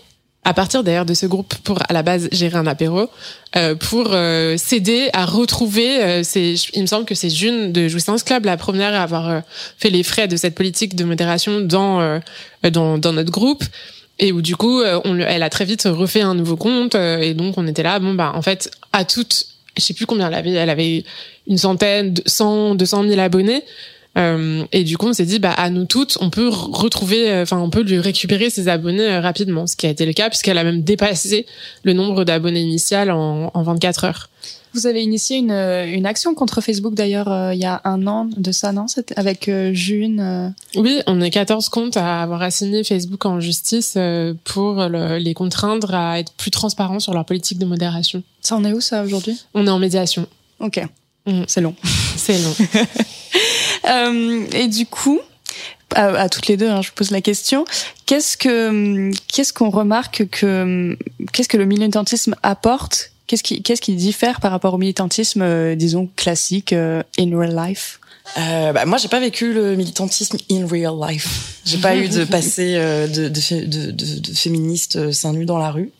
à 0.43 0.53
partir 0.53 0.83
d'ailleurs 0.83 1.05
de 1.05 1.13
ce 1.13 1.25
groupe 1.25 1.53
pour 1.63 1.79
à 1.87 1.93
la 1.93 2.01
base 2.01 2.29
gérer 2.31 2.57
un 2.57 2.65
apéro 2.65 3.09
euh, 3.55 3.75
pour 3.75 4.13
euh, 4.13 4.55
s'aider 4.57 5.09
à 5.13 5.25
retrouver 5.25 6.01
euh, 6.01 6.23
il 6.35 6.81
me 6.81 6.87
semble 6.87 7.05
que 7.05 7.15
c'est 7.15 7.29
June 7.29 7.71
de 7.71 7.87
Jouissance 7.87 8.23
Club 8.23 8.45
la 8.45 8.57
première 8.57 8.93
à 8.93 9.03
avoir 9.03 9.29
euh, 9.29 9.39
fait 9.77 9.89
les 9.89 10.03
frais 10.03 10.27
de 10.27 10.37
cette 10.37 10.55
politique 10.55 10.95
de 10.95 11.03
modération 11.03 11.59
dans 11.59 11.99
euh, 12.01 12.19
dans, 12.71 12.97
dans 12.97 13.13
notre 13.13 13.31
groupe. 13.31 13.63
Et 14.21 14.33
où 14.33 14.41
du 14.41 14.57
coup 14.57 14.81
on 15.05 15.17
elle 15.17 15.43
a 15.43 15.49
très 15.49 15.63
vite 15.63 15.83
refait 15.85 16.19
un 16.19 16.35
nouveau 16.35 16.57
compte 16.57 16.93
et 16.93 17.33
donc 17.33 17.57
on 17.57 17.65
était 17.67 17.83
là. 17.83 17.99
Bon 17.99 18.13
bah 18.15 18.33
en 18.35 18.41
fait 18.41 18.69
à 18.91 19.05
toutes 19.05 19.45
je 19.77 19.81
sais 19.81 19.93
plus 19.93 20.05
combien 20.05 20.27
elle 20.27 20.33
avait 20.33 20.51
elle 20.51 20.69
avait 20.69 21.05
une 21.47 21.57
centaine 21.57 22.13
100 22.25 22.75
200 22.75 23.07
000 23.07 23.17
abonnés 23.21 23.63
euh, 24.19 24.65
et 24.71 24.83
du 24.83 24.97
coup, 24.97 25.07
on 25.07 25.13
s'est 25.13 25.25
dit, 25.25 25.39
bah, 25.39 25.51
à 25.51 25.69
nous 25.69 25.85
toutes, 25.85 26.17
on 26.21 26.29
peut 26.29 26.49
retrouver, 26.49 27.31
euh, 27.31 27.43
enfin, 27.43 27.57
on 27.59 27.69
peut 27.69 27.81
lui 27.81 27.99
récupérer 27.99 28.49
ses 28.49 28.67
abonnés 28.67 29.07
euh, 29.07 29.21
rapidement, 29.21 29.65
ce 29.65 29.75
qui 29.75 29.87
a 29.87 29.89
été 29.89 30.05
le 30.05 30.13
cas 30.13 30.29
puisqu'elle 30.29 30.57
a 30.57 30.63
même 30.63 30.81
dépassé 30.81 31.45
le 31.83 31.93
nombre 31.93 32.23
d'abonnés 32.25 32.61
initial 32.61 33.11
en, 33.11 33.51
en 33.53 33.63
24 33.63 34.03
heures. 34.03 34.29
Vous 34.73 34.85
avez 34.85 35.01
initié 35.01 35.37
une, 35.37 35.51
une 35.51 36.05
action 36.05 36.35
contre 36.35 36.61
Facebook 36.61 36.93
d'ailleurs 36.93 37.53
il 37.53 37.59
y 37.59 37.65
a 37.65 37.81
un 37.85 38.05
an 38.05 38.29
de 38.37 38.51
ça, 38.51 38.71
non? 38.71 38.85
Avec 39.15 39.49
June 39.73 40.53
Oui, 40.75 40.99
on 41.07 41.21
est 41.21 41.31
14 41.31 41.69
comptes 41.69 41.97
à 41.97 42.21
avoir 42.21 42.43
assigné 42.43 42.83
Facebook 42.83 43.25
en 43.25 43.39
justice 43.39 43.97
pour 44.43 44.75
le, 44.87 45.17
les 45.17 45.33
contraindre 45.33 45.95
à 45.95 46.19
être 46.19 46.33
plus 46.33 46.51
transparents 46.51 46.99
sur 46.99 47.15
leur 47.15 47.25
politique 47.25 47.57
de 47.57 47.65
modération. 47.65 48.21
Ça 48.41 48.57
en 48.57 48.63
est 48.63 48.73
où 48.73 48.79
ça 48.79 49.01
aujourd'hui? 49.03 49.41
On 49.55 49.65
est 49.65 49.71
en 49.71 49.79
médiation. 49.79 50.27
Ok, 50.59 50.79
mmh. 51.31 51.45
c'est 51.47 51.61
long. 51.61 51.75
C'est 52.15 52.37
long. 52.39 52.55
Euh, 53.87 54.45
et 54.53 54.67
du 54.67 54.85
coup, 54.85 55.19
à, 55.95 56.07
à, 56.07 56.29
toutes 56.29 56.47
les 56.47 56.57
deux, 56.57 56.67
hein, 56.67 56.81
je 56.81 56.89
vous 56.89 56.95
pose 56.95 57.11
la 57.11 57.21
question. 57.21 57.63
Qu'est-ce 58.05 58.37
que 58.37 59.11
qu'est-ce 59.27 59.53
qu'on 59.53 59.69
remarque 59.69 60.27
que 60.29 60.97
qu'est-ce 61.31 61.47
que 61.47 61.57
le 61.57 61.65
militantisme 61.65 62.35
apporte? 62.43 63.11
Qu'est-ce 63.27 63.43
qui 63.43 63.61
qu'est-ce 63.63 63.81
qui 63.81 63.95
diffère 63.95 64.41
par 64.41 64.51
rapport 64.51 64.73
au 64.73 64.77
militantisme, 64.77 65.41
euh, 65.43 65.75
disons 65.75 66.09
classique 66.15 66.73
euh, 66.73 67.03
in 67.19 67.37
real 67.37 67.55
life? 67.55 67.99
Euh, 68.37 68.73
bah, 68.73 68.85
moi, 68.85 68.97
j'ai 68.97 69.07
pas 69.07 69.19
vécu 69.19 69.53
le 69.53 69.75
militantisme 69.75 70.37
in 70.51 70.67
real 70.67 70.93
life. 71.07 71.61
J'ai 71.65 71.77
pas 71.77 71.95
eu 71.95 72.09
de 72.09 72.23
passé 72.25 72.75
euh, 72.75 73.07
de, 73.07 73.29
de, 73.29 73.65
de, 73.65 73.91
de, 73.91 74.33
féministe 74.33 74.97
euh, 74.97 75.11
seins 75.11 75.33
nus 75.33 75.45
dans 75.45 75.57
la 75.57 75.71
rue. 75.71 75.91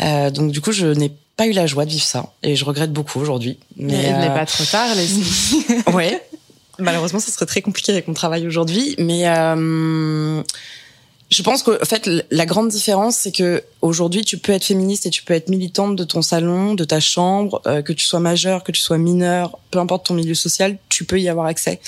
Euh, 0.00 0.30
donc 0.30 0.52
du 0.52 0.60
coup, 0.60 0.72
je 0.72 0.86
n'ai 0.86 1.12
pas 1.36 1.46
eu 1.46 1.52
la 1.52 1.66
joie 1.66 1.84
de 1.84 1.90
vivre 1.90 2.04
ça 2.04 2.32
et 2.42 2.56
je 2.56 2.64
regrette 2.64 2.92
beaucoup 2.92 3.20
aujourd'hui. 3.20 3.58
Mais, 3.76 3.92
Mais 3.92 4.04
il 4.10 4.18
n'est 4.18 4.34
pas 4.34 4.46
trop 4.46 4.64
tard, 4.64 4.94
les 4.94 5.92
ouais. 5.94 6.22
Malheureusement, 6.78 7.20
ça 7.20 7.30
serait 7.30 7.46
très 7.46 7.62
compliqué 7.62 7.92
avec 7.92 8.08
mon 8.08 8.14
travail 8.14 8.46
aujourd'hui, 8.46 8.96
mais 8.98 9.28
euh, 9.28 10.42
je 11.30 11.42
pense 11.42 11.62
qu'en 11.62 11.84
fait, 11.84 12.08
la 12.30 12.46
grande 12.46 12.68
différence, 12.68 13.16
c'est 13.16 13.32
que 13.32 13.62
aujourd'hui, 13.80 14.24
tu 14.24 14.38
peux 14.38 14.52
être 14.52 14.64
féministe 14.64 15.06
et 15.06 15.10
tu 15.10 15.22
peux 15.22 15.34
être 15.34 15.48
militante 15.48 15.96
de 15.96 16.04
ton 16.04 16.20
salon, 16.20 16.74
de 16.74 16.84
ta 16.84 17.00
chambre, 17.00 17.62
euh, 17.66 17.80
que 17.82 17.92
tu 17.92 18.04
sois 18.04 18.20
majeure, 18.20 18.64
que 18.64 18.72
tu 18.72 18.80
sois 18.80 18.98
mineure, 18.98 19.58
peu 19.70 19.78
importe 19.78 20.06
ton 20.06 20.14
milieu 20.14 20.34
social, 20.34 20.76
tu 20.88 21.04
peux 21.04 21.20
y 21.20 21.28
avoir 21.28 21.46
accès. 21.46 21.80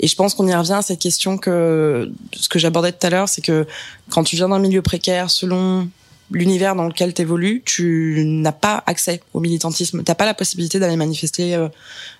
Et 0.00 0.06
je 0.06 0.16
pense 0.16 0.34
qu'on 0.34 0.46
y 0.46 0.54
revient 0.54 0.74
à 0.74 0.82
cette 0.82 0.98
question 0.98 1.38
que 1.38 2.10
ce 2.32 2.48
que 2.48 2.58
j'abordais 2.58 2.92
tout 2.92 3.06
à 3.06 3.10
l'heure, 3.10 3.28
c'est 3.28 3.42
que 3.42 3.66
quand 4.10 4.24
tu 4.24 4.36
viens 4.36 4.48
d'un 4.48 4.58
milieu 4.58 4.82
précaire, 4.82 5.30
selon 5.30 5.88
l'univers 6.30 6.74
dans 6.74 6.84
lequel 6.84 7.12
tu 7.14 7.22
évolues, 7.22 7.62
tu 7.64 8.24
n'as 8.24 8.52
pas 8.52 8.82
accès 8.86 9.20
au 9.34 9.40
militantisme. 9.40 10.02
T'as 10.02 10.14
pas 10.14 10.26
la 10.26 10.34
possibilité 10.34 10.78
d'aller 10.78 10.96
manifester 10.96 11.54
euh, 11.54 11.68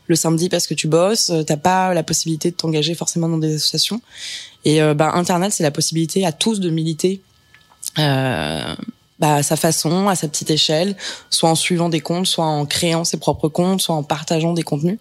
le 0.09 0.17
samedi 0.17 0.49
parce 0.49 0.67
que 0.67 0.75
tu 0.75 0.89
bosses. 0.89 1.33
T'as 1.47 1.57
pas 1.57 1.95
la 1.95 2.03
possibilité 2.03 2.51
de 2.51 2.57
t'engager 2.57 2.95
forcément 2.95 3.29
dans 3.29 3.39
des 3.39 3.55
associations. 3.55 4.01
Et 4.65 4.83
euh, 4.83 4.95
bah, 4.95 5.13
Internet, 5.15 5.53
c'est 5.53 5.63
la 5.63 5.71
possibilité 5.71 6.27
à 6.27 6.33
tous 6.33 6.61
de 6.61 6.71
militer. 6.71 7.21
Euh, 7.99 8.75
bah, 9.19 9.35
à 9.35 9.43
sa 9.43 9.57
façon, 9.57 10.09
à 10.09 10.17
sa 10.17 10.29
petite 10.29 10.51
échelle, 10.51 10.97
soit 11.29 11.51
en 11.51 11.55
suivant 11.55 11.91
des 11.91 12.01
comptes, 12.01 12.27
soit 12.27 12.47
en 12.47 12.65
créant 12.65 13.05
ses 13.05 13.19
propres 13.19 13.49
comptes, 13.49 13.83
soit 13.83 13.95
en 13.95 14.03
partageant 14.03 14.55
des 14.55 14.63
contenus. 14.63 14.99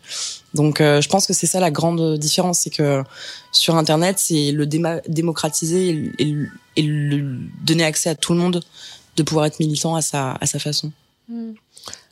Donc, 0.54 0.82
euh, 0.82 1.00
je 1.00 1.08
pense 1.08 1.26
que 1.26 1.32
c'est 1.32 1.48
ça 1.48 1.62
la 1.62 1.72
grande 1.72 2.17
différence, 2.17 2.60
c'est 2.60 2.69
que 2.69 3.02
sur 3.54 3.76
Internet, 3.76 4.17
c'est 4.19 4.52
le 4.52 4.65
démocratiser 5.08 6.12
et, 6.19 6.36
et 6.76 6.82
le 6.82 7.38
donner 7.63 7.86
accès 7.86 8.10
à 8.10 8.15
tout 8.15 8.34
le 8.34 8.39
monde 8.39 8.62
de 9.19 9.23
pouvoir 9.23 9.45
être 9.45 9.60
militant 9.60 9.95
à 9.95 10.01
sa, 10.01 10.34
à 10.39 10.45
sa 10.45 10.60
façon. 10.60 10.91
Mmh. 11.27 11.51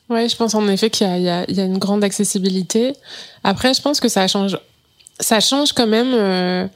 Ouais, 0.09 0.29
je 0.29 0.35
pense 0.35 0.55
en 0.55 0.67
effet 0.69 0.89
qu'il 0.89 1.07
y, 1.07 1.21
y, 1.21 1.23
y 1.23 1.61
a, 1.61 1.65
une 1.65 1.77
grande 1.77 2.03
accessibilité. 2.03 2.93
Après, 3.43 3.73
je 3.73 3.81
pense 3.81 3.99
que 3.99 4.07
ça 4.07 4.27
change, 4.27 4.57
ça 5.19 5.39
change 5.39 5.73
quand 5.73 5.87
même 5.87 6.13
euh, 6.13 6.67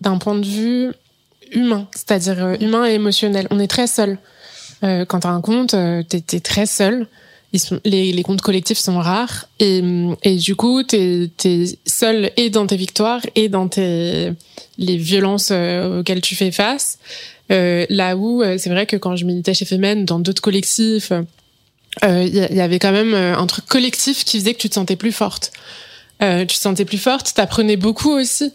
d'un 0.00 0.18
point 0.18 0.34
de 0.34 0.46
vue 0.46 0.92
humain, 1.52 1.86
c'est-à-dire 1.94 2.42
euh, 2.42 2.56
humain 2.60 2.86
et 2.86 2.94
émotionnel. 2.94 3.46
On 3.50 3.58
est 3.58 3.66
très 3.66 3.86
seul. 3.86 4.18
Euh, 4.82 5.04
quand 5.04 5.20
tu 5.20 5.26
as 5.26 5.30
un 5.30 5.42
compte, 5.42 5.70
t'es 6.08 6.24
es 6.32 6.40
très 6.40 6.66
seul. 6.66 7.06
Les, 7.84 8.12
les 8.12 8.22
comptes 8.22 8.42
collectifs 8.42 8.78
sont 8.78 9.00
rares 9.00 9.48
et, 9.58 9.82
et 10.22 10.36
du 10.36 10.54
coup, 10.54 10.84
t'es 10.84 11.28
es 11.44 11.64
seul 11.84 12.30
et 12.36 12.48
dans 12.48 12.64
tes 12.68 12.76
victoires 12.76 13.22
et 13.34 13.48
dans 13.48 13.66
tes 13.66 14.32
les 14.78 14.96
violences 14.96 15.50
auxquelles 15.50 16.20
tu 16.20 16.36
fais 16.36 16.52
face. 16.52 16.98
Euh, 17.50 17.86
là 17.88 18.16
où 18.16 18.42
euh, 18.42 18.56
c'est 18.58 18.70
vrai 18.70 18.86
que 18.86 18.96
quand 18.96 19.16
je 19.16 19.24
militais 19.24 19.54
chez 19.54 19.64
Femen, 19.64 20.04
dans 20.04 20.18
d'autres 20.18 20.42
collectifs, 20.42 21.12
il 22.02 22.08
euh, 22.08 22.24
y, 22.24 22.60
avait 22.60 22.78
quand 22.78 22.92
même 22.92 23.14
un 23.14 23.46
truc 23.46 23.66
collectif 23.66 24.24
qui 24.24 24.38
faisait 24.38 24.54
que 24.54 24.60
tu 24.60 24.68
te 24.68 24.74
sentais 24.74 24.96
plus 24.96 25.12
forte. 25.12 25.52
tu 26.20 26.46
te 26.46 26.58
sentais 26.58 26.84
plus 26.84 26.98
forte, 26.98 27.34
t'apprenais 27.34 27.76
beaucoup 27.76 28.12
aussi 28.12 28.52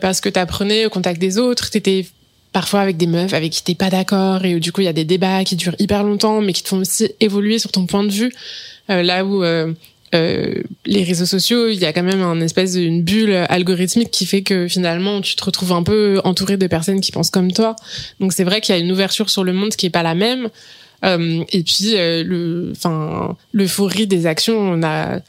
parce 0.00 0.20
que 0.20 0.28
t'apprenais 0.28 0.86
au 0.86 0.90
contact 0.90 1.20
des 1.20 1.38
autres, 1.38 1.70
t'étais 1.70 2.06
parfois 2.52 2.80
avec 2.80 2.96
des 2.96 3.06
meufs 3.06 3.32
avec 3.32 3.52
qui 3.52 3.62
t'es 3.62 3.74
pas 3.74 3.90
d'accord 3.90 4.44
et 4.44 4.56
où, 4.56 4.60
du 4.60 4.72
coup 4.72 4.80
il 4.80 4.84
y 4.84 4.88
a 4.88 4.92
des 4.92 5.04
débats 5.04 5.44
qui 5.44 5.54
durent 5.56 5.76
hyper 5.78 6.02
longtemps 6.02 6.40
mais 6.40 6.52
qui 6.52 6.62
te 6.62 6.68
font 6.68 6.78
aussi 6.78 7.10
évoluer 7.20 7.58
sur 7.58 7.70
ton 7.70 7.86
point 7.86 8.02
de 8.02 8.10
vue 8.10 8.32
Euh, 8.90 9.02
là 9.02 9.24
où 9.24 9.42
euh, 9.42 9.72
euh, 10.14 10.62
les 10.86 11.02
réseaux 11.02 11.26
sociaux 11.26 11.68
il 11.68 11.78
y 11.78 11.84
a 11.84 11.92
quand 11.92 12.02
même 12.02 12.22
un 12.22 12.40
espèce 12.40 12.74
d'une 12.74 13.02
bulle 13.02 13.34
algorithmique 13.48 14.10
qui 14.10 14.26
fait 14.26 14.42
que 14.42 14.68
finalement 14.68 15.20
tu 15.20 15.34
te 15.34 15.44
retrouves 15.44 15.72
un 15.72 15.82
peu 15.82 16.20
entouré 16.24 16.56
de 16.56 16.66
personnes 16.66 17.00
qui 17.00 17.10
pensent 17.10 17.30
comme 17.30 17.52
toi. 17.52 17.74
Donc 18.20 18.32
c'est 18.32 18.44
vrai 18.44 18.60
qu'il 18.60 18.74
y 18.74 18.78
a 18.78 18.80
une 18.80 18.92
ouverture 18.92 19.30
sur 19.30 19.44
le 19.44 19.52
monde 19.52 19.70
qui 19.70 19.86
est 19.86 19.90
pas 19.90 20.02
la 20.02 20.14
même. 20.14 20.48
Euh, 21.04 21.44
et 21.52 21.62
puis 21.62 21.94
euh, 21.96 22.22
le 22.24 22.72
enfin 22.72 23.36
l'euphorie 23.52 24.06
des 24.06 24.26
actions 24.26 24.58
on 24.58 24.82
est 24.82 25.20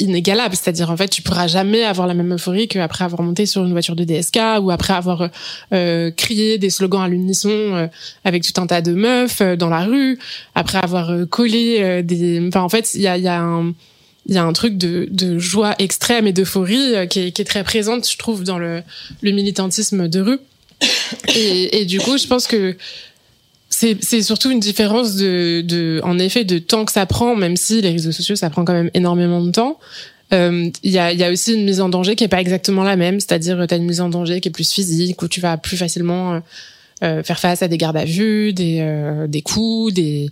inégalable. 0.00 0.56
C'est-à-dire, 0.56 0.90
en 0.90 0.96
fait, 0.96 1.06
tu 1.06 1.22
pourras 1.22 1.46
jamais 1.46 1.84
avoir 1.84 2.08
la 2.08 2.14
même 2.14 2.34
euphorie 2.34 2.66
qu'après 2.66 3.04
avoir 3.04 3.22
monté 3.22 3.46
sur 3.46 3.64
une 3.64 3.70
voiture 3.70 3.94
de 3.94 4.02
DSK 4.02 4.60
ou 4.60 4.72
après 4.72 4.92
avoir 4.92 5.30
euh, 5.72 6.10
crié 6.10 6.58
des 6.58 6.68
slogans 6.68 7.02
à 7.02 7.06
l'unisson 7.06 7.48
euh, 7.48 7.86
avec 8.24 8.42
tout 8.42 8.60
un 8.60 8.66
tas 8.66 8.82
de 8.82 8.92
meufs 8.92 9.40
dans 9.56 9.68
la 9.68 9.84
rue, 9.84 10.18
après 10.56 10.78
avoir 10.78 11.12
collé 11.30 12.02
des... 12.02 12.44
Enfin, 12.48 12.62
en 12.62 12.68
fait, 12.68 12.92
il 12.94 13.02
y 13.02 13.06
a, 13.06 13.16
y 13.18 13.28
a 13.28 13.40
un... 13.40 13.72
Il 14.28 14.34
y 14.34 14.38
a 14.38 14.44
un 14.44 14.52
truc 14.52 14.76
de, 14.76 15.08
de 15.10 15.38
joie 15.38 15.74
extrême 15.78 16.26
et 16.26 16.32
d'euphorie 16.32 16.94
euh, 16.94 17.06
qui 17.06 17.20
est, 17.20 17.32
qui 17.32 17.42
est 17.42 17.46
très 17.46 17.64
présente, 17.64 18.08
je 18.08 18.18
trouve, 18.18 18.44
dans 18.44 18.58
le, 18.58 18.82
le 19.22 19.30
militantisme 19.32 20.06
de 20.08 20.20
rue. 20.20 20.38
Et, 21.34 21.80
et 21.80 21.84
du 21.86 21.98
coup, 21.98 22.18
je 22.18 22.26
pense 22.26 22.46
que 22.46 22.76
c'est 23.70 24.22
surtout 24.22 24.50
une 24.50 24.60
différence 24.60 25.14
de, 25.16 25.62
de, 25.62 26.00
en 26.02 26.18
effet, 26.18 26.44
de 26.44 26.58
temps 26.58 26.84
que 26.84 26.92
ça 26.92 27.06
prend, 27.06 27.36
même 27.36 27.56
si 27.56 27.80
les 27.80 27.90
réseaux 27.90 28.12
sociaux, 28.12 28.36
ça 28.36 28.50
prend 28.50 28.64
quand 28.64 28.72
même 28.72 28.90
énormément 28.92 29.42
de 29.42 29.50
temps. 29.50 29.78
Euh, 30.32 30.68
Il 30.82 30.90
y, 30.90 30.98
a, 30.98 31.12
y 31.12 31.22
a 31.22 31.30
aussi 31.30 31.54
une 31.54 31.64
mise 31.64 31.80
en 31.80 31.88
danger 31.88 32.16
qui 32.16 32.24
est 32.24 32.28
pas 32.28 32.40
exactement 32.40 32.82
la 32.82 32.96
même, 32.96 33.20
c'est-à-dire 33.20 33.64
tu 33.66 33.74
as 33.74 33.76
une 33.76 33.86
mise 33.86 34.00
en 34.00 34.08
danger 34.08 34.40
qui 34.40 34.48
est 34.48 34.52
plus 34.52 34.70
physique, 34.70 35.22
où 35.22 35.28
tu 35.28 35.40
vas 35.40 35.56
plus 35.56 35.76
facilement 35.76 36.34
euh, 36.34 36.40
euh, 37.04 37.22
faire 37.22 37.38
face 37.38 37.62
à 37.62 37.68
des 37.68 37.78
gardes 37.78 37.96
à 37.96 38.04
vue, 38.04 38.52
des, 38.52 38.78
euh, 38.80 39.26
des 39.26 39.42
coups, 39.42 39.94
des... 39.94 40.30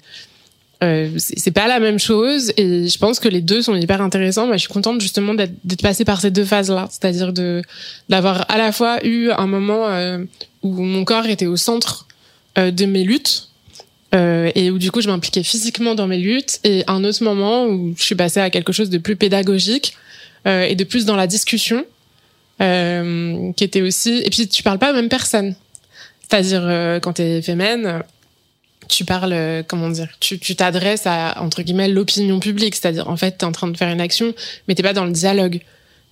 Euh, 0.85 1.11
c'est 1.16 1.53
pas 1.53 1.68
la 1.68 1.81
même 1.81 1.99
chose 1.99 2.53
et 2.59 2.87
je 2.87 2.99
pense 2.99 3.18
que 3.18 3.29
les 3.29 3.41
deux 3.41 3.62
sont 3.62 3.74
hyper 3.74 4.03
intéressants. 4.03 4.47
Moi, 4.47 4.57
je 4.57 4.62
suis 4.62 4.72
contente 4.72 5.01
justement 5.01 5.33
d'être 5.33 5.81
passée 5.81 6.05
par 6.05 6.20
ces 6.20 6.31
deux 6.31 6.45
phases-là, 6.45 6.89
c'est-à-dire 6.91 7.33
de 7.33 7.62
d'avoir 8.11 8.45
à 8.51 8.59
la 8.59 8.72
fois 8.72 9.05
eu 9.05 9.31
un 9.31 9.47
moment 9.47 9.89
euh, 9.89 10.18
où 10.62 10.83
mon 10.83 11.05
corps 11.05 11.27
était 11.27 11.47
au 11.47 11.57
centre 11.57 12.07
euh, 12.59 12.70
de 12.70 12.87
mes 12.87 13.05
luttes 13.05 13.51
euh, 14.14 14.51
et 14.55 14.70
où 14.70 14.79
du 14.79 14.91
coup 14.91 15.03
je 15.03 15.09
m'impliquais 15.09 15.43
physiquement 15.43 15.95
dans 15.95 16.07
mes 16.07 16.16
luttes 16.16 16.59
et 16.64 16.85
un 16.87 17.05
autre 17.05 17.22
moment 17.22 17.66
où 17.66 17.95
je 17.99 18.03
suis 18.03 18.14
passée 18.14 18.41
à 18.41 18.49
quelque 18.49 18.72
chose 18.72 18.89
de 18.89 18.97
plus 18.97 19.14
pédagogique 19.14 19.95
euh, 20.47 20.62
et 20.62 20.74
de 20.74 20.85
plus 20.85 21.05
dans 21.05 21.16
la 21.16 21.27
discussion 21.27 21.85
qui 22.59 23.64
était 23.64 23.83
aussi 23.83 24.22
et 24.24 24.31
puis 24.31 24.49
tu 24.49 24.62
parles 24.62 24.79
pas 24.79 24.91
aux 24.91 24.95
mêmes 24.95 25.11
personnes 25.11 25.55
c'est-à-dire 26.22 26.62
quand 27.03 27.12
t'es 27.12 27.43
fémène 27.43 28.03
tu 28.89 29.05
parles 29.05 29.32
euh, 29.32 29.62
comment 29.66 29.89
dire 29.89 30.09
tu 30.20 30.39
tu 30.39 30.57
t'adresses 30.57 31.07
à 31.07 31.43
entre 31.43 31.62
guillemets 31.62 31.89
l'opinion 31.89 32.41
publique. 32.41 32.74
C'est-à-dire 32.74 33.09
en 33.09 33.16
fait 33.16 33.39
t'es 33.39 33.45
en 33.45 33.53
train 33.53 33.68
de 33.68 33.76
faire 33.76 33.91
une 33.91 34.01
action 34.01 34.34
mais 34.66 34.74
t'es 34.74 34.82
pas 34.82 34.93
dans 34.93 35.05
le 35.05 35.12
dialogue. 35.12 35.61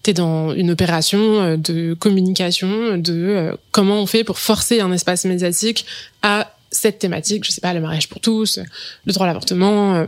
T'es 0.03 0.13
dans 0.13 0.53
une 0.53 0.71
opération 0.71 1.41
euh, 1.41 1.57
de 1.57 1.95
communication 1.95 2.99
de 2.99 3.13
euh, 3.15 3.57
comment 3.71 4.01
on 4.01 4.07
fait 4.07 4.25
pour 4.25 4.39
forcer 4.39 4.81
un 4.81 4.93
espace 4.93 5.25
médiatique 5.25 5.87
à 6.23 6.55
cette 6.71 6.99
thématique. 6.99 7.45
Je 7.45 7.53
sais 7.53 7.61
pas 7.61 7.73
le 7.73 7.81
mariage 7.81 8.09
pour 8.09 8.21
tous 8.21 8.59
le 9.07 9.13
droit 9.13 9.27
à 9.27 9.29
l'avortement 9.29 10.07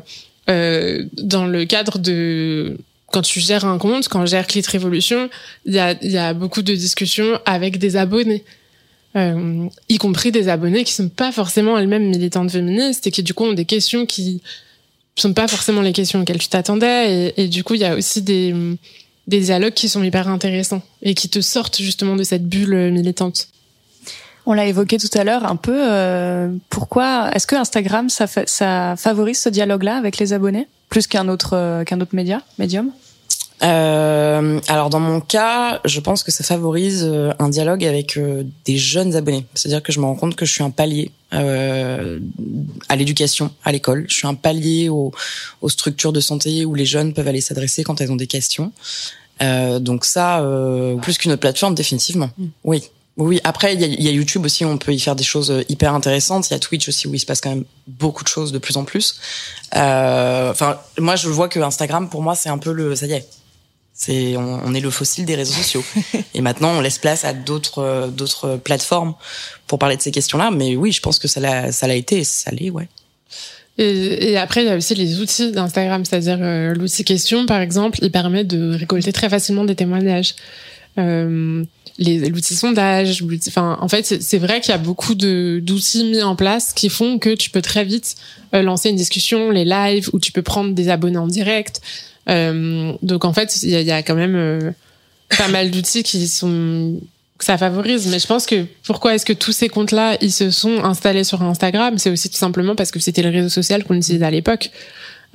dans 0.48 1.46
le 1.46 1.64
cadre 1.64 1.98
de 1.98 2.76
quand 3.12 3.22
tu 3.22 3.40
gères 3.40 3.64
un 3.64 3.78
compte, 3.78 4.08
quand 4.08 4.26
je 4.26 4.32
gère 4.32 4.46
Clit 4.46 4.62
Révolution, 4.66 5.30
il 5.64 5.74
y 5.74 6.18
a 6.18 6.34
beaucoup 6.34 6.62
de 6.62 6.74
discussions 6.74 7.40
avec 7.46 7.78
des 7.78 7.96
abonnés. 7.96 8.44
Euh, 9.16 9.66
y 9.88 9.96
compris 9.96 10.30
des 10.30 10.48
abonnés 10.48 10.84
qui 10.84 10.92
sont 10.92 11.08
pas 11.08 11.32
forcément 11.32 11.78
elles-mêmes 11.78 12.08
militantes 12.10 12.50
féministes 12.50 13.06
et 13.06 13.10
qui 13.10 13.22
du 13.22 13.32
coup 13.32 13.44
ont 13.44 13.54
des 13.54 13.64
questions 13.64 14.04
qui 14.04 14.42
sont 15.16 15.32
pas 15.32 15.48
forcément 15.48 15.80
les 15.80 15.94
questions 15.94 16.20
auxquelles 16.20 16.38
tu 16.38 16.48
t'attendais 16.48 17.32
et, 17.34 17.48
du 17.48 17.64
coup 17.64 17.72
il 17.74 17.80
y 17.80 17.84
a 17.86 17.94
aussi 17.96 18.20
des 18.20 18.54
des 19.26 19.40
dialogues 19.40 19.72
qui 19.72 19.88
sont 19.88 20.02
hyper 20.04 20.28
intéressants 20.28 20.82
et 21.02 21.14
qui 21.14 21.30
te 21.30 21.40
sortent 21.40 21.78
justement 21.80 22.14
de 22.14 22.22
cette 22.24 22.46
bulle 22.46 22.92
militante. 22.92 23.48
On 24.44 24.52
l'a 24.52 24.66
évoqué 24.66 24.98
tout 24.98 25.08
à 25.18 25.24
l'heure 25.24 25.44
un 25.46 25.56
peu. 25.56 25.74
euh, 25.76 26.48
pourquoi 26.68 27.30
est-ce 27.34 27.46
que 27.46 27.56
Instagram 27.56 28.08
ça, 28.10 28.26
fa- 28.26 28.46
ça 28.46 28.94
favorise 28.98 29.38
ce 29.40 29.48
dialogue-là 29.48 29.96
avec 29.96 30.18
les 30.18 30.32
abonnés 30.34 30.68
plus 30.90 31.06
qu'un 31.06 31.28
autre 31.28 31.54
euh, 31.54 31.84
qu'un 31.84 32.00
autre 32.02 32.14
média, 32.14 32.42
médium? 32.58 32.92
Euh, 33.62 34.60
alors 34.68 34.90
dans 34.90 35.00
mon 35.00 35.20
cas, 35.20 35.80
je 35.84 36.00
pense 36.00 36.22
que 36.22 36.30
ça 36.30 36.44
favorise 36.44 37.04
euh, 37.04 37.32
un 37.38 37.48
dialogue 37.48 37.84
avec 37.84 38.16
euh, 38.16 38.44
des 38.64 38.76
jeunes 38.76 39.16
abonnés. 39.16 39.46
C'est-à-dire 39.54 39.82
que 39.82 39.92
je 39.92 40.00
me 40.00 40.04
rends 40.04 40.14
compte 40.14 40.36
que 40.36 40.44
je 40.44 40.52
suis 40.52 40.62
un 40.62 40.70
palier 40.70 41.10
euh, 41.32 42.20
à 42.88 42.96
l'éducation, 42.96 43.50
à 43.64 43.72
l'école. 43.72 44.04
Je 44.08 44.14
suis 44.14 44.26
un 44.26 44.34
palier 44.34 44.88
aux, 44.88 45.10
aux 45.62 45.68
structures 45.68 46.12
de 46.12 46.20
santé 46.20 46.64
où 46.66 46.74
les 46.74 46.84
jeunes 46.84 47.14
peuvent 47.14 47.28
aller 47.28 47.40
s'adresser 47.40 47.82
quand 47.82 48.00
elles 48.00 48.12
ont 48.12 48.16
des 48.16 48.26
questions. 48.26 48.72
Euh, 49.42 49.78
donc 49.78 50.04
ça, 50.04 50.40
euh, 50.40 50.96
plus 50.96 51.16
qu'une 51.18 51.32
autre 51.32 51.40
plateforme, 51.40 51.74
définitivement. 51.74 52.30
Oui. 52.64 52.82
Oui, 53.18 53.40
après, 53.44 53.72
il 53.72 53.82
y 53.82 54.04
y 54.04 54.08
a 54.08 54.10
YouTube 54.10 54.44
aussi, 54.44 54.66
on 54.66 54.76
peut 54.76 54.92
y 54.92 55.00
faire 55.00 55.16
des 55.16 55.24
choses 55.24 55.64
hyper 55.70 55.94
intéressantes. 55.94 56.50
Il 56.50 56.52
y 56.52 56.56
a 56.56 56.58
Twitch 56.58 56.86
aussi, 56.86 57.08
où 57.08 57.14
il 57.14 57.18
se 57.18 57.24
passe 57.24 57.40
quand 57.40 57.48
même 57.48 57.64
beaucoup 57.86 58.22
de 58.22 58.28
choses 58.28 58.52
de 58.52 58.58
plus 58.58 58.76
en 58.76 58.84
plus. 58.84 59.14
Euh, 59.74 60.50
Enfin, 60.50 60.78
moi, 60.98 61.16
je 61.16 61.28
vois 61.30 61.48
que 61.48 61.58
Instagram, 61.58 62.10
pour 62.10 62.20
moi, 62.20 62.34
c'est 62.34 62.50
un 62.50 62.58
peu 62.58 62.72
le... 62.72 62.94
Ça 62.94 63.06
y 63.06 63.14
est, 63.14 63.26
c'est 63.98 64.36
on, 64.36 64.60
on 64.64 64.74
est 64.74 64.80
le 64.80 64.90
fossile 64.90 65.24
des 65.24 65.34
réseaux 65.36 65.54
sociaux. 65.54 65.82
Et 66.34 66.40
maintenant, 66.42 66.70
on 66.76 66.80
laisse 66.80 66.98
place 66.98 67.24
à 67.24 67.32
d'autres 67.32 68.10
d'autres 68.14 68.56
plateformes 68.56 69.14
pour 69.66 69.78
parler 69.78 69.96
de 69.96 70.02
ces 70.02 70.10
questions-là. 70.10 70.50
Mais 70.50 70.76
oui, 70.76 70.92
je 70.92 71.00
pense 71.00 71.18
que 71.18 71.28
ça 71.28 71.40
l'a 71.40 71.72
ça 71.72 71.86
l'a 71.86 71.94
été, 71.94 72.18
et 72.18 72.24
ça 72.24 72.50
l'est, 72.50 72.70
ouais. 72.70 72.88
Et, 73.78 74.30
et 74.32 74.36
après, 74.38 74.62
il 74.62 74.66
y 74.68 74.70
a 74.70 74.76
aussi 74.76 74.94
les 74.94 75.20
outils 75.20 75.52
d'Instagram, 75.52 76.04
c'est-à-dire 76.04 76.38
euh, 76.40 76.74
l'outil 76.74 77.04
question, 77.04 77.44
par 77.46 77.60
exemple, 77.60 77.98
il 78.02 78.10
permet 78.10 78.44
de 78.44 78.74
récolter 78.74 79.12
très 79.12 79.28
facilement 79.28 79.64
des 79.64 79.74
témoignages. 79.74 80.34
Euh, 80.98 81.62
les- 81.98 82.28
l'outil 82.30 82.54
sondage, 82.54 83.22
enfin, 83.48 83.76
en 83.80 83.88
fait, 83.88 84.04
c'est- 84.22 84.38
vrai 84.38 84.60
qu'il 84.62 84.70
y 84.70 84.74
a 84.74 84.78
beaucoup 84.78 85.14
d'outils 85.14 86.04
mis 86.04 86.22
en 86.22 86.36
place 86.36 86.72
qui 86.72 86.88
font 86.88 87.18
que 87.18 87.34
tu 87.34 87.50
peux 87.50 87.60
très 87.62 87.84
vite 87.84 88.16
euh, 88.54 88.62
lancer 88.62 88.88
une 88.90 88.96
discussion, 88.96 89.50
les 89.50 89.64
lives, 89.66 90.08
où 90.14 90.20
tu 90.20 90.32
peux 90.32 90.42
prendre 90.42 90.72
des 90.74 90.88
abonnés 90.88 91.18
en 91.18 91.26
direct. 91.26 91.80
Euh, 92.28 92.92
donc 93.02 93.24
en 93.24 93.32
fait, 93.32 93.62
il 93.62 93.70
y 93.70 93.82
y 93.82 93.92
a 93.92 94.02
quand 94.02 94.14
même 94.14 94.34
euh, 94.34 94.70
pas 95.36 95.48
mal 95.48 95.70
d'outils 95.70 96.02
qui 96.02 96.26
sont 96.28 97.00
que 97.38 97.44
ça 97.44 97.58
favorise. 97.58 98.08
Mais 98.08 98.18
je 98.18 98.26
pense 98.26 98.46
que 98.46 98.64
pourquoi 98.84 99.14
est-ce 99.14 99.26
que 99.26 99.32
tous 99.32 99.52
ces 99.52 99.68
comptes-là, 99.68 100.16
ils 100.20 100.32
se 100.32 100.50
sont 100.50 100.84
installés 100.84 101.24
sur 101.24 101.42
Instagram? 101.42 101.98
C'est 101.98 102.10
aussi 102.10 102.30
tout 102.30 102.36
simplement 102.36 102.74
parce 102.74 102.90
que 102.90 102.98
c'était 102.98 103.22
le 103.22 103.30
réseau 103.30 103.48
social 103.48 103.84
qu'on 103.84 103.94
utilisait 103.94 104.24
à 104.24 104.30
l'époque. 104.30 104.70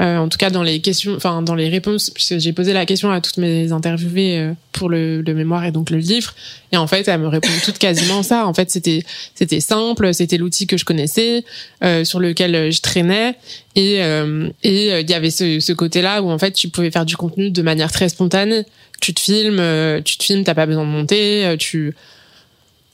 Euh, 0.02 0.18
en 0.18 0.30
tout 0.30 0.38
cas, 0.38 0.50
dans 0.50 0.64
les 0.64 0.82
questions, 0.82 1.14
enfin 1.16 1.42
dans 1.44 1.54
les 1.54 1.70
réponses, 1.70 2.10
puisque 2.10 2.40
j'ai 2.40 2.54
posé 2.54 2.74
la 2.74 2.86
question 2.86 3.12
à 3.12 3.22
toutes 3.22 3.38
mes 3.38 3.72
interviewées 3.72 4.40
euh, 4.40 4.54
pour 4.72 4.90
le, 4.90 5.22
le 5.22 5.34
mémoire 5.34 5.64
et 5.64 5.72
donc 5.72 5.92
le 5.92 5.98
livre, 5.98 6.34
et 6.72 6.78
en 6.78 6.88
fait, 6.88 7.08
elles 7.08 7.20
me 7.20 7.28
répondent 7.28 7.62
toutes 7.64 7.78
quasiment 7.78 8.24
ça. 8.24 8.48
En 8.48 8.54
fait, 8.54 8.72
c'était 8.72 9.04
c'était 9.36 9.60
simple, 9.60 10.14
c'était 10.14 10.38
l'outil 10.38 10.66
que 10.66 10.78
je 10.78 10.86
connaissais, 10.86 11.44
euh, 11.84 12.04
sur 12.04 12.20
lequel 12.20 12.72
je 12.72 12.82
traînais, 12.82 13.36
et 13.76 14.02
euh, 14.02 14.50
et 14.64 14.92
euh, 14.92 15.02
il 15.02 15.10
y 15.10 15.14
avait 15.14 15.30
ce, 15.30 15.60
ce 15.60 15.74
côté-là 15.74 16.24
où 16.24 16.32
en 16.32 16.40
fait, 16.40 16.52
tu 16.52 16.70
pouvais 16.70 16.90
faire 16.90 17.06
du 17.06 17.16
contenu 17.16 17.52
de 17.52 17.62
manière 17.62 17.92
très 17.92 18.10
spontanée. 18.10 18.64
Tu 19.02 19.14
te 19.14 19.20
filmes, 19.20 19.60
euh, 19.60 20.02
tu 20.02 20.18
te 20.18 20.24
filmes, 20.24 20.44
t'as 20.44 20.54
pas 20.54 20.66
besoin 20.66 20.84
de 20.84 20.90
monter, 20.90 21.46
euh, 21.46 21.58
tu 21.58 21.94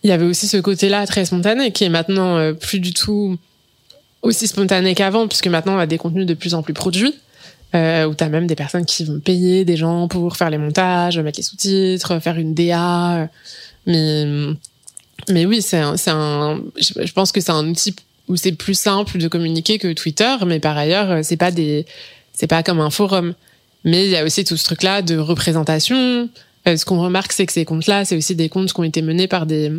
il 0.04 0.10
y 0.10 0.14
avait 0.14 0.26
aussi 0.26 0.48
ce 0.48 0.58
côté-là 0.58 1.06
très 1.08 1.26
spontané 1.26 1.72
qui 1.72 1.84
est 1.84 1.90
maintenant 1.90 2.38
euh, 2.38 2.54
plus 2.54 2.80
du 2.80 2.94
tout 2.94 3.38
aussi 4.22 4.48
spontané 4.48 4.96
qu'avant, 4.96 5.28
puisque 5.28 5.48
maintenant 5.48 5.76
on 5.76 5.80
a 5.80 5.86
des 5.86 5.98
contenus 5.98 6.26
de 6.26 6.34
plus 6.34 6.54
en 6.54 6.64
plus 6.64 6.74
produits, 6.74 7.14
euh, 7.76 8.06
où 8.06 8.14
t'as 8.14 8.30
même 8.30 8.48
des 8.48 8.56
personnes 8.56 8.86
qui 8.86 9.04
vont 9.04 9.20
payer 9.20 9.66
des 9.66 9.78
gens 9.78 10.08
pour 10.08 10.38
faire 10.38 10.50
les 10.50 10.58
montages, 10.58 11.20
mettre 11.20 11.40
les 11.40 11.44
sous-titres, 11.44 12.20
faire 12.20 12.38
une 12.38 12.54
DA. 12.54 13.18
euh, 13.18 13.28
Mais, 13.86 14.26
mais 15.30 15.46
oui, 15.46 15.62
c'est 15.62 15.78
un, 15.80 15.96
un, 16.08 16.62
je 16.80 17.06
je 17.06 17.14
pense 17.14 17.32
que 17.32 17.42
c'est 17.42 17.52
un 17.52 17.68
outil 17.68 17.96
où 18.28 18.36
c'est 18.36 18.52
plus 18.52 18.78
simple 18.78 19.18
de 19.18 19.28
communiquer 19.28 19.78
que 19.80 19.94
Twitter, 19.94 20.36
mais 20.46 20.60
par 20.60 20.78
ailleurs, 20.78 21.12
euh, 21.12 21.20
c'est 21.24 21.38
pas 21.38 21.52
des, 21.52 21.86
c'est 22.34 22.48
pas 22.48 22.64
comme 22.64 22.80
un 22.80 22.90
forum. 22.90 23.34
Mais 23.84 24.06
il 24.06 24.12
y 24.12 24.18
a 24.18 24.24
aussi 24.26 24.44
tout 24.44 24.58
ce 24.58 24.66
truc-là 24.66 25.02
de 25.02 25.18
représentation. 25.18 26.30
Euh, 26.68 26.76
ce 26.76 26.86
qu'on 26.86 27.00
remarque, 27.02 27.32
c'est 27.32 27.46
que 27.46 27.54
ces 27.54 27.66
comptes-là, 27.66 28.06
c'est 28.06 28.18
aussi 28.18 28.36
des 28.36 28.50
comptes 28.50 28.74
qui 28.74 28.80
ont 28.80 28.84
été 28.84 29.02
menés 29.02 29.28
par 29.28 29.46
des, 29.46 29.72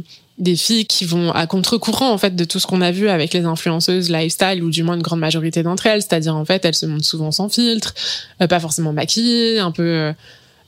filles 0.56 0.86
qui 0.86 1.04
vont 1.04 1.32
à 1.32 1.46
contre-courant 1.46 2.10
en 2.10 2.18
fait 2.18 2.34
de 2.34 2.44
tout 2.44 2.60
ce 2.60 2.66
qu'on 2.66 2.80
a 2.80 2.90
vu 2.90 3.08
avec 3.08 3.34
les 3.34 3.44
influenceuses 3.44 4.08
lifestyle 4.08 4.62
ou 4.62 4.70
du 4.70 4.82
moins 4.82 4.94
une 4.94 5.02
grande 5.02 5.20
majorité 5.20 5.62
d'entre 5.62 5.86
elles, 5.86 6.02
c'est-à-dire 6.02 6.34
en 6.34 6.44
fait 6.44 6.64
elles 6.64 6.76
se 6.76 6.86
montrent 6.86 7.04
souvent 7.04 7.32
sans 7.32 7.48
filtre, 7.48 7.94
euh, 8.40 8.46
pas 8.46 8.60
forcément 8.60 8.92
maquillées, 8.92 9.58
un 9.58 9.72
peu 9.72 10.12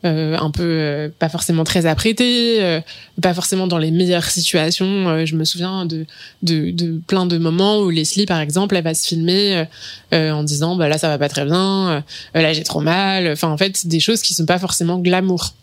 euh, 0.05 0.37
un 0.37 0.51
peu 0.51 1.11
pas 1.19 1.29
forcément 1.29 1.63
très 1.65 1.87
apprêtées, 1.87 2.81
pas 3.23 3.33
forcément 3.33 3.67
dans 3.67 3.79
les 3.79 3.91
meilleures 3.91 4.25
situations. 4.25 5.25
Je 5.25 5.37
me 5.37 5.45
souviens 5.45 5.87
de, 5.87 6.05
de 6.43 6.71
de 6.71 7.01
plein 7.07 7.27
de 7.27 7.39
moments 7.39 7.79
où 7.81 7.91
Leslie 7.91 8.27
par 8.27 8.41
exemple 8.41 8.77
elle 8.77 8.85
va 8.85 8.95
se 8.95 9.07
filmer 9.07 9.65
en 10.13 10.43
disant 10.43 10.77
bah 10.77 10.89
là 10.89 10.99
ça 10.99 11.09
va 11.09 11.19
pas 11.19 11.29
très 11.29 11.45
bien, 11.45 12.03
là 12.35 12.53
j'ai 12.53 12.65
trop 12.65 12.81
mal. 12.81 13.31
Enfin 13.31 13.49
en 13.49 13.57
fait 13.57 13.87
des 13.87 14.01
choses 14.01 14.21
qui 14.23 14.35
sont 14.35 14.47
pas 14.47 14.59
forcément 14.59 14.99
glamour. 14.99 15.55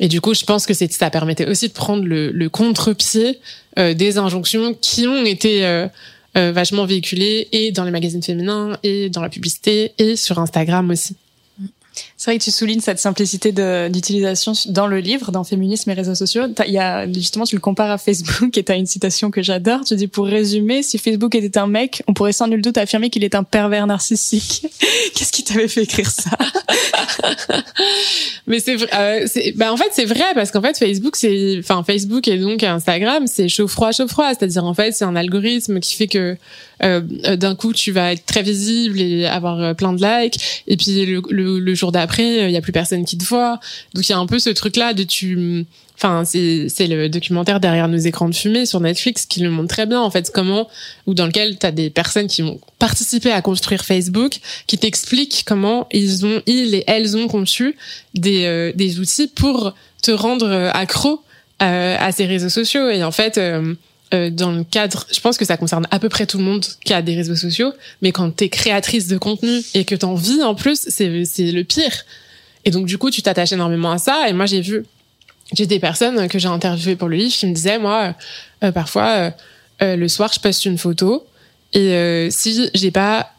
Et 0.00 0.08
du 0.08 0.20
coup, 0.20 0.34
je 0.34 0.44
pense 0.44 0.66
que 0.66 0.74
ça 0.74 1.10
permettait 1.10 1.48
aussi 1.48 1.68
de 1.68 1.72
prendre 1.72 2.04
le, 2.04 2.30
le 2.30 2.48
contre-pied 2.48 3.38
euh, 3.78 3.94
des 3.94 4.18
injonctions 4.18 4.74
qui 4.74 5.06
ont 5.06 5.24
été 5.24 5.64
euh, 5.64 5.86
euh, 6.36 6.52
vachement 6.52 6.84
véhiculées 6.84 7.48
et 7.52 7.70
dans 7.70 7.84
les 7.84 7.90
magazines 7.90 8.22
féminins 8.22 8.76
et 8.82 9.08
dans 9.08 9.22
la 9.22 9.28
publicité 9.28 9.92
et 9.98 10.16
sur 10.16 10.38
Instagram 10.38 10.90
aussi. 10.90 11.16
C'est 12.24 12.30
vrai 12.30 12.38
que 12.38 12.44
tu 12.44 12.52
soulignes 12.52 12.80
cette 12.80 12.98
simplicité 12.98 13.52
d'utilisation 13.90 14.54
dans 14.68 14.86
le 14.86 14.98
livre, 14.98 15.30
dans 15.30 15.44
Féminisme 15.44 15.90
et 15.90 15.92
réseaux 15.92 16.14
sociaux. 16.14 16.44
Il 16.66 16.72
y 16.72 16.78
a, 16.78 17.06
justement, 17.12 17.44
tu 17.44 17.54
le 17.54 17.60
compares 17.60 17.90
à 17.90 17.98
Facebook 17.98 18.56
et 18.56 18.64
tu 18.64 18.72
as 18.72 18.76
une 18.76 18.86
citation 18.86 19.30
que 19.30 19.42
j'adore. 19.42 19.84
Tu 19.84 19.94
dis, 19.94 20.08
pour 20.08 20.24
résumer, 20.24 20.82
si 20.82 20.96
Facebook 20.96 21.34
était 21.34 21.58
un 21.58 21.66
mec, 21.66 22.02
on 22.06 22.14
pourrait 22.14 22.32
sans 22.32 22.46
nul 22.48 22.62
doute 22.62 22.78
affirmer 22.78 23.10
qu'il 23.10 23.24
est 23.24 23.34
un 23.34 23.42
pervers 23.42 23.86
narcissique. 23.86 24.66
Qu'est-ce 25.14 25.32
qui 25.32 25.44
t'avait 25.44 25.68
fait 25.68 25.82
écrire 25.82 26.10
ça? 26.10 26.30
Mais 28.46 28.60
c'est 28.60 28.76
euh, 28.94 29.26
bah 29.56 29.72
en 29.72 29.76
fait 29.76 29.88
c'est 29.92 30.04
vrai 30.04 30.24
parce 30.34 30.50
qu'en 30.50 30.60
fait 30.60 30.76
Facebook 30.78 31.16
c'est, 31.16 31.56
enfin 31.58 31.82
Facebook 31.82 32.28
et 32.28 32.38
donc 32.38 32.62
Instagram 32.62 33.26
c'est 33.26 33.48
chaud 33.48 33.68
froid 33.68 33.92
chaud 33.92 34.08
froid, 34.08 34.28
c'est-à-dire 34.28 34.64
en 34.64 34.74
fait 34.74 34.92
c'est 34.92 35.04
un 35.04 35.16
algorithme 35.16 35.80
qui 35.80 35.96
fait 35.96 36.06
que 36.06 36.36
euh, 36.82 37.00
d'un 37.36 37.54
coup 37.54 37.72
tu 37.72 37.92
vas 37.92 38.12
être 38.12 38.26
très 38.26 38.42
visible 38.42 39.00
et 39.00 39.26
avoir 39.26 39.60
euh, 39.60 39.74
plein 39.74 39.92
de 39.92 40.04
likes 40.04 40.62
et 40.66 40.76
puis 40.76 41.06
le 41.06 41.74
jour 41.74 41.92
d'après 41.92 42.13
il 42.22 42.50
y 42.50 42.56
a 42.56 42.60
plus 42.60 42.72
personne 42.72 43.04
qui 43.04 43.18
te 43.18 43.24
voit, 43.24 43.60
donc 43.94 44.08
il 44.08 44.12
y 44.12 44.14
a 44.14 44.18
un 44.18 44.26
peu 44.26 44.38
ce 44.38 44.50
truc 44.50 44.76
là 44.76 44.94
de 44.94 45.02
tu 45.02 45.66
Enfin, 45.96 46.24
c'est 46.24 46.68
c'est 46.68 46.88
le 46.88 47.08
documentaire 47.08 47.60
derrière 47.60 47.86
nos 47.86 47.98
écrans 47.98 48.28
de 48.28 48.34
fumée 48.34 48.66
sur 48.66 48.80
Netflix 48.80 49.26
qui 49.26 49.40
le 49.40 49.50
montre 49.50 49.68
très 49.68 49.86
bien 49.86 50.00
en 50.00 50.10
fait 50.10 50.32
comment 50.34 50.68
ou 51.06 51.14
dans 51.14 51.26
lequel 51.26 51.56
tu 51.56 51.64
as 51.64 51.70
des 51.70 51.88
personnes 51.88 52.26
qui 52.26 52.42
ont 52.42 52.58
participé 52.80 53.30
à 53.30 53.40
construire 53.42 53.84
Facebook 53.84 54.40
qui 54.66 54.76
t'expliquent 54.76 55.44
comment 55.46 55.86
ils 55.92 56.26
ont 56.26 56.42
ils 56.46 56.74
et 56.74 56.84
elles 56.88 57.16
ont 57.16 57.28
conçu 57.28 57.76
des 58.14 58.44
euh, 58.44 58.72
des 58.74 58.98
outils 58.98 59.28
pour 59.28 59.72
te 60.02 60.10
rendre 60.10 60.48
euh, 60.48 60.70
accro 60.72 61.22
euh, 61.62 61.96
à 61.98 62.10
ces 62.10 62.26
réseaux 62.26 62.48
sociaux. 62.48 62.90
Et 62.90 63.04
en 63.04 63.12
fait 63.12 63.38
euh, 63.38 63.74
euh, 64.14 64.30
dans 64.30 64.52
le 64.52 64.64
cadre, 64.64 65.06
je 65.12 65.18
pense 65.20 65.36
que 65.36 65.44
ça 65.44 65.56
concerne 65.56 65.88
à 65.90 65.98
peu 65.98 66.08
près 66.08 66.26
tout 66.26 66.38
le 66.38 66.44
monde 66.44 66.64
qui 66.84 66.92
a 66.92 67.02
des 67.02 67.16
réseaux 67.16 67.34
sociaux, 67.34 67.72
mais 68.00 68.12
quand 68.12 68.30
t'es 68.30 68.48
créatrice 68.48 69.08
de 69.08 69.18
contenu 69.18 69.60
et 69.74 69.84
que 69.84 69.94
t'en 69.94 70.14
vis 70.14 70.42
en 70.42 70.54
plus, 70.54 70.86
c'est 70.88 71.08
le 71.08 71.62
pire. 71.62 72.04
Et 72.64 72.70
donc 72.70 72.86
du 72.86 72.96
coup, 72.96 73.10
tu 73.10 73.22
t'attaches 73.22 73.52
énormément 73.52 73.90
à 73.90 73.98
ça. 73.98 74.28
Et 74.28 74.32
moi, 74.32 74.46
j'ai 74.46 74.60
vu, 74.60 74.84
j'ai 75.52 75.66
des 75.66 75.80
personnes 75.80 76.28
que 76.28 76.38
j'ai 76.38 76.48
interviewées 76.48 76.96
pour 76.96 77.08
le 77.08 77.16
livre 77.16 77.34
qui 77.34 77.46
me 77.46 77.54
disaient, 77.54 77.78
moi, 77.78 78.14
euh, 78.62 78.70
parfois, 78.72 79.32
euh, 79.82 79.96
le 79.96 80.08
soir, 80.08 80.30
je 80.32 80.38
poste 80.38 80.64
une 80.64 80.78
photo 80.78 81.26
et 81.72 82.28
si 82.30 82.70
j'ai 82.72 82.92
pas 82.92 83.32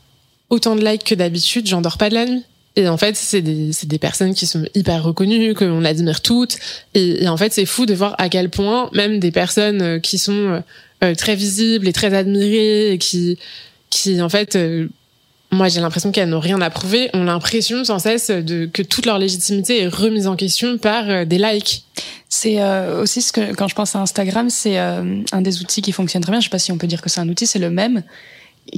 autant 0.49 0.75
de 0.75 0.85
likes 0.85 1.05
que 1.05 1.15
d'habitude, 1.15 1.67
j'endors 1.67 1.97
pas 1.97 2.09
de 2.09 2.15
la 2.15 2.25
nuit. 2.25 2.43
Et 2.75 2.89
en 2.89 2.97
fait, 2.97 3.15
c'est 3.15 3.41
des, 3.41 3.71
des 3.83 3.99
personnes 3.99 4.33
qui 4.33 4.45
sont 4.45 4.65
hyper 4.73 5.03
reconnues, 5.03 5.53
que 5.53 5.65
on 5.65 5.85
admire 5.85 6.21
toutes. 6.21 6.57
Et, 6.93 7.27
en 7.27 7.37
fait, 7.37 7.53
c'est 7.53 7.65
fou 7.65 7.85
de 7.85 7.93
voir 7.93 8.15
à 8.17 8.29
quel 8.29 8.49
point 8.49 8.89
même 8.93 9.19
des 9.19 9.31
personnes 9.31 9.81
euh, 9.81 9.99
qui 9.99 10.17
sont 10.17 10.33
euh, 10.33 10.59
euh, 11.03 11.15
très 11.15 11.35
visibles 11.35 11.87
et 11.87 11.93
très 11.93 12.13
admirées 12.13 12.91
et 12.91 12.97
qui, 12.97 13.37
qui 13.89 14.21
en 14.21 14.29
fait, 14.29 14.57
moi 15.51 15.67
j'ai 15.67 15.79
l'impression 15.81 16.11
qu'elles 16.11 16.29
n'ont 16.29 16.39
rien 16.39 16.59
à 16.61 16.69
prouver, 16.69 17.09
ont 17.13 17.23
l'impression 17.23 17.83
sans 17.83 17.99
cesse 17.99 18.29
de 18.29 18.65
que 18.65 18.81
toute 18.81 19.05
leur 19.05 19.19
légitimité 19.19 19.83
est 19.83 19.87
remise 19.87 20.27
en 20.27 20.35
question 20.35 20.77
par 20.77 21.25
des 21.25 21.37
likes. 21.37 21.85
C'est 22.37 22.61
euh, 22.61 23.01
aussi 23.01 23.21
ce 23.21 23.31
que 23.31 23.53
quand 23.53 23.69
je 23.69 23.75
pense 23.75 23.95
à 23.95 23.99
Instagram, 23.99 24.49
c'est 24.49 24.77
euh, 24.77 25.21
un 25.31 25.41
des 25.41 25.61
outils 25.61 25.81
qui 25.81 25.93
fonctionne 25.93 26.21
très 26.21 26.31
bien. 26.31 26.41
Je 26.41 26.45
sais 26.45 26.49
pas 26.49 26.59
si 26.59 26.71
on 26.73 26.77
peut 26.77 26.85
dire 26.85 27.01
que 27.01 27.09
c'est 27.09 27.21
un 27.21 27.29
outil, 27.29 27.47
c'est 27.47 27.59
le 27.59 27.69
même 27.69 28.03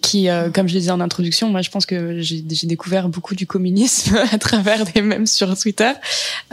qui, 0.01 0.29
euh, 0.29 0.49
comme 0.49 0.67
je 0.67 0.73
le 0.73 0.79
disais 0.79 0.91
en 0.91 0.99
introduction, 0.99 1.49
moi 1.49 1.61
je 1.61 1.69
pense 1.69 1.85
que 1.85 2.21
j'ai 2.21 2.41
découvert 2.41 3.09
beaucoup 3.09 3.35
du 3.35 3.47
communisme 3.47 4.17
à 4.31 4.37
travers 4.37 4.85
des 4.85 5.01
mèmes 5.01 5.27
sur 5.27 5.57
Twitter. 5.57 5.91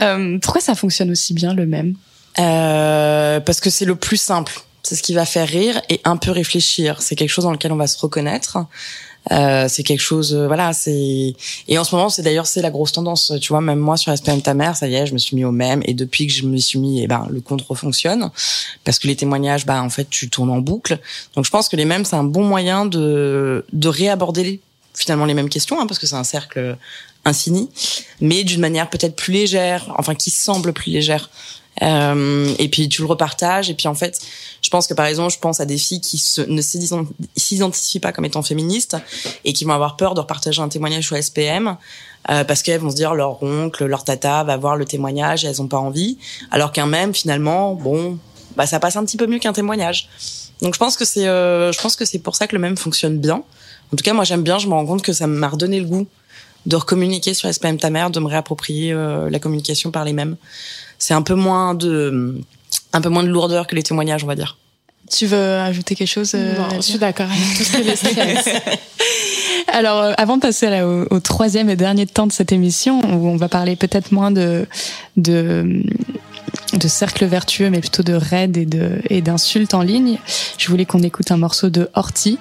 Euh, 0.01 0.37
pourquoi 0.39 0.61
ça 0.61 0.75
fonctionne 0.75 1.11
aussi 1.11 1.33
bien 1.33 1.53
le 1.53 1.65
même 1.65 1.95
Euh, 2.39 3.39
parce 3.39 3.59
que 3.59 3.69
c'est 3.69 3.85
le 3.85 3.95
plus 3.95 4.17
simple. 4.17 4.61
C'est 4.83 4.95
ce 4.95 5.01
qui 5.01 5.13
va 5.13 5.25
faire 5.25 5.47
rire 5.47 5.81
et 5.89 5.99
un 6.03 6.15
peu 6.15 6.31
réfléchir. 6.31 7.01
C'est 7.01 7.15
quelque 7.15 7.29
chose 7.29 7.45
dans 7.45 7.51
lequel 7.51 7.71
on 7.71 7.77
va 7.77 7.87
se 7.87 7.97
reconnaître. 7.97 8.57
Euh, 9.31 9.67
c'est 9.67 9.83
quelque 9.83 10.01
chose, 10.01 10.35
euh, 10.35 10.47
voilà, 10.47 10.71
c'est 10.73 11.33
et 11.67 11.77
en 11.77 11.83
ce 11.83 11.95
moment 11.95 12.09
c'est 12.09 12.21
d'ailleurs 12.21 12.45
c'est 12.45 12.61
la 12.61 12.69
grosse 12.69 12.91
tendance, 12.91 13.33
tu 13.41 13.49
vois, 13.49 13.61
même 13.61 13.79
moi 13.79 13.97
sur 13.97 14.15
SPM 14.15 14.41
ta 14.41 14.53
mère, 14.53 14.75
ça 14.75 14.87
y 14.87 14.93
est, 14.93 15.07
je 15.07 15.13
me 15.13 15.17
suis 15.17 15.35
mis 15.35 15.43
au 15.43 15.51
même 15.51 15.81
et 15.85 15.93
depuis 15.93 16.27
que 16.27 16.33
je 16.33 16.43
me 16.43 16.57
suis 16.57 16.77
mis, 16.77 17.01
eh 17.01 17.07
ben 17.07 17.27
le 17.29 17.41
compte 17.41 17.63
refonctionne 17.63 18.29
parce 18.83 18.99
que 18.99 19.07
les 19.07 19.15
témoignages, 19.15 19.65
bah 19.65 19.81
en 19.81 19.89
fait 19.89 20.07
tu 20.09 20.29
tournes 20.29 20.51
en 20.51 20.59
boucle. 20.59 20.99
Donc 21.35 21.45
je 21.45 21.49
pense 21.49 21.69
que 21.69 21.75
les 21.75 21.85
mêmes 21.85 22.05
c'est 22.05 22.15
un 22.15 22.23
bon 22.23 22.43
moyen 22.43 22.85
de 22.85 23.65
de 23.73 23.87
réaborder 23.87 24.59
finalement 24.93 25.25
les 25.25 25.33
mêmes 25.33 25.49
questions, 25.49 25.81
hein, 25.81 25.87
parce 25.87 25.99
que 25.99 26.05
c'est 26.07 26.15
un 26.15 26.23
cercle 26.23 26.77
infini, 27.25 27.69
mais 28.21 28.43
d'une 28.43 28.61
manière 28.61 28.89
peut-être 28.89 29.15
plus 29.15 29.33
légère, 29.33 29.91
enfin 29.97 30.13
qui 30.13 30.29
semble 30.29 30.71
plus 30.71 30.91
légère. 30.91 31.29
Euh, 31.81 32.53
et 32.57 32.69
puis 32.69 32.87
tu 32.87 33.01
le 33.01 33.07
repartages. 33.07 33.69
Et 33.69 33.73
puis 33.73 33.87
en 33.87 33.95
fait 33.95 34.19
je 34.61 34.69
pense 34.69 34.87
que 34.87 34.93
par 34.93 35.05
exemple 35.05 35.33
je 35.33 35.39
pense 35.39 35.59
à 35.59 35.65
des 35.65 35.77
filles 35.77 36.01
qui 36.01 36.21
ne 36.47 36.61
s'ident- 36.61 37.07
s'identifient 37.35 37.99
pas 37.99 38.11
comme 38.13 38.25
étant 38.25 38.41
féministes 38.43 38.95
et 39.43 39.53
qui 39.53 39.65
vont 39.65 39.73
avoir 39.73 39.97
peur 39.97 40.13
de 40.15 40.21
repartager 40.21 40.61
un 40.61 40.69
témoignage 40.69 41.05
sur 41.05 41.17
SPM 41.21 41.75
euh, 42.29 42.43
parce 42.45 42.63
qu'elles 42.63 42.79
vont 42.79 42.89
se 42.91 42.95
dire 42.95 43.13
leur 43.13 43.43
oncle 43.43 43.85
leur 43.85 44.03
tata 44.03 44.43
va 44.43 44.57
voir 44.57 44.77
le 44.77 44.85
témoignage 44.85 45.43
et 45.43 45.47
elles 45.49 45.61
ont 45.61 45.67
pas 45.67 45.77
envie. 45.77 46.17
Alors 46.51 46.71
qu'un 46.71 46.87
même 46.87 47.13
finalement 47.13 47.73
bon 47.75 48.17
bah 48.55 48.65
ça 48.65 48.79
passe 48.79 48.95
un 48.95 49.03
petit 49.05 49.17
peu 49.17 49.27
mieux 49.27 49.39
qu'un 49.39 49.53
témoignage. 49.53 50.07
Donc 50.61 50.73
je 50.73 50.79
pense 50.79 50.95
que 50.95 51.03
c'est 51.03 51.27
euh, 51.27 51.73
je 51.73 51.81
pense 51.81 51.97
que 51.97 52.05
c'est 52.05 52.19
pour 52.19 52.35
ça 52.37 52.47
que 52.47 52.55
le 52.55 52.61
même 52.61 52.77
fonctionne 52.77 53.17
bien. 53.19 53.43
En 53.93 53.97
tout 53.97 54.03
cas 54.03 54.13
moi 54.13 54.23
j'aime 54.23 54.43
bien. 54.43 54.57
Je 54.59 54.67
me 54.67 54.73
rends 54.73 54.85
compte 54.85 55.01
que 55.01 55.11
ça 55.11 55.27
m'a 55.27 55.49
redonné 55.49 55.79
le 55.81 55.85
goût 55.85 56.07
de 56.65 56.75
recommuniquer 56.77 57.35
sur 57.35 57.53
SPM 57.53 57.77
ta 57.77 57.91
mère 57.91 58.09
de 58.09 58.19
me 58.19 58.27
réapproprier 58.27 58.91
euh, 58.91 59.29
la 59.29 59.37
communication 59.39 59.91
par 59.91 60.03
les 60.03 60.13
mêmes 60.13 60.35
c'est 60.99 61.13
un 61.13 61.21
peu 61.21 61.35
moins 61.35 61.73
de 61.73 62.35
un 62.93 63.01
peu 63.01 63.09
moins 63.09 63.23
de 63.23 63.29
lourdeur 63.29 63.67
que 63.67 63.75
les 63.75 63.83
témoignages 63.83 64.23
on 64.23 64.27
va 64.27 64.35
dire 64.35 64.57
Tu 65.09 65.25
veux 65.25 65.59
ajouter 65.59 65.95
quelque 65.95 66.07
chose 66.07 66.31
euh, 66.35 66.57
non, 66.57 66.69
je 66.75 66.81
suis 66.81 66.99
d'accord 66.99 67.27
avec 67.29 67.57
tout 67.57 67.63
ce 67.63 67.77
que 67.77 67.83
les 67.83 67.95
stress. 67.95 68.49
Alors, 69.67 70.01
euh, 70.01 70.13
avant 70.17 70.37
de 70.37 70.41
passer 70.41 70.69
là, 70.69 70.87
au, 70.87 71.05
au 71.09 71.19
troisième 71.19 71.69
et 71.69 71.75
dernier 71.75 72.05
temps 72.05 72.27
de 72.27 72.31
cette 72.31 72.51
émission, 72.51 72.99
où 73.01 73.27
on 73.27 73.35
va 73.35 73.49
parler 73.49 73.75
peut-être 73.75 74.11
moins 74.11 74.31
de, 74.31 74.67
de, 75.17 75.81
de 76.73 76.87
cercle 76.87 77.25
vertueux, 77.25 77.69
mais 77.69 77.79
plutôt 77.79 78.03
de 78.03 78.13
raids 78.13 78.51
et 78.55 78.65
de 78.65 79.01
et 79.09 79.21
d'insultes 79.21 79.73
en 79.73 79.81
ligne, 79.81 80.17
je 80.57 80.69
voulais 80.69 80.85
qu'on 80.85 81.01
écoute 81.03 81.31
un 81.31 81.37
morceau 81.37 81.69
de 81.69 81.89
Horty, 81.93 82.37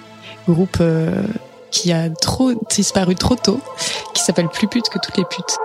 groupe 0.49 0.79
euh, 0.81 1.23
qui 1.71 1.93
a 1.93 2.09
trop 2.11 2.53
disparu 2.71 3.15
trop 3.15 3.37
tôt, 3.37 3.61
qui 4.15 4.23
s'appelle 4.23 4.49
Plus 4.49 4.69
pute 4.69 4.89
que 4.89 4.99
toutes 4.99 5.17
les 5.17 5.25
putes. 5.25 5.59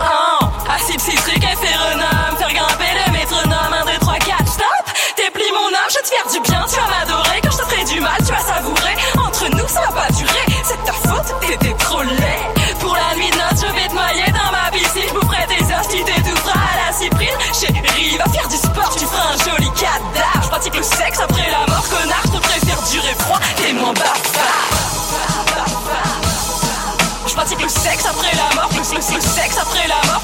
Un, 0.00 0.74
acide 0.74 1.00
citrique 1.00 1.44
et 1.44 1.56
phéronome, 1.56 2.36
faire 2.38 2.52
grimper 2.52 2.92
le 3.06 3.12
métronome. 3.12 3.74
1, 3.82 3.92
2, 3.92 3.98
3, 4.00 4.14
4, 4.14 4.48
stop! 4.48 4.66
Déplie 5.16 5.52
mon 5.52 5.68
âme, 5.68 5.88
je 5.88 5.98
te 5.98 6.08
faire 6.08 6.26
du 6.32 6.40
bien, 6.40 6.64
tu 6.68 6.76
vas 6.76 6.88
m'adorer. 6.88 7.40
Quand 7.42 7.50
je 7.50 7.58
te 7.58 7.64
ferai 7.64 7.84
du 7.84 8.00
mal, 8.00 8.18
tu 8.18 8.32
vas 8.32 8.54
savourer. 8.54 8.96
Entre 9.18 9.48
nous, 9.56 9.68
ça 9.68 9.80
va 9.80 10.02
pas 10.02 10.12
durer, 10.12 10.44
c'est 10.62 10.82
ta 10.84 10.92
faute, 10.92 11.34
le, 28.94 29.00
sexe 29.00 29.58
après 29.58 29.88
la 29.88 30.00
mort. 30.06 30.22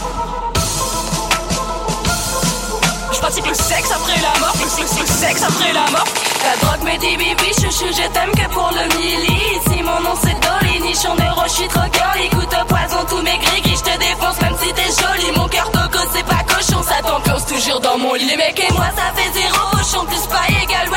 Je 3.12 3.18
pratique 3.18 3.46
le 3.46 3.54
sexe 3.54 3.90
après 3.90 4.20
la 4.20 4.40
mort, 4.40 4.54
le, 4.62 5.06
sexe 5.06 5.42
après 5.42 5.72
la 5.72 5.90
mort. 5.90 6.04
La 6.44 6.56
drogue 6.60 6.82
me 6.84 6.98
dit 6.98 7.16
bibi, 7.16 7.52
chouchou, 7.54 7.86
je 7.90 8.08
t'aime 8.12 8.30
que 8.32 8.48
pour 8.52 8.70
le 8.70 8.96
milli. 8.98 9.60
Si 9.66 9.82
mon 9.82 10.00
nom 10.00 10.14
c'est 10.22 10.38
Dolly, 10.40 10.80
nichon 10.80 11.14
de 11.16 11.28
roche, 11.34 11.50
je 11.50 11.56
suis 11.56 11.68
trop 11.68 11.88
girly. 11.92 12.28
Goûte 12.30 12.54
au 12.60 12.64
poison, 12.66 13.04
tous 13.08 13.22
mes 13.22 13.38
gris 13.38 13.62
je 13.64 13.82
te 13.82 13.98
défonce 13.98 14.40
même 14.40 14.56
si 14.62 14.72
t'es 14.72 14.90
jolie. 15.02 15.32
Mon 15.36 15.48
cœur 15.48 15.70
coco, 15.72 15.98
c'est 16.12 16.24
pas 16.24 16.44
cochon, 16.46 16.82
ça 16.82 17.02
t'enfonce 17.02 17.46
toujours 17.46 17.80
dans 17.80 17.98
mon 17.98 18.14
lit. 18.14 18.26
Les 18.26 18.36
mecs 18.36 18.60
et 18.60 18.72
moi, 18.72 18.86
ça 18.96 19.12
fait 19.14 19.32
zéro. 19.32 19.72
Chante 19.90 20.06
plus 20.08 20.26
pas 20.28 20.46
égal, 20.62 20.88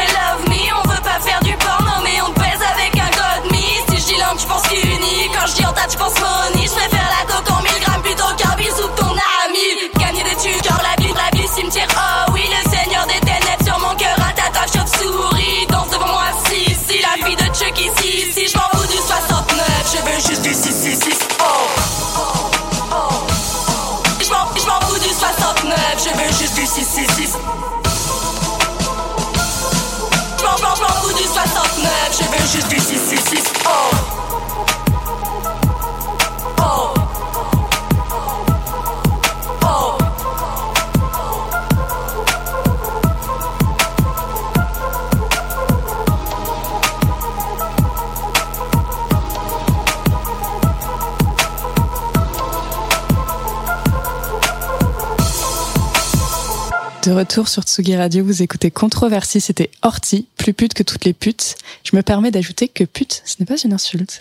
tu 5.88 5.98
penses 5.98 6.14
Je 6.16 6.72
préfère 6.72 7.10
la 7.10 7.34
coque 7.34 7.52
en 7.52 7.62
1000 7.62 7.72
grammes 7.82 8.02
plutôt 8.02 8.34
qu'un 8.38 8.56
bisou 8.56 8.88
de 8.88 8.96
ton 8.96 9.12
ami. 9.46 9.92
Gagner 10.00 10.24
des 10.24 10.36
tueurs, 10.36 10.82
la 10.82 11.02
vie, 11.04 11.14
la 11.14 11.38
vie, 11.38 11.48
cimetière, 11.48 11.88
oh 11.96 12.32
oui 12.34 12.42
Le 12.50 12.70
seigneur 12.70 13.06
des 13.06 13.20
ténèbres 13.20 13.64
sur 13.64 13.80
mon 13.80 13.96
cœur, 13.96 14.16
à 14.18 14.34
ta 14.34 14.66
chauve-souris 14.66 15.68
Danse 15.70 15.90
devant 15.90 16.08
moi, 16.08 16.26
si, 16.50 16.66
si, 16.66 17.02
la 17.02 17.26
fille 17.26 17.36
de 17.36 17.46
Chuck 17.54 17.80
ici, 17.80 18.32
si. 18.34 18.48
Je 18.48 18.58
m'en 18.58 18.70
fous 18.74 18.88
du 18.88 18.98
69, 18.98 19.68
je 19.92 19.98
veux 20.06 20.20
juste 20.28 20.42
du 20.42 20.54
666, 20.54 21.20
oh, 21.40 21.44
oh, 22.18 22.50
oh. 22.92 23.24
Je 24.22 24.30
m'en 24.30 24.80
fous 24.82 25.00
du 25.00 25.10
69, 25.10 25.78
je 25.98 26.10
veux 26.18 26.32
juste 26.40 26.56
du 26.56 26.66
666 26.66 27.38
je 30.76 30.82
m'en 30.82 30.90
fous 31.02 31.14
du 31.14 31.24
69, 31.24 31.92
je 32.12 32.24
veux 32.24 32.48
juste 32.48 32.70
du 32.70 32.80
666, 32.80 33.44
oh. 33.66 34.25
Retour 57.16 57.47
sur 57.47 57.63
Tsugi 57.63 57.95
Radio, 57.95 58.26
vous 58.26 58.43
écoutez 58.43 58.72
Controversie, 58.72 59.39
c'était 59.39 59.72
Horty, 59.82 60.28
plus 60.36 60.53
pute 60.53 60.74
que 60.74 60.84
toutes 60.84 61.05
les 61.05 61.13
putes. 61.13 61.55
Je 61.89 61.95
me 61.95 62.03
permets 62.03 62.30
d'ajouter 62.30 62.68
que 62.68 62.84
pute, 62.84 63.22
ce 63.24 63.36
n'est 63.39 63.45
pas 63.45 63.55
une 63.63 63.72
insulte. 63.72 64.20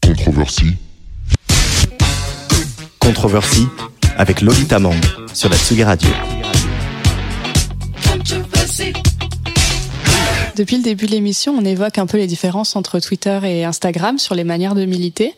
Controversie. 0.00 0.76
Controversie 3.00 3.66
avec 4.16 4.42
Lolita 4.42 4.78
Mang 4.78 5.00
sur 5.32 5.48
la 5.50 5.56
Tsugi 5.56 5.82
Radio. 5.82 6.08
Depuis 10.54 10.76
le 10.76 10.82
début 10.82 11.06
de 11.06 11.10
l'émission, 11.10 11.52
on 11.58 11.64
évoque 11.64 11.98
un 11.98 12.06
peu 12.06 12.16
les 12.16 12.28
différences 12.28 12.76
entre 12.76 13.00
Twitter 13.00 13.40
et 13.42 13.64
Instagram 13.64 14.20
sur 14.20 14.36
les 14.36 14.44
manières 14.44 14.76
de 14.76 14.84
militer. 14.84 15.34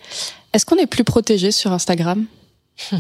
Est-ce 0.53 0.67
qu'on 0.67 0.77
est 0.77 0.87
plus 0.87 1.05
protégé 1.05 1.53
sur 1.53 1.73
Instagram? 1.73 2.27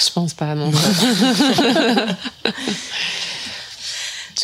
Je 0.00 0.10
pense 0.10 0.34
pas, 0.34 0.54
non. 0.56 0.72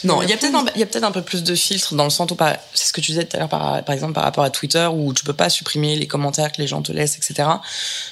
Non, 0.05 0.23
il 0.23 0.29
y 0.29 0.33
a 0.33 0.37
peut-être 0.37 1.05
un, 1.05 1.11
peu 1.11 1.23
plus 1.23 1.43
de 1.43 1.55
filtres 1.55 1.95
dans 1.95 2.05
le 2.05 2.11
sens 2.11 2.31
où 2.31 2.37
c'est 2.75 2.89
ce 2.89 2.93
que 2.93 3.01
tu 3.01 3.13
disais 3.13 3.25
tout 3.25 3.37
à 3.37 3.41
l'heure 3.41 3.49
par, 3.49 3.83
par 3.83 3.95
exemple 3.95 4.13
par 4.13 4.25
rapport 4.25 4.45
à 4.45 4.51
Twitter 4.51 4.87
où 4.93 5.15
tu 5.15 5.25
peux 5.25 5.33
pas 5.33 5.49
supprimer 5.49 5.97
les 5.97 6.07
commentaires 6.07 6.53
que 6.53 6.61
les 6.61 6.67
gens 6.67 6.83
te 6.83 6.93
laissent 6.93 7.17
etc. 7.17 7.49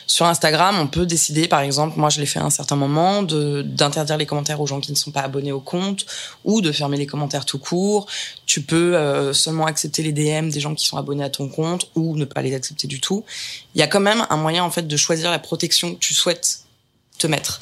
Sur 0.07 0.26
Instagram, 0.26 0.76
on 0.80 0.86
peut 0.86 1.07
décider 1.07 1.49
par 1.49 1.61
exemple, 1.61 1.99
moi 1.99 2.11
je 2.11 2.20
l'ai 2.20 2.26
fait 2.26 2.38
à 2.38 2.45
un 2.45 2.51
certain 2.51 2.76
moment 2.76 3.22
d'interdire 3.22 4.16
les 4.16 4.26
commentaires 4.26 4.61
aux 4.61 4.66
gens 4.66 4.80
qui 4.80 4.92
ne 4.92 4.97
sont 4.97 5.11
pas 5.11 5.22
abonnés 5.22 5.53
au 5.53 5.61
compte 5.61 6.07
ou 6.45 6.61
de 6.61 6.72
fermer 6.72 6.97
les 6.97 7.07
commentaires 7.07 7.45
tout 7.45 7.59
court. 7.59 8.07
Tu 8.47 8.62
peux 8.62 8.97
euh, 8.97 9.32
seulement 9.32 9.66
accepter 9.66 10.03
les 10.03 10.12
DM 10.12 10.49
des 10.49 10.61
gens 10.61 10.74
qui 10.74 10.86
sont 10.86 10.97
abonnés 10.97 11.24
à 11.24 11.30
ton 11.30 11.49
compte 11.49 11.88
ou 11.95 12.16
ne 12.16 12.24
pas 12.24 12.42
les 12.42 12.55
accepter 12.55 12.86
du 12.86 13.01
tout. 13.01 13.24
Il 13.74 13.80
y 13.80 13.82
a 13.82 13.86
quand 13.86 14.01
même 14.01 14.26
un 14.30 14.36
moyen 14.36 14.64
en 14.64 14.70
fait 14.70 14.86
de 14.86 14.97
choisir 14.97 15.30
la 15.30 15.38
protection 15.38 15.95
que 15.95 15.99
tu 15.99 16.14
souhaites 16.14 16.64
te 17.19 17.27
mettre. 17.27 17.61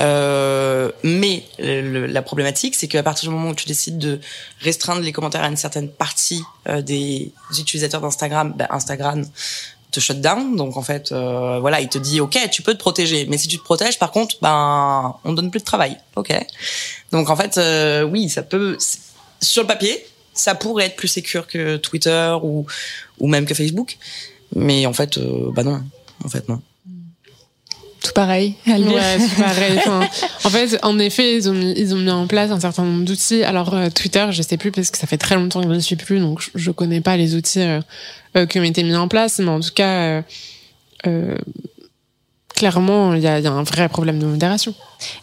Euh, 0.00 0.90
mais 1.02 1.44
le- 1.58 2.06
la 2.06 2.22
problématique, 2.22 2.74
c'est 2.74 2.88
qu'à 2.88 3.02
partir 3.02 3.28
du 3.30 3.34
moment 3.34 3.50
où 3.50 3.54
tu 3.54 3.66
décides 3.66 3.98
de 3.98 4.20
restreindre 4.60 5.00
les 5.02 5.12
commentaires 5.12 5.42
à 5.42 5.48
une 5.48 5.56
certaine 5.56 5.88
partie 5.88 6.42
euh, 6.68 6.82
des 6.82 7.32
utilisateurs 7.58 8.00
d'Instagram, 8.00 8.52
ben 8.56 8.66
Instagram 8.70 9.24
te 9.90 10.00
shut 10.00 10.20
down. 10.20 10.56
Donc 10.56 10.76
en 10.76 10.82
fait, 10.82 11.12
euh, 11.12 11.58
voilà, 11.60 11.80
il 11.80 11.88
te 11.88 11.98
dit 11.98 12.20
ok, 12.20 12.38
tu 12.50 12.62
peux 12.62 12.74
te 12.74 12.78
protéger, 12.78 13.26
mais 13.28 13.38
si 13.38 13.48
tu 13.48 13.58
te 13.58 13.64
protèges, 13.64 13.98
par 13.98 14.10
contre, 14.10 14.36
ben 14.42 15.14
on 15.24 15.32
donne 15.32 15.50
plus 15.50 15.60
de 15.60 15.64
travail. 15.64 15.96
Ok. 16.16 16.32
Donc 17.12 17.30
en 17.30 17.36
fait, 17.36 17.56
euh, 17.58 18.02
oui, 18.02 18.28
ça 18.28 18.42
peut 18.42 18.76
sur 19.40 19.62
le 19.62 19.68
papier, 19.68 20.04
ça 20.34 20.54
pourrait 20.54 20.86
être 20.86 20.96
plus 20.96 21.08
sécure 21.08 21.46
que 21.46 21.76
Twitter 21.76 22.36
ou 22.42 22.66
ou 23.18 23.26
même 23.28 23.46
que 23.46 23.54
Facebook, 23.54 23.96
mais 24.54 24.86
en 24.86 24.92
fait, 24.92 25.18
euh, 25.18 25.50
bah 25.52 25.62
non, 25.64 25.82
en 26.24 26.28
fait 26.28 26.48
non. 26.48 26.60
Tout 28.02 28.12
pareil. 28.14 28.54
Elvire 28.66 28.94
Ouais, 28.94 29.18
c'est 29.18 29.42
pareil. 29.42 29.78
Enfin, 29.78 30.08
en 30.44 30.50
fait, 30.50 30.78
en 30.82 30.98
effet, 30.98 31.34
ils 31.36 31.48
ont 31.48 31.52
mis, 31.52 31.72
ils 31.76 31.94
ont 31.94 31.98
mis 31.98 32.10
en 32.10 32.26
place 32.26 32.50
un 32.50 32.60
certain 32.60 32.84
nombre 32.84 33.04
d'outils. 33.04 33.42
Alors 33.42 33.74
euh, 33.74 33.88
Twitter, 33.90 34.26
je 34.30 34.42
sais 34.42 34.56
plus 34.56 34.70
parce 34.70 34.90
que 34.90 34.98
ça 34.98 35.06
fait 35.06 35.18
très 35.18 35.34
longtemps 35.34 35.62
que 35.62 35.68
je 35.68 35.74
ne 35.74 35.80
suis 35.80 35.96
plus, 35.96 36.20
donc 36.20 36.40
je, 36.40 36.50
je 36.54 36.70
connais 36.70 37.00
pas 37.00 37.16
les 37.16 37.34
outils 37.34 37.60
euh, 37.60 37.80
euh, 38.36 38.46
qui 38.46 38.60
ont 38.60 38.64
été 38.64 38.82
mis 38.82 38.94
en 38.94 39.08
place. 39.08 39.38
Mais 39.40 39.48
en 39.48 39.60
tout 39.60 39.72
cas, 39.74 39.90
euh, 39.90 40.22
euh, 41.06 41.36
clairement, 42.58 43.14
il 43.14 43.22
y 43.22 43.28
a, 43.28 43.36
un 43.36 43.62
vrai 43.62 43.88
problème 43.88 44.18
de 44.18 44.26
modération. 44.26 44.74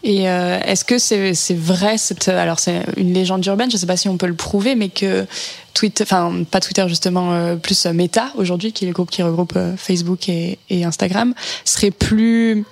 Et 0.04 0.30
euh, 0.30 0.58
est-ce 0.62 0.86
que 0.86 0.98
c'est 0.98 1.34
vrai 1.54 1.98
alors 2.30 2.60
c'est 2.60 2.82
une 2.96 3.14
légende 3.14 3.46
urbaine, 3.46 3.70
je 3.70 3.76
sais 3.76 3.86
pas 3.86 3.98
si 3.98 4.08
on 4.08 4.16
peut 4.16 4.26
le 4.26 4.36
prouver, 4.36 4.76
mais 4.76 4.88
que 4.88 5.26
Twitter, 5.74 6.06
enfin 6.06 6.32
pas 6.50 6.62
Twitter 6.62 6.86
justement, 6.88 7.34
euh, 7.34 7.58
plus 7.58 7.86
euh, 7.86 7.92
Meta 7.92 8.32
aujourd'hui, 8.38 8.72
qui 8.72 8.86
est 8.86 8.88
le 8.88 8.94
groupe 8.94 9.12
qui 9.12 9.22
regroupe 9.22 9.60
Facebook 9.76 10.30
et 10.30 10.58
Instagram, 10.86 11.34
serait 11.66 11.92
plus 11.92 12.64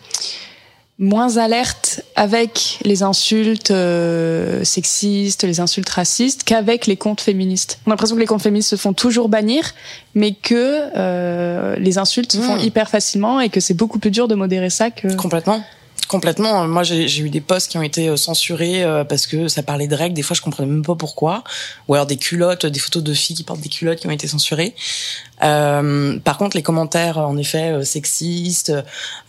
moins 0.99 1.37
alerte 1.37 2.01
avec 2.15 2.79
les 2.83 3.03
insultes 3.03 3.71
euh, 3.71 4.63
sexistes, 4.63 5.43
les 5.43 5.59
insultes 5.59 5.89
racistes 5.89 6.43
qu'avec 6.43 6.85
les 6.85 6.97
comptes 6.97 7.21
féministes. 7.21 7.79
On 7.85 7.89
a 7.89 7.93
l'impression 7.93 8.15
que 8.15 8.21
les 8.21 8.27
comptes 8.27 8.43
féministes 8.43 8.69
se 8.69 8.75
font 8.75 8.93
toujours 8.93 9.27
bannir, 9.27 9.73
mais 10.13 10.33
que 10.33 10.89
euh, 10.95 11.75
les 11.77 11.97
insultes 11.97 12.31
se 12.31 12.37
font 12.37 12.53
Mmh. 12.53 12.65
hyper 12.65 12.89
facilement 12.89 13.39
et 13.39 13.49
que 13.49 13.59
c'est 13.59 13.73
beaucoup 13.73 13.99
plus 13.99 14.11
dur 14.11 14.27
de 14.27 14.35
modérer 14.35 14.69
ça 14.69 14.91
que. 14.91 15.15
Complètement. 15.15 15.63
Complètement. 16.07 16.67
Moi, 16.67 16.83
j'ai 16.83 17.19
eu 17.19 17.29
des 17.29 17.41
posts 17.41 17.71
qui 17.71 17.77
ont 17.77 17.83
été 17.83 18.09
euh, 18.09 18.17
censurés 18.17 18.83
euh, 18.83 19.03
parce 19.03 19.25
que 19.25 19.47
ça 19.47 19.63
parlait 19.63 19.87
de 19.87 19.95
règles. 19.95 20.13
Des 20.13 20.21
fois, 20.21 20.35
je 20.35 20.41
comprenais 20.41 20.69
même 20.69 20.83
pas 20.83 20.95
pourquoi. 20.95 21.43
Ou 21.87 21.95
alors 21.95 22.05
des 22.05 22.17
culottes, 22.17 22.65
des 22.65 22.79
photos 22.79 23.03
de 23.03 23.13
filles 23.13 23.35
qui 23.35 23.43
portent 23.43 23.61
des 23.61 23.69
culottes 23.69 23.99
qui 23.99 24.07
ont 24.07 24.11
été 24.11 24.27
censurées. 24.27 24.75
Euh, 25.43 26.19
par 26.19 26.37
contre, 26.37 26.55
les 26.55 26.63
commentaires, 26.63 27.17
en 27.17 27.37
effet, 27.37 27.71
euh, 27.71 27.83
sexistes, 27.83 28.73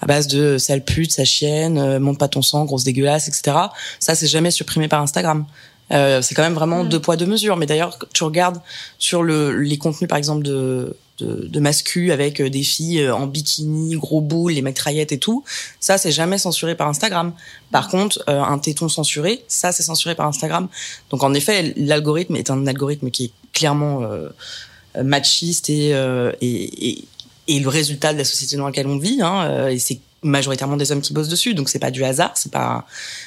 à 0.01 0.07
base 0.07 0.27
de 0.27 0.59
sale 0.59 0.85
pute, 0.85 1.13
sa 1.13 1.25
chienne, 1.25 1.79
euh, 1.79 1.99
monte 1.99 2.19
pas 2.19 2.29
ton 2.29 2.43
sang, 2.43 2.65
grosse 2.65 2.85
dégueulasse, 2.85 3.29
etc. 3.29 3.57
Ça, 3.99 4.15
c'est 4.15 4.27
jamais 4.27 4.51
supprimé 4.51 4.89
par 4.89 5.03
Instagram. 5.03 5.47
Euh, 5.93 6.23
c'est 6.23 6.35
quand 6.35 6.43
même 6.43 6.55
vraiment 6.55 6.85
deux 6.85 7.01
poids 7.01 7.17
deux 7.17 7.27
mesures. 7.27 7.57
Mais 7.57 7.67
d'ailleurs, 7.67 7.99
tu 8.13 8.25
regardes 8.25 8.61
sur 8.99 9.23
le, 9.23 9.59
les 9.61 9.79
contenus, 9.79 10.09
par 10.09 10.19
exemple 10.19 10.43
de 10.43 10.97
de, 11.19 11.47
de 11.47 11.61
mascu 11.61 12.13
avec 12.13 12.41
euh, 12.41 12.51
des 12.51 12.63
filles 12.63 13.01
euh, 13.01 13.15
en 13.15 13.27
bikini, 13.27 13.95
gros 13.97 14.21
boules, 14.21 14.53
les 14.53 14.63
mitraillettes 14.63 15.13
et 15.13 15.19
tout, 15.19 15.45
ça 15.81 15.99
c'est 15.99 16.11
jamais 16.11 16.39
censuré 16.39 16.75
par 16.75 16.89
Instagram. 16.89 17.33
Par 17.71 17.89
contre, 17.89 18.23
euh, 18.29 18.43
un 18.43 18.59
téton 18.59 18.89
censuré, 18.89 19.45
ça 19.49 19.73
c'est 19.73 19.83
censuré 19.83 20.15
par 20.15 20.27
Instagram. 20.27 20.69
Donc 21.11 21.23
en 21.23 21.35
effet, 21.35 21.75
l'algorithme 21.77 22.37
est 22.37 22.51
un 22.51 22.67
algorithme 22.67 23.11
qui 23.11 23.25
est 23.27 23.33
clairement 23.53 24.03
euh, 24.03 24.29
machiste 25.03 25.71
et, 25.71 25.95
euh, 25.95 26.33
et, 26.41 26.91
et, 26.91 27.05
et 27.49 27.61
le 27.61 27.69
résultat 27.69 28.13
de 28.13 28.19
la 28.19 28.25
société 28.25 28.57
dans 28.57 28.67
laquelle 28.67 28.87
on 28.87 28.99
vit. 28.99 29.21
Hein, 29.23 29.69
et 29.69 29.79
c'est 29.79 30.01
majoritairement 30.25 30.77
des 30.77 30.91
hommes 30.91 31.03
qui 31.03 31.13
bossent 31.13 31.29
dessus, 31.29 31.55
donc 31.55 31.69
c'est 31.69 31.79
pas 31.79 31.91
du 31.91 32.03
hasard, 32.03 32.33
c'est 32.35 32.51
pas 32.51 32.87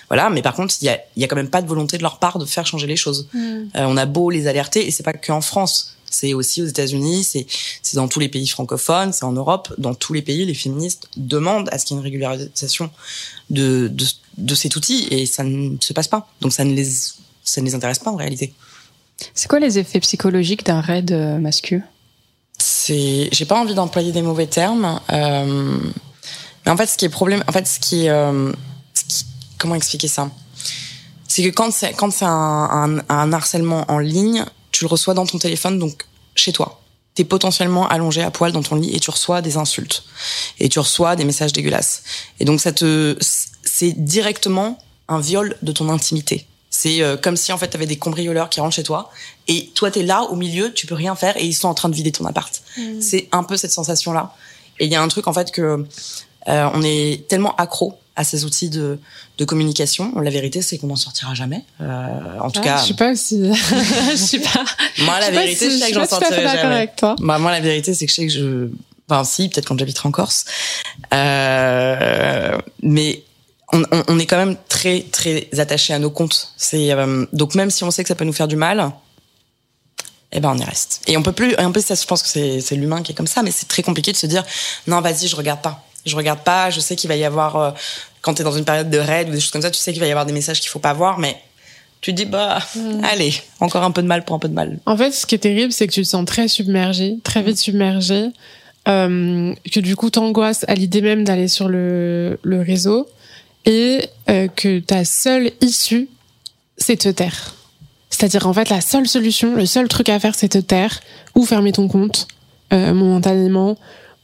voilà. 0.10 0.30
Mais 0.30 0.42
par 0.42 0.56
contre, 0.56 0.74
il 0.82 0.86
y 0.86 0.90
a, 0.90 1.00
y 1.16 1.24
a 1.24 1.28
quand 1.28 1.36
même 1.36 1.50
pas 1.50 1.62
de 1.62 1.68
volonté 1.68 1.98
de 1.98 2.02
leur 2.02 2.18
part 2.20 2.40
de 2.40 2.46
faire 2.46 2.66
changer 2.66 2.88
les 2.88 2.96
choses. 2.96 3.28
Euh, 3.36 3.86
on 3.86 3.96
a 3.98 4.06
beau 4.06 4.30
les 4.30 4.48
alerter, 4.48 4.86
et 4.88 4.92
c'est 4.92 5.04
pas 5.04 5.14
que 5.14 5.32
en 5.32 5.42
France. 5.42 5.97
C'est 6.10 6.34
aussi 6.34 6.62
aux 6.62 6.66
États-Unis, 6.66 7.24
c'est 7.24 7.46
c'est 7.84 7.96
dans 7.98 8.08
tous 8.08 8.20
les 8.20 8.30
pays 8.30 8.48
francophones, 8.48 9.12
c'est 9.14 9.26
en 9.26 9.34
Europe, 9.34 9.74
dans 9.78 9.94
tous 9.94 10.14
les 10.14 10.22
pays, 10.22 10.46
les 10.46 10.54
féministes 10.54 11.10
demandent 11.18 11.70
à 11.72 11.78
ce 11.78 11.86
qu'il 11.86 11.96
y 11.96 11.98
ait 11.98 12.02
une 12.02 12.06
régularisation 12.06 12.90
de, 13.50 13.88
de 13.92 14.06
de 14.38 14.56
cet 14.56 14.76
outil 14.76 15.08
et 15.12 15.26
ça 15.26 15.44
ne 15.44 15.78
se 15.80 15.94
passe 15.94 16.08
pas. 16.08 16.30
Donc 16.42 16.54
ça 16.54 16.64
ne 16.64 16.74
les 16.74 16.86
ça 17.44 17.62
ne 17.62 17.66
les 17.66 17.76
intéresse 17.76 18.00
pas 18.00 18.12
en 18.12 18.16
réalité. 18.16 18.54
C'est 19.34 19.48
quoi 19.48 19.60
les 19.60 19.80
effets 19.80 20.00
psychologiques 20.00 20.64
d'un 20.66 20.80
raid 20.82 21.12
euh, 21.12 21.38
mascu 21.40 21.82
c'est 22.60 23.30
j'ai 23.32 23.46
pas 23.46 23.60
envie 23.60 23.76
d'employer 23.76 24.12
des 24.12 24.22
mauvais 24.22 24.48
termes 24.48 25.00
euh, 25.12 25.78
mais 26.66 26.72
en 26.72 26.78
fait 26.78 26.88
ce 26.88 26.98
qui 26.98 27.06
est 27.06 27.10
problème 27.10 27.44
en 27.48 27.52
fait 27.52 27.68
ce 27.68 27.80
qui 27.80 28.06
est 28.06 28.10
euh, 28.10 28.52
ce 28.94 29.04
qui- 29.04 29.26
comment 29.58 29.76
expliquer 29.76 30.08
ça? 30.08 30.30
C'est 31.28 31.44
que 31.44 31.50
quand 31.50 31.72
c'est 31.72 31.94
quand 31.94 32.12
c'est 32.12 32.26
un, 32.26 32.30
un, 32.30 33.00
un 33.10 33.34
harcèlement 33.34 33.86
en 33.92 34.00
ligne 34.00 34.46
tu 34.78 34.84
le 34.84 34.90
reçois 34.90 35.16
dans 35.16 35.26
ton 35.26 35.40
téléphone 35.40 35.80
donc 35.80 36.06
chez 36.36 36.52
toi. 36.52 36.80
T'es 37.16 37.24
potentiellement 37.24 37.88
allongé 37.88 38.22
à 38.22 38.30
poil 38.30 38.52
dans 38.52 38.62
ton 38.62 38.76
lit 38.76 38.96
et 38.96 39.00
tu 39.00 39.10
reçois 39.10 39.42
des 39.42 39.58
insultes. 39.58 40.04
Et 40.60 40.70
tu 40.70 40.78
reçois 40.78 41.16
des 41.16 41.26
messages 41.26 41.52
dégueulasses. 41.52 42.04
Et 42.40 42.46
donc 42.46 42.62
ça 42.62 42.72
te 42.72 43.18
c'est 43.20 43.94
directement 43.94 44.78
un 45.08 45.20
viol 45.20 45.58
de 45.64 45.72
ton 45.72 45.90
intimité. 45.90 46.46
C'est 46.70 47.02
euh, 47.02 47.18
comme 47.18 47.38
si 47.38 47.52
en 47.52 47.58
fait 47.58 47.70
t'avais 47.70 47.88
des 47.88 47.98
cambrioleurs 47.98 48.52
qui 48.52 48.60
rentrent 48.60 48.76
chez 48.76 48.84
toi 48.84 49.10
et 49.48 49.72
toi 49.74 49.90
t'es 49.90 50.04
là 50.04 50.22
au 50.22 50.36
milieu 50.36 50.72
tu 50.72 50.86
peux 50.86 50.94
rien 50.94 51.16
faire 51.16 51.36
et 51.38 51.46
ils 51.48 51.56
sont 51.56 51.68
en 51.68 51.74
train 51.74 51.90
de 51.90 51.96
vider 51.96 52.12
ton 52.12 52.26
appart. 52.26 52.62
C'est 53.00 53.30
un 53.32 53.44
peu 53.44 53.58
cette 53.58 53.72
sensation 53.72 54.14
là 54.14 54.36
et 54.80 54.86
il 54.86 54.92
y 54.92 54.96
a 54.96 55.02
un 55.02 55.08
truc 55.08 55.26
en 55.26 55.34
fait 55.34 55.50
que 55.50 55.88
euh, 56.50 56.70
on 56.76 56.84
est 56.84 57.28
tellement 57.28 57.56
accro 57.56 57.98
à 58.18 58.24
ces 58.24 58.44
outils 58.44 58.70
de, 58.70 59.00
de 59.38 59.46
communication. 59.46 60.20
La 60.20 60.32
vérité, 60.32 60.62
c'est 60.62 60.78
qu'on 60.80 60.88
n'en 60.88 60.96
sortira 60.98 61.34
jamais. 61.36 61.64
Euh, 61.80 62.10
en 62.42 62.50
tout 62.50 62.60
Ah, 62.64 62.66
cas, 62.66 62.82
je 62.82 62.88
sais 62.88 62.94
pas 62.96 63.16
si, 63.16 63.54
je 64.12 64.16
sais 64.16 64.40
pas. 64.40 64.66
moi, 65.04 65.20
la 65.22 65.30
vérité, 65.32 65.70
sais 65.70 65.88
que 65.90 65.94
j'en 65.94 66.06
sortirai 66.08 66.42
jamais. 66.44 66.76
avec 66.76 66.96
toi. 66.98 67.16
Bah, 67.20 67.38
moi, 67.38 67.52
la 67.52 67.62
vérité, 67.62 67.94
c'est 67.94 68.06
que 68.06 68.12
je 68.12 68.16
sais 68.16 68.26
que 68.28 68.34
je. 68.34 68.70
Enfin, 69.10 69.24
si, 69.24 69.48
peut-être 69.48 69.68
quand 69.68 69.80
j'habiterai 69.80 70.10
en 70.10 70.12
Corse. 70.12 70.44
Euh, 71.14 72.58
mais 72.82 73.24
on, 73.72 73.84
on, 73.92 74.04
on 74.08 74.20
est 74.20 74.26
quand 74.26 74.38
même 74.38 74.58
très, 74.68 75.02
très 75.12 75.48
attaché 75.60 75.94
à 75.94 76.00
nos 76.00 76.10
comptes. 76.10 76.54
C'est 76.58 76.92
euh, 76.92 77.26
donc 77.34 77.56
même 77.56 77.70
si 77.70 77.84
on 77.84 77.92
sait 77.92 78.04
que 78.04 78.08
ça 78.10 78.16
peut 78.16 78.26
nous 78.26 78.34
faire 78.34 78.48
du 78.48 78.56
mal, 78.56 78.92
eh 80.32 80.40
ben 80.40 80.52
on 80.54 80.58
y 80.58 80.64
reste. 80.64 81.02
Et 81.08 81.16
on 81.18 81.24
peut 81.24 81.32
plus. 81.32 81.54
Et 81.54 81.60
en 81.60 81.72
plus, 81.72 81.86
ça, 81.86 81.96
je 81.96 82.06
pense 82.06 82.22
que 82.24 82.30
c'est 82.30 82.62
c'est 82.62 82.76
l'humain 82.76 83.02
qui 83.02 83.12
est 83.12 83.16
comme 83.16 83.28
ça, 83.28 83.44
mais 83.44 83.52
c'est 83.52 83.68
très 83.68 83.84
compliqué 83.84 84.12
de 84.12 84.18
se 84.18 84.26
dire 84.28 84.44
non, 84.88 85.02
vas-y, 85.02 85.28
je 85.28 85.36
regarde 85.36 85.62
pas. 85.62 85.84
Je 86.08 86.16
regarde 86.16 86.40
pas. 86.40 86.70
Je 86.70 86.80
sais 86.80 86.96
qu'il 86.96 87.08
va 87.08 87.16
y 87.16 87.24
avoir 87.26 87.56
euh, 87.58 87.72
quand 88.22 88.34
t'es 88.34 88.44
dans 88.44 88.52
une 88.52 88.66
période 88.66 88.90
de 88.90 88.98
raid 88.98 89.30
ou 89.30 89.32
des 89.32 89.40
choses 89.40 89.52
comme 89.52 89.62
ça, 89.62 89.72
tu 89.72 89.80
sais 89.80 89.92
qu'il 89.92 90.02
va 90.02 90.08
y 90.08 90.12
avoir 90.12 90.26
des 90.26 90.34
messages 90.34 90.60
qu'il 90.62 90.70
faut 90.70 90.80
pas 90.80 90.94
voir, 90.94 91.20
mais 91.20 91.38
Tu 92.02 92.12
te 92.12 92.18
dis, 92.18 92.26
bah, 92.26 92.60
Mm. 92.76 93.04
allez, 93.06 93.34
encore 93.60 93.84
un 93.84 93.90
peu 93.92 94.02
de 94.04 94.08
mal 94.08 94.24
pour 94.24 94.36
un 94.36 94.40
peu 94.40 94.48
de 94.50 94.54
mal. 94.54 94.78
En 94.86 94.96
fait, 94.96 95.12
ce 95.12 95.26
qui 95.26 95.34
est 95.36 95.40
terrible, 95.40 95.72
c'est 95.74 95.88
que 95.88 95.94
tu 95.94 96.04
te 96.04 96.08
sens 96.08 96.26
très 96.26 96.48
submergé, 96.48 97.18
très 97.24 97.42
vite 97.42 97.58
submergé, 97.58 98.28
euh, 98.88 99.54
que 99.72 99.80
du 99.80 99.96
coup 99.96 100.10
t'angoisses 100.12 100.64
à 100.68 100.76
l'idée 100.76 101.02
même 101.02 101.24
d'aller 101.24 101.48
sur 101.48 101.68
le, 101.68 102.40
le 102.44 102.62
réseau 102.62 103.08
et 103.66 104.08
euh, 104.30 104.48
que 104.48 104.80
ta 104.80 105.04
seule 105.06 105.52
issue, 105.60 106.08
c'est 106.78 106.98
te 106.98 107.10
taire. 107.10 107.56
C'est-à-dire 108.12 108.48
en 108.48 108.54
fait 108.54 108.70
la 108.70 108.80
seule 108.82 109.08
solution, 109.08 109.56
le 109.56 109.66
seul 109.66 109.88
truc 109.88 110.08
à 110.10 110.20
faire, 110.20 110.36
c'est 110.36 110.50
te 110.50 110.58
taire 110.60 111.00
ou 111.36 111.46
fermer 111.46 111.72
ton 111.72 111.88
compte 111.88 112.28
euh, 112.74 112.94
momentanément 112.94 113.76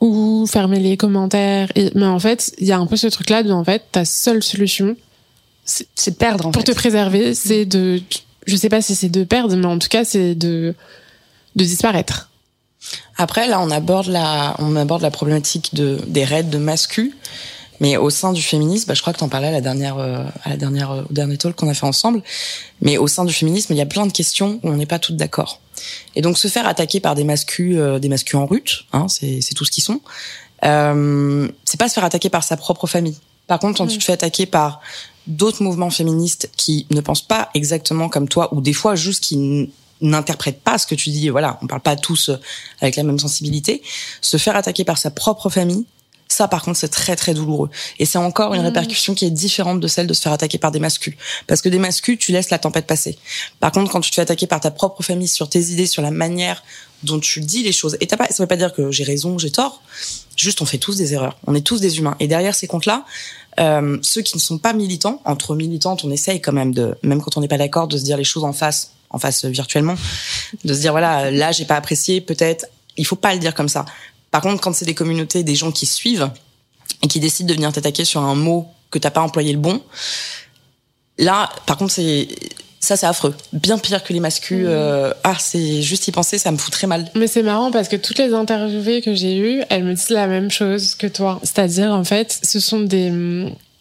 ou 0.03 0.45
fermer 0.47 0.79
les 0.79 0.97
commentaires. 0.97 1.71
Et, 1.75 1.89
mais 1.95 2.05
en 2.05 2.19
fait, 2.19 2.53
il 2.59 2.67
y 2.67 2.73
a 2.73 2.77
un 2.77 2.85
peu 2.85 2.97
ce 2.97 3.07
truc-là 3.07 3.41
de 3.41 3.51
en 3.51 3.63
fait 3.63 3.83
ta 3.91 4.03
seule 4.03 4.43
solution, 4.43 4.97
c'est 5.63 6.11
de 6.11 6.15
perdre 6.15 6.47
en 6.47 6.51
pour 6.51 6.61
fait. 6.61 6.73
te 6.73 6.77
préserver, 6.77 7.33
c'est 7.33 7.65
de, 7.65 8.01
je 8.45 8.55
sais 8.57 8.67
pas 8.67 8.81
si 8.81 8.95
c'est 8.95 9.07
de 9.07 9.23
perdre, 9.23 9.55
mais 9.55 9.65
en 9.65 9.79
tout 9.79 9.87
cas, 9.87 10.03
c'est 10.03 10.35
de, 10.35 10.75
de 11.55 11.63
disparaître. 11.63 12.29
Après, 13.15 13.47
là, 13.47 13.61
on 13.61 13.71
aborde 13.71 14.07
la, 14.07 14.57
on 14.59 14.75
aborde 14.75 15.01
la 15.01 15.11
problématique 15.11 15.73
de, 15.73 16.01
des 16.07 16.25
raids 16.25 16.43
de 16.43 16.57
mascu. 16.57 17.15
Mais 17.79 17.97
au 17.97 18.09
sein 18.09 18.33
du 18.33 18.41
féminisme, 18.41 18.87
bah, 18.87 18.93
je 18.93 19.01
crois 19.01 19.13
que 19.13 19.19
t'en 19.19 19.29
parlais 19.29 19.47
à 19.47 19.51
la 19.51 19.61
dernière, 19.61 19.97
euh, 19.97 20.23
à 20.43 20.49
la 20.49 20.57
dernière, 20.57 20.91
euh, 20.91 21.03
au 21.09 21.13
dernier 21.13 21.37
talk 21.37 21.55
qu'on 21.55 21.69
a 21.69 21.73
fait 21.73 21.85
ensemble. 21.85 22.21
Mais 22.81 22.97
au 22.97 23.07
sein 23.07 23.25
du 23.25 23.33
féminisme, 23.33 23.73
il 23.73 23.77
y 23.77 23.81
a 23.81 23.85
plein 23.85 24.05
de 24.05 24.11
questions 24.11 24.59
où 24.63 24.69
on 24.69 24.75
n'est 24.75 24.85
pas 24.85 24.99
toutes 24.99 25.17
d'accord. 25.17 25.59
Et 26.15 26.21
donc, 26.21 26.37
se 26.37 26.47
faire 26.47 26.67
attaquer 26.67 26.99
par 26.99 27.15
des 27.15 27.23
mascus, 27.23 27.75
euh, 27.77 27.99
des 27.99 28.09
mascus 28.09 28.35
en 28.35 28.45
rut, 28.45 28.85
hein, 28.93 29.07
c'est, 29.09 29.41
tout 29.55 29.65
ce 29.65 29.71
qu'ils 29.71 29.83
sont. 29.83 30.01
Euh, 30.63 31.47
c'est 31.65 31.79
pas 31.79 31.89
se 31.89 31.95
faire 31.95 32.05
attaquer 32.05 32.29
par 32.29 32.43
sa 32.43 32.57
propre 32.57 32.87
famille. 32.87 33.17
Par 33.47 33.59
contre, 33.59 33.77
quand 33.77 33.87
tu 33.87 33.97
te 33.97 34.03
fais 34.03 34.13
attaquer 34.13 34.45
par 34.45 34.79
d'autres 35.27 35.63
mouvements 35.63 35.89
féministes 35.89 36.49
qui 36.55 36.85
ne 36.91 37.01
pensent 37.01 37.27
pas 37.27 37.49
exactement 37.53 38.09
comme 38.09 38.29
toi, 38.29 38.53
ou 38.53 38.61
des 38.61 38.73
fois 38.73 38.95
juste 38.95 39.23
qui 39.23 39.69
n'interprètent 40.01 40.61
pas 40.61 40.77
ce 40.77 40.87
que 40.87 40.95
tu 40.95 41.09
dis, 41.09 41.29
voilà, 41.29 41.59
on 41.61 41.67
parle 41.67 41.81
pas 41.81 41.95
tous 41.95 42.31
avec 42.81 42.95
la 42.95 43.03
même 43.03 43.19
sensibilité, 43.19 43.81
se 44.21 44.37
faire 44.37 44.55
attaquer 44.55 44.83
par 44.85 44.97
sa 44.97 45.11
propre 45.11 45.49
famille, 45.49 45.85
ça 46.33 46.47
par 46.47 46.63
contre 46.63 46.77
c'est 46.77 46.89
très 46.89 47.15
très 47.15 47.33
douloureux. 47.33 47.69
Et 47.99 48.05
c'est 48.05 48.17
encore 48.17 48.53
une 48.53 48.61
répercussion 48.61 49.13
qui 49.13 49.25
est 49.25 49.31
différente 49.31 49.79
de 49.79 49.87
celle 49.87 50.07
de 50.07 50.13
se 50.13 50.21
faire 50.21 50.33
attaquer 50.33 50.57
par 50.57 50.71
des 50.71 50.79
mascus. 50.79 51.15
Parce 51.47 51.61
que 51.61 51.69
des 51.69 51.79
mascus, 51.79 52.17
tu 52.19 52.31
laisses 52.31 52.49
la 52.49 52.59
tempête 52.59 52.87
passer. 52.87 53.17
Par 53.59 53.71
contre, 53.71 53.91
quand 53.91 54.01
tu 54.01 54.09
te 54.09 54.15
fais 54.15 54.21
attaquer 54.21 54.47
par 54.47 54.59
ta 54.59 54.71
propre 54.71 55.03
famille 55.03 55.27
sur 55.27 55.49
tes 55.49 55.61
idées, 55.71 55.85
sur 55.85 56.01
la 56.01 56.11
manière 56.11 56.63
dont 57.03 57.19
tu 57.19 57.41
dis 57.41 57.63
les 57.63 57.71
choses, 57.71 57.97
et 57.99 58.07
t'as 58.07 58.17
pas, 58.17 58.27
ça 58.27 58.41
veut 58.43 58.47
pas 58.47 58.55
dire 58.55 58.73
que 58.73 58.91
j'ai 58.91 59.03
raison, 59.03 59.37
j'ai 59.37 59.51
tort, 59.51 59.81
juste 60.37 60.61
on 60.61 60.65
fait 60.65 60.77
tous 60.77 60.95
des 60.95 61.13
erreurs, 61.13 61.37
on 61.47 61.55
est 61.55 61.65
tous 61.65 61.81
des 61.81 61.97
humains. 61.97 62.15
Et 62.19 62.27
derrière 62.27 62.55
ces 62.55 62.67
comptes-là, 62.67 63.05
euh, 63.59 63.97
ceux 64.01 64.21
qui 64.21 64.37
ne 64.37 64.41
sont 64.41 64.57
pas 64.57 64.73
militants, 64.73 65.21
entre 65.25 65.55
militantes, 65.55 66.03
on 66.03 66.11
essaye 66.11 66.41
quand 66.41 66.53
même 66.53 66.73
de, 66.73 66.95
même 67.03 67.21
quand 67.21 67.37
on 67.37 67.41
n'est 67.41 67.47
pas 67.47 67.57
d'accord, 67.57 67.87
de 67.87 67.97
se 67.97 68.03
dire 68.03 68.17
les 68.17 68.23
choses 68.23 68.43
en 68.43 68.53
face, 68.53 68.93
en 69.09 69.19
face 69.19 69.45
virtuellement, 69.45 69.95
de 70.63 70.73
se 70.73 70.79
dire 70.79 70.91
voilà, 70.91 71.29
là 71.29 71.51
j'ai 71.51 71.65
pas 71.65 71.75
apprécié, 71.75 72.21
peut-être, 72.21 72.65
il 72.97 73.05
faut 73.05 73.15
pas 73.15 73.33
le 73.33 73.39
dire 73.39 73.53
comme 73.53 73.69
ça. 73.69 73.85
Par 74.33 74.41
contre, 74.41 74.61
quand 74.61 74.73
c'est 74.73 74.85
des 74.85 74.95
communautés, 74.95 75.43
des 75.43 75.53
gens 75.53 75.71
qui 75.71 75.85
suivent 75.85 76.27
et 77.03 77.07
qui 77.07 77.19
décident 77.19 77.47
de 77.47 77.53
venir 77.53 77.71
t'attaquer 77.71 78.03
sur 78.03 78.19
un 78.21 78.33
mot 78.33 78.65
que 78.89 78.97
t'as 78.97 79.11
pas 79.11 79.21
employé 79.21 79.53
le 79.53 79.59
bon, 79.59 79.79
là, 81.19 81.51
par 81.67 81.77
contre, 81.77 81.93
c'est 81.93 82.27
ça, 82.79 82.97
c'est 82.97 83.05
affreux. 83.05 83.35
Bien 83.53 83.77
pire 83.77 84.03
que 84.03 84.11
les 84.11 84.19
mascus. 84.19 84.65
euh, 84.67 85.13
ah, 85.23 85.35
c'est 85.39 85.83
juste 85.83 86.07
y 86.07 86.11
penser, 86.11 86.39
ça 86.39 86.51
me 86.51 86.57
fout 86.57 86.73
très 86.73 86.87
mal. 86.87 87.11
Mais 87.13 87.27
c'est 87.27 87.43
marrant 87.43 87.69
parce 87.69 87.87
que 87.87 87.95
toutes 87.95 88.17
les 88.17 88.33
interviewées 88.33 89.03
que 89.03 89.13
j'ai 89.13 89.37
eues, 89.37 89.61
elles 89.69 89.83
me 89.83 89.93
disent 89.93 90.09
la 90.09 90.25
même 90.25 90.49
chose 90.49 90.95
que 90.95 91.05
toi. 91.05 91.39
C'est-à-dire, 91.43 91.91
en 91.91 92.03
fait, 92.03 92.39
ce 92.41 92.59
sont 92.59 92.79
des, 92.79 93.11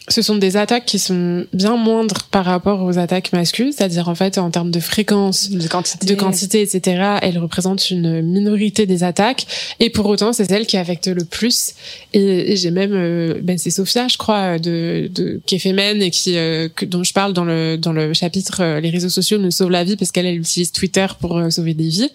ce 0.08 0.22
sont 0.22 0.36
des 0.36 0.56
attaques 0.56 0.84
qui 0.84 0.98
sont 0.98 1.46
bien 1.52 1.76
moindres 1.76 2.24
par 2.30 2.44
rapport 2.44 2.82
aux 2.82 2.98
attaques 2.98 3.32
masculines. 3.32 3.72
C'est-à-dire, 3.72 4.08
en 4.08 4.14
fait, 4.14 4.38
en 4.38 4.50
termes 4.50 4.70
de 4.70 4.80
fréquence, 4.80 5.50
De 5.50 5.68
quantité. 5.68 6.06
de 6.06 6.14
quantité, 6.14 6.62
etc., 6.62 7.18
elles 7.22 7.38
représentent 7.38 7.90
une 7.90 8.22
minorité 8.22 8.86
des 8.86 9.04
attaques. 9.04 9.46
Et 9.80 9.90
pour 9.90 10.06
autant, 10.06 10.32
c'est 10.32 10.48
celle 10.48 10.66
qui 10.66 10.76
affecte 10.76 11.08
le 11.08 11.24
plus. 11.24 11.74
Et, 12.12 12.52
et 12.52 12.56
j'ai 12.56 12.70
même, 12.70 12.92
euh, 12.94 13.40
ben 13.42 13.58
c'est 13.58 13.70
Sophia, 13.70 14.08
je 14.08 14.18
crois, 14.18 14.58
de, 14.58 15.08
de 15.12 15.40
qui 15.46 15.56
est 15.56 15.58
fémène 15.58 16.02
et 16.02 16.10
qui, 16.10 16.36
euh, 16.36 16.68
que, 16.74 16.84
dont 16.84 17.04
je 17.04 17.12
parle 17.12 17.32
dans 17.32 17.44
le 17.44 17.76
dans 17.76 17.92
le 17.92 18.12
chapitre 18.12 18.60
euh, 18.60 18.80
les 18.80 18.90
réseaux 18.90 19.08
sociaux 19.08 19.38
nous 19.38 19.50
sauvent 19.50 19.70
la 19.70 19.84
vie 19.84 19.96
parce 19.96 20.10
qu'elle 20.10 20.26
elle 20.26 20.38
utilise 20.38 20.72
Twitter 20.72 21.06
pour 21.20 21.38
euh, 21.38 21.50
sauver 21.50 21.74
des 21.74 21.88
vies. 21.88 22.10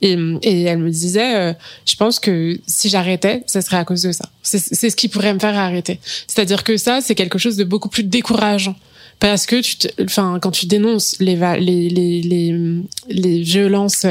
Et, 0.00 0.16
et 0.42 0.62
elle 0.62 0.78
me 0.78 0.90
disait, 0.90 1.36
euh, 1.36 1.52
je 1.86 1.96
pense 1.96 2.20
que 2.20 2.58
si 2.66 2.88
j'arrêtais, 2.88 3.42
ça 3.46 3.60
serait 3.62 3.78
à 3.78 3.84
cause 3.84 4.02
de 4.02 4.12
ça. 4.12 4.28
C'est 4.42 4.90
ce 4.90 4.96
qui 4.96 5.08
pourrait 5.08 5.34
me 5.34 5.38
faire 5.38 5.56
arrêter. 5.56 5.98
C'est-à-dire 6.26 6.64
que 6.64 6.76
ça, 6.76 7.00
c'est 7.00 7.14
quelque 7.14 7.38
chose 7.38 7.56
de 7.56 7.64
beaucoup 7.64 7.88
plus 7.88 8.04
décourageant. 8.04 8.76
Parce 9.20 9.46
que 9.46 9.60
tu 9.60 9.76
te, 9.76 10.02
enfin, 10.02 10.38
quand 10.40 10.52
tu 10.52 10.66
dénonces 10.66 11.16
les, 11.18 11.34
les, 11.58 11.88
les, 11.88 12.82
les, 13.08 13.40
violences 13.42 14.06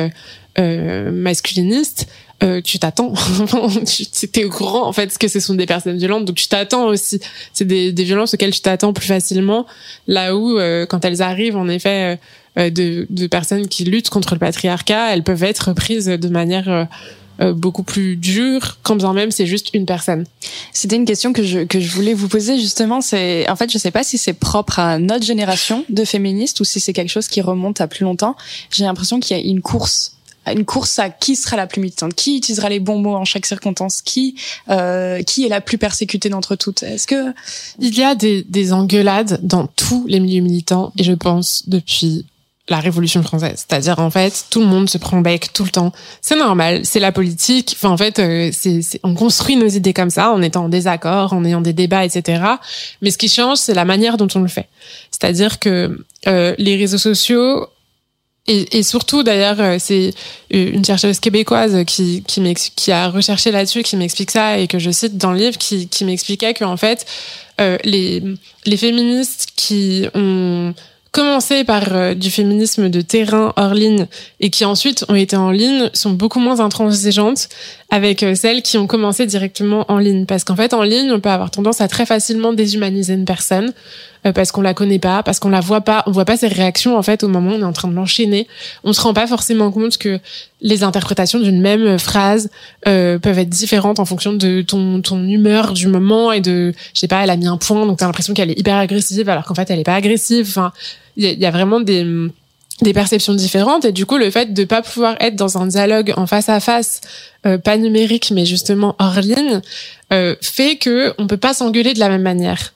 euh, 0.60 1.12
masculinistes, 1.12 2.08
euh, 2.44 2.62
tu 2.62 2.78
t'attends. 2.78 3.14
t'es 4.32 4.44
au 4.44 4.50
courant, 4.52 4.88
en 4.88 4.94
fait, 4.94 5.18
que 5.18 5.28
ce 5.28 5.40
sont 5.40 5.56
des 5.56 5.66
personnes 5.66 5.98
violentes, 5.98 6.26
donc 6.26 6.36
tu 6.36 6.48
t'attends 6.48 6.86
aussi. 6.86 7.20
C'est 7.52 7.66
des, 7.66 7.92
des 7.92 8.04
violences 8.04 8.36
auxquelles 8.36 8.52
tu 8.52 8.62
t'attends 8.62 8.94
plus 8.94 9.08
facilement, 9.08 9.66
là 10.08 10.36
où, 10.36 10.60
euh, 10.60 10.86
quand 10.86 11.04
elles 11.04 11.24
arrivent, 11.24 11.58
en 11.58 11.68
effet, 11.68 12.14
euh, 12.14 12.18
de, 12.58 13.06
de 13.10 13.28
personnes 13.28 13.68
qui 13.68 13.84
luttent 13.86 14.10
contre 14.10 14.34
le 14.34 14.40
patriarcat, 14.40 15.14
elles 15.14 15.24
peuvent 15.24 15.44
être 15.44 15.74
prises 15.74 16.08
de 16.08 16.30
manière 16.30 16.70
euh, 16.70 16.86
euh, 17.40 17.54
beaucoup 17.54 17.84
plus 17.84 18.16
dure, 18.16 18.78
quand 18.82 18.96
bien 18.96 19.14
même 19.14 19.30
c'est 19.30 19.46
juste 19.46 19.70
une 19.74 19.86
personne. 19.86 20.26
C'était 20.74 20.96
une 20.96 21.06
question 21.06 21.34
que 21.34 21.44
je, 21.44 21.60
que 21.60 21.80
je 21.80 21.92
voulais 21.92 22.16
vous 22.16 22.28
poser 22.28 22.60
justement. 22.60 23.00
C'est 23.00 23.48
en 23.48 23.56
fait, 23.56 23.72
je 23.72 23.78
sais 23.78 23.92
pas 23.92 24.04
si 24.04 24.18
c'est 24.18 24.34
propre 24.34 24.80
à 24.80 24.98
notre 24.98 25.24
génération 25.24 25.86
de 25.90 26.04
féministes 26.04 26.60
ou 26.62 26.64
si 26.64 26.80
c'est 26.80 26.94
quelque 26.94 27.12
chose 27.12 27.28
qui 27.28 27.42
remonte 27.42 27.80
à 27.80 27.88
plus 27.88 28.06
longtemps. 28.06 28.36
J'ai 28.72 28.86
l'impression 28.86 29.20
qu'il 29.20 29.38
y 29.38 29.40
a 29.40 29.44
une 29.44 29.62
course 29.62 30.14
une 30.52 30.66
course 30.66 30.98
à 30.98 31.10
qui 31.10 31.36
sera 31.36 31.58
la 31.58 31.68
plus 31.68 31.82
militante, 31.82 32.14
qui 32.14 32.38
utilisera 32.38 32.70
les 32.70 32.80
bons 32.80 33.00
mots 33.00 33.16
en 33.16 33.26
chaque 33.26 33.46
circonstance, 33.46 34.02
qui 34.02 34.36
euh, 34.70 35.22
qui 35.24 35.46
est 35.46 35.50
la 35.50 35.62
plus 35.62 35.78
persécutée 35.78 36.30
d'entre 36.30 36.56
toutes. 36.56 36.84
Est-ce 36.84 37.06
que 37.06 37.34
Il 37.80 37.98
y 37.98 38.04
a 38.04 38.16
des, 38.16 38.44
des 38.44 38.74
engueulades 38.74 39.40
dans 39.44 39.68
tous 39.68 40.06
les 40.08 40.20
milieux 40.20 40.42
militants, 40.42 40.94
et 40.98 41.04
je 41.04 41.14
pense 41.14 41.68
depuis 41.68 42.26
la 42.70 42.80
Révolution 42.80 43.24
française. 43.24 43.66
C'est-à-dire, 43.68 44.00
en 44.00 44.10
fait, 44.10 44.46
tout 44.50 44.60
le 44.60 44.66
monde 44.66 44.90
se 44.90 44.98
prend 44.98 45.18
le 45.18 45.24
bec 45.24 45.54
tout 45.54 45.64
le 45.64 45.70
temps. 45.70 45.92
C'est 46.22 46.38
normal, 46.38 46.82
c'est 46.84 47.00
la 47.00 47.12
politique. 47.12 47.74
Enfin, 47.78 47.90
en 47.90 47.98
fait, 47.98 48.20
euh, 48.20 48.52
on 49.04 49.14
construit 49.14 49.56
nos 49.56 49.68
idées 49.68 49.94
comme 49.94 50.10
ça, 50.10 50.32
en 50.32 50.42
étant 50.42 50.66
en 50.66 50.70
désaccord, 50.70 51.34
en 51.34 51.46
ayant 51.46 51.62
des 51.62 51.74
débats, 51.74 52.04
etc. 52.06 52.44
Mais 53.02 53.12
ce 53.12 53.18
qui 53.18 53.30
change, 53.30 53.58
c'est 53.58 53.74
la 53.74 53.86
manière 53.86 54.18
dont 54.18 54.28
on 54.36 54.42
le 54.42 54.48
fait. 54.48 54.68
C'est-à-dire 55.12 55.60
que 55.60 56.04
euh, 56.28 56.56
les 56.58 56.76
réseaux 56.76 56.98
sociaux 56.98 57.68
et, 58.48 58.78
et 58.78 58.84
surtout, 58.84 59.24
d'ailleurs, 59.24 59.60
euh, 59.60 59.76
c'est 59.78 60.14
une 60.50 60.84
chercheuse 60.84 61.20
québécoise 61.20 61.84
qui, 61.86 62.24
qui, 62.24 62.42
qui 62.76 62.92
a 62.92 63.10
recherché 63.10 63.52
là-dessus, 63.52 63.84
qui 63.84 63.98
m'explique 63.98 64.32
ça 64.32 64.58
et 64.58 64.68
que 64.68 64.80
je 64.80 64.90
cite 64.90 65.18
dans 65.18 65.34
le 65.34 65.40
livre, 65.40 65.58
qui, 65.58 65.90
qui 65.90 66.06
m'expliquait 66.06 66.54
qu'en 66.54 66.78
fait, 66.78 67.06
euh, 67.60 67.78
les, 67.84 68.24
les 68.66 68.78
féministes 68.78 69.50
qui 69.56 70.08
ont 70.16 70.74
commencé 71.12 71.64
par 71.64 71.84
euh, 71.92 72.14
du 72.14 72.30
féminisme 72.30 72.90
de 72.90 73.02
terrain 73.02 73.54
hors 73.56 73.74
ligne 73.74 74.08
et 74.40 74.50
qui 74.50 74.66
ensuite 74.66 75.06
ont 75.10 75.16
été 75.16 75.36
en 75.36 75.52
ligne 75.52 75.90
sont 75.94 76.12
beaucoup 76.12 76.40
moins 76.40 76.60
intransigeantes 76.60 77.50
avec 77.90 78.22
euh, 78.24 78.36
celles 78.36 78.62
qui 78.64 78.78
ont 78.78 78.86
commencé 78.86 79.26
directement 79.26 79.86
en 79.90 79.98
ligne. 79.98 80.26
Parce 80.26 80.44
qu'en 80.44 80.56
fait, 80.58 80.74
en 80.74 80.84
ligne, 80.84 81.10
on 81.12 81.20
peut 81.22 81.30
avoir 81.30 81.52
tendance 81.52 81.80
à 81.80 81.88
très 81.88 82.06
facilement 82.06 82.52
déshumaniser 82.52 83.14
une 83.14 83.24
personne 83.24 83.72
euh, 84.26 84.34
parce 84.34 84.52
qu'on 84.52 84.62
la 84.62 84.74
connaît 84.74 85.00
pas, 85.00 85.24
parce 85.24 85.40
qu'on 85.40 85.48
la 85.50 85.62
voit 85.62 85.80
pas, 85.82 86.04
on 86.06 86.12
voit 86.12 86.26
pas 86.26 86.36
ses 86.36 86.48
réactions 86.50 86.98
en 86.98 87.02
fait 87.02 87.24
au 87.24 87.30
moment 87.30 87.52
où 87.52 87.54
on 87.56 87.62
est 87.62 87.64
en 87.64 87.72
train 87.72 87.88
de 87.88 87.94
l'enchaîner. 87.94 88.46
On 88.84 88.92
se 88.92 89.00
rend 89.00 89.14
pas 89.14 89.26
forcément 89.26 89.72
compte 89.72 89.98
que 89.98 90.20
les 90.60 90.84
interprétations 90.84 91.40
d'une 91.40 91.62
même 91.62 91.98
phrase 91.98 92.50
euh, 92.88 93.20
peuvent 93.20 93.40
être 93.40 93.48
différentes 93.50 94.00
en 94.00 94.06
fonction 94.06 94.34
de 94.34 94.62
ton 94.64 95.02
ton 95.02 95.24
humeur 95.24 95.72
du 95.72 95.88
moment 95.88 96.34
et 96.34 96.42
de 96.42 96.74
je 96.94 97.00
sais 97.00 97.08
pas, 97.08 97.24
elle 97.24 97.30
a 97.30 97.38
mis 97.38 97.48
un 97.48 97.58
point 97.58 97.86
donc 97.86 98.00
t'as 98.00 98.06
l'impression 98.08 98.34
qu'elle 98.34 98.50
est 98.52 98.60
hyper 98.60 98.76
agressive 98.76 99.30
alors 99.30 99.46
qu'en 99.46 99.56
fait 99.56 99.70
elle 99.70 99.80
est 99.80 99.84
pas 99.86 99.96
agressive. 99.96 100.46
Enfin, 100.50 100.74
il 101.16 101.24
y, 101.24 101.28
a- 101.28 101.32
il 101.32 101.40
y 101.40 101.46
a 101.46 101.52
vraiment 101.52 101.80
des 101.80 102.04
des 102.82 102.94
perceptions 102.94 103.34
différentes 103.34 103.86
et 103.86 103.92
du 103.92 104.06
coup 104.06 104.18
le 104.18 104.30
fait 104.30 104.54
de 104.54 104.64
pas 104.64 104.82
pouvoir 104.82 105.16
être 105.20 105.36
dans 105.36 105.58
un 105.58 105.66
dialogue 105.66 106.14
en 106.16 106.28
face 106.28 106.48
à 106.48 106.60
face 106.60 107.02
euh, 107.46 107.58
pas 107.58 107.78
numérique 107.78 108.32
mais 108.32 108.46
justement 108.46 108.96
hors 109.00 109.20
ligne 109.20 109.62
euh, 110.14 110.36
fait 110.42 110.78
que 110.78 111.14
on 111.18 111.28
peut 111.28 111.38
pas 111.38 111.54
s'engueuler 111.54 111.94
de 111.94 112.00
la 112.00 112.10
même 112.10 112.22
manière. 112.22 112.74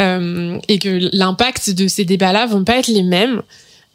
Euh, 0.00 0.58
et 0.66 0.80
que 0.80 1.08
l'impact 1.12 1.70
de 1.70 1.86
ces 1.86 2.04
débats-là 2.04 2.46
vont 2.46 2.64
pas 2.64 2.78
être 2.78 2.88
les 2.88 3.04
mêmes 3.04 3.42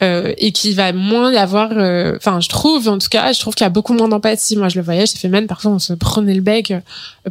euh, 0.02 0.34
et 0.38 0.54
qu'il 0.54 0.74
va 0.76 0.94
moins 0.94 1.30
y 1.30 1.36
avoir 1.36 1.72
euh, 1.74 2.16
enfin 2.16 2.40
je 2.40 2.48
trouve 2.48 2.88
en 2.88 2.98
tout 2.98 3.10
cas 3.10 3.34
je 3.34 3.40
trouve 3.42 3.54
qu'il 3.54 3.66
y 3.66 3.68
a 3.68 3.70
beaucoup 3.70 3.94
moins 3.94 4.08
d'empathie. 4.08 4.56
Moi 4.56 4.70
je 4.70 4.80
le 4.80 4.86
voyais 4.86 5.06
chez 5.06 5.18
Femen 5.18 5.46
parfois 5.46 5.72
on 5.72 5.80
se 5.80 5.92
prenait 5.92 6.34
le 6.34 6.40
bec 6.40 6.72
euh, 6.72 6.80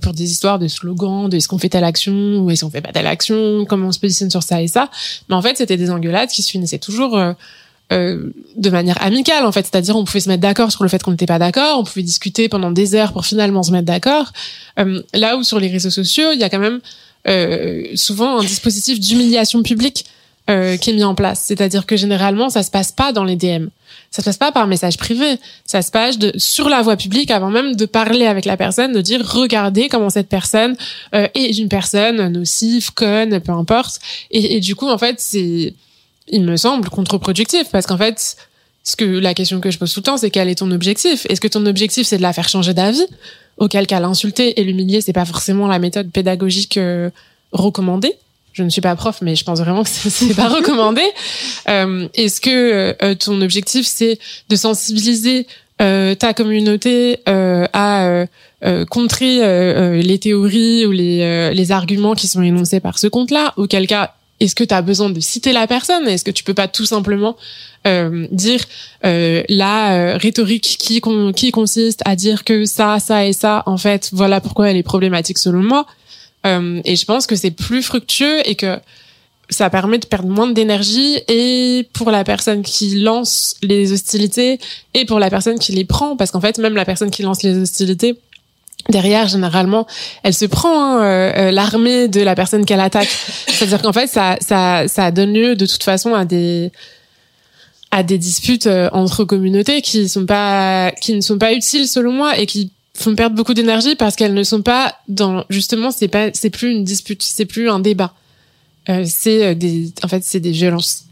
pour 0.02 0.12
des 0.12 0.30
histoires 0.30 0.58
de 0.58 0.68
slogans 0.68 1.30
de 1.30 1.38
est-ce 1.38 1.48
qu'on 1.48 1.56
fait 1.56 1.70
telle 1.70 1.84
action 1.84 2.40
ou 2.40 2.50
est-ce 2.50 2.66
qu'on 2.66 2.70
fait 2.70 2.82
pas 2.82 2.92
telle 2.92 3.06
action 3.06 3.64
comment 3.66 3.88
on 3.88 3.92
se 3.92 3.98
positionne 3.98 4.28
sur 4.28 4.42
ça 4.42 4.60
et 4.60 4.68
ça. 4.68 4.90
Mais 5.30 5.34
en 5.34 5.40
fait 5.40 5.56
c'était 5.56 5.78
des 5.78 5.90
engueulades 5.90 6.28
qui 6.28 6.42
se 6.42 6.50
finissaient 6.50 6.78
toujours 6.78 7.18
euh, 7.92 8.30
de 8.56 8.70
manière 8.70 9.02
amicale 9.02 9.46
en 9.46 9.52
fait 9.52 9.66
c'est-à-dire 9.66 9.96
on 9.96 10.04
pouvait 10.04 10.20
se 10.20 10.28
mettre 10.28 10.42
d'accord 10.42 10.70
sur 10.70 10.82
le 10.82 10.88
fait 10.88 11.02
qu'on 11.02 11.12
n'était 11.12 11.26
pas 11.26 11.38
d'accord 11.38 11.78
on 11.78 11.84
pouvait 11.84 12.02
discuter 12.02 12.48
pendant 12.48 12.70
des 12.70 12.94
heures 12.94 13.12
pour 13.12 13.24
finalement 13.24 13.62
se 13.62 13.72
mettre 13.72 13.86
d'accord 13.86 14.32
Euh, 14.78 15.02
là 15.12 15.36
où 15.36 15.42
sur 15.42 15.58
les 15.58 15.68
réseaux 15.68 15.90
sociaux 15.90 16.30
il 16.32 16.38
y 16.38 16.44
a 16.44 16.50
quand 16.50 16.60
même 16.60 16.80
euh, 17.26 17.84
souvent 17.94 18.38
un 18.38 18.44
dispositif 18.44 19.00
d'humiliation 19.00 19.62
publique 19.62 20.06
euh, 20.48 20.78
qui 20.78 20.90
est 20.90 20.92
mis 20.94 21.04
en 21.04 21.14
place. 21.14 21.42
C'est-à-dire 21.44 21.84
que 21.84 21.94
généralement, 21.94 22.48
ça 22.48 22.62
se 22.62 22.70
passe 22.70 22.90
pas 22.90 23.12
dans 23.12 23.24
les 23.24 23.36
DM. 23.36 23.66
Ça 24.10 24.22
se 24.22 24.24
passe 24.24 24.38
pas 24.38 24.50
par 24.50 24.66
message 24.66 24.96
privé. 24.96 25.36
Ça 25.66 25.82
se 25.82 25.90
passe 25.90 26.16
de, 26.16 26.32
sur 26.38 26.70
la 26.70 26.80
voie 26.80 26.96
publique 26.96 27.30
avant 27.30 27.50
même 27.50 27.76
de 27.76 27.84
parler 27.84 28.24
avec 28.24 28.46
la 28.46 28.56
personne, 28.56 28.94
de 28.94 29.02
dire 29.02 29.20
regardez 29.26 29.90
comment 29.90 30.08
cette 30.08 30.30
personne 30.30 30.74
euh, 31.14 31.28
est 31.34 31.58
une 31.58 31.68
personne 31.68 32.28
nocive, 32.28 32.94
conne, 32.94 33.40
peu 33.40 33.52
importe. 33.52 34.00
Et, 34.30 34.56
et 34.56 34.60
du 34.60 34.74
coup, 34.74 34.88
en 34.88 34.96
fait, 34.96 35.16
c'est, 35.18 35.74
il 36.30 36.42
me 36.44 36.56
semble 36.56 36.88
contre-productif 36.88 37.64
parce 37.72 37.86
qu'en 37.86 37.98
fait, 37.98 38.36
ce 38.84 38.96
que 38.96 39.04
la 39.04 39.34
question 39.34 39.60
que 39.60 39.70
je 39.70 39.78
pose 39.78 39.92
tout 39.92 40.00
le 40.00 40.04
temps, 40.04 40.16
c'est 40.16 40.30
quel 40.30 40.48
est 40.48 40.56
ton 40.56 40.70
objectif? 40.70 41.26
Est-ce 41.28 41.40
que 41.40 41.48
ton 41.48 41.64
objectif 41.66 42.06
c'est 42.06 42.16
de 42.18 42.22
la 42.22 42.32
faire 42.32 42.48
changer 42.48 42.74
d'avis? 42.74 43.06
Auquel 43.58 43.86
cas 43.86 43.98
l'insulter 44.00 44.60
et 44.60 44.64
l'humilier, 44.64 45.00
c'est 45.00 45.12
pas 45.12 45.24
forcément 45.24 45.66
la 45.66 45.78
méthode 45.80 46.10
pédagogique 46.12 46.76
euh, 46.76 47.10
recommandée. 47.52 48.14
Je 48.52 48.62
ne 48.62 48.70
suis 48.70 48.80
pas 48.80 48.94
prof, 48.96 49.18
mais 49.20 49.36
je 49.36 49.44
pense 49.44 49.58
vraiment 49.60 49.82
que 49.82 49.88
c'est- 49.92 50.34
pas 50.34 50.48
recommandé. 50.48 51.02
Euh, 51.68 52.08
Est-ce 52.14 52.40
que 52.40 52.94
euh, 53.02 53.14
ton 53.14 53.40
objectif 53.42 53.86
c'est 53.86 54.18
de 54.48 54.56
sensibiliser 54.56 55.46
euh, 55.82 56.14
ta 56.14 56.32
communauté 56.32 57.18
euh, 57.28 57.66
à 57.74 58.06
euh, 58.06 58.26
euh, 58.64 58.84
contrer 58.86 59.42
euh, 59.42 59.44
euh, 59.98 60.02
les 60.02 60.18
théories 60.18 60.86
ou 60.86 60.92
les, 60.92 61.20
euh, 61.20 61.50
les 61.50 61.70
arguments 61.72 62.14
qui 62.14 62.26
sont 62.26 62.42
énoncés 62.42 62.80
par 62.80 62.98
ce 62.98 63.06
compte-là? 63.06 63.52
Auquel 63.56 63.86
cas, 63.86 64.14
est-ce 64.40 64.54
que 64.54 64.64
tu 64.64 64.74
as 64.74 64.82
besoin 64.82 65.10
de 65.10 65.20
citer 65.20 65.52
la 65.52 65.66
personne? 65.66 66.06
Est-ce 66.06 66.24
que 66.24 66.30
tu 66.30 66.44
peux 66.44 66.54
pas 66.54 66.68
tout 66.68 66.86
simplement 66.86 67.36
euh, 67.86 68.26
dire 68.30 68.60
euh, 69.04 69.42
la 69.48 69.94
euh, 69.94 70.16
rhétorique 70.16 70.76
qui, 70.78 71.00
qui 71.34 71.50
consiste 71.50 72.02
à 72.04 72.16
dire 72.16 72.44
que 72.44 72.64
ça, 72.64 72.98
ça 72.98 73.26
et 73.26 73.32
ça, 73.32 73.62
en 73.66 73.76
fait, 73.76 74.10
voilà 74.12 74.40
pourquoi 74.40 74.70
elle 74.70 74.76
est 74.76 74.82
problématique 74.82 75.38
selon 75.38 75.62
moi. 75.62 75.86
Et 76.84 76.96
je 76.96 77.04
pense 77.04 77.26
que 77.26 77.36
c'est 77.36 77.50
plus 77.50 77.82
fructueux 77.82 78.40
et 78.48 78.54
que 78.54 78.78
ça 79.50 79.68
permet 79.68 79.98
de 79.98 80.06
perdre 80.06 80.30
moins 80.30 80.48
d'énergie 80.50 81.18
et 81.28 81.86
pour 81.92 82.10
la 82.10 82.24
personne 82.24 82.62
qui 82.62 83.00
lance 83.00 83.56
les 83.62 83.92
hostilités 83.92 84.58
et 84.94 85.04
pour 85.04 85.18
la 85.18 85.28
personne 85.28 85.58
qui 85.58 85.72
les 85.72 85.84
prend 85.84 86.16
parce 86.16 86.30
qu'en 86.30 86.40
fait 86.40 86.56
même 86.56 86.74
la 86.74 86.86
personne 86.86 87.10
qui 87.10 87.22
lance 87.22 87.42
les 87.42 87.54
hostilités 87.58 88.18
derrière 88.88 89.28
généralement 89.28 89.86
elle 90.22 90.34
se 90.34 90.44
prend 90.46 90.96
hein, 90.96 91.02
euh, 91.02 91.32
euh, 91.36 91.50
l'armée 91.50 92.08
de 92.08 92.20
la 92.20 92.34
personne 92.34 92.64
qu'elle 92.64 92.80
attaque. 92.80 93.08
C'est-à-dire 93.48 93.82
qu'en 93.82 93.92
fait 93.92 94.06
ça 94.06 94.36
ça 94.40 94.88
ça 94.88 95.10
donne 95.10 95.32
lieu 95.32 95.56
de 95.56 95.66
toute 95.66 95.82
façon 95.82 96.14
à 96.14 96.24
des 96.24 96.72
à 97.90 98.02
des 98.02 98.18
disputes 98.18 98.66
euh, 98.66 98.88
entre 98.92 99.24
communautés 99.24 99.82
qui 99.82 100.08
sont 100.08 100.26
pas 100.26 100.92
qui 101.00 101.14
ne 101.14 101.20
sont 101.20 101.38
pas 101.38 101.52
utiles 101.52 101.88
selon 101.88 102.12
moi 102.12 102.38
et 102.38 102.46
qui 102.46 102.72
font 102.94 103.14
perdre 103.14 103.36
beaucoup 103.36 103.54
d'énergie 103.54 103.94
parce 103.94 104.16
qu'elles 104.16 104.34
ne 104.34 104.42
sont 104.42 104.62
pas 104.62 104.94
dans 105.08 105.44
justement 105.50 105.90
c'est 105.90 106.08
pas 106.08 106.30
c'est 106.32 106.50
plus 106.50 106.72
une 106.72 106.84
dispute 106.84 107.22
c'est 107.22 107.46
plus 107.46 107.70
un 107.70 107.80
débat. 107.80 108.12
Euh, 108.88 109.04
c'est 109.06 109.44
euh, 109.44 109.54
des 109.54 109.92
en 110.02 110.08
fait 110.08 110.24
c'est 110.24 110.40
des 110.40 110.50
violences. 110.50 111.04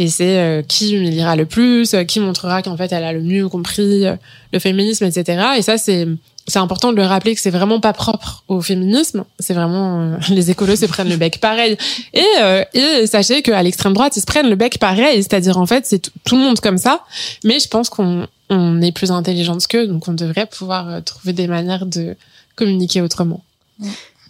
Et 0.00 0.08
c'est 0.08 0.38
euh, 0.38 0.62
qui 0.62 0.94
humiliera 0.94 1.34
le 1.34 1.44
plus 1.44 1.92
euh, 1.94 2.04
qui 2.04 2.20
montrera 2.20 2.62
qu'en 2.62 2.76
fait 2.76 2.92
elle 2.92 3.02
a 3.02 3.12
le 3.12 3.20
mieux 3.20 3.48
compris 3.48 4.06
euh, 4.06 4.14
le 4.52 4.60
féminisme 4.60 5.04
etc 5.04 5.42
et 5.58 5.62
ça 5.62 5.76
c'est 5.76 6.06
c'est 6.48 6.58
important 6.58 6.90
de 6.92 6.96
le 6.96 7.04
rappeler 7.04 7.34
que 7.36 7.40
c'est 7.40 7.50
vraiment 7.50 7.78
pas 7.78 7.92
propre 7.92 8.42
au 8.48 8.60
féminisme. 8.60 9.24
C'est 9.38 9.54
vraiment 9.54 10.00
euh, 10.00 10.16
les 10.30 10.50
écolos 10.50 10.74
se 10.76 10.86
prennent 10.86 11.08
le 11.08 11.16
bec 11.16 11.38
pareil. 11.40 11.76
Et 12.12 12.24
euh, 12.40 12.64
et 12.74 13.06
sachez 13.06 13.42
qu'à 13.42 13.62
l'extrême 13.62 13.92
droite 13.92 14.16
ils 14.16 14.20
se 14.20 14.26
prennent 14.26 14.48
le 14.50 14.56
bec 14.56 14.78
pareil. 14.78 15.22
C'est-à-dire 15.22 15.58
en 15.58 15.66
fait 15.66 15.86
c'est 15.86 16.00
tout- 16.24 16.36
le 16.36 16.42
monde 16.42 16.58
comme 16.60 16.78
ça. 16.78 17.04
Mais 17.44 17.60
je 17.60 17.68
pense 17.68 17.88
qu'on 17.90 18.26
on 18.50 18.80
est 18.82 18.92
plus 18.92 19.10
intelligente 19.12 19.66
qu'eux. 19.68 19.86
Donc 19.86 20.08
on 20.08 20.12
devrait 20.14 20.46
pouvoir 20.46 20.88
euh, 20.88 21.00
trouver 21.02 21.32
des 21.32 21.46
manières 21.46 21.86
de 21.86 22.16
communiquer 22.56 23.00
autrement 23.02 23.44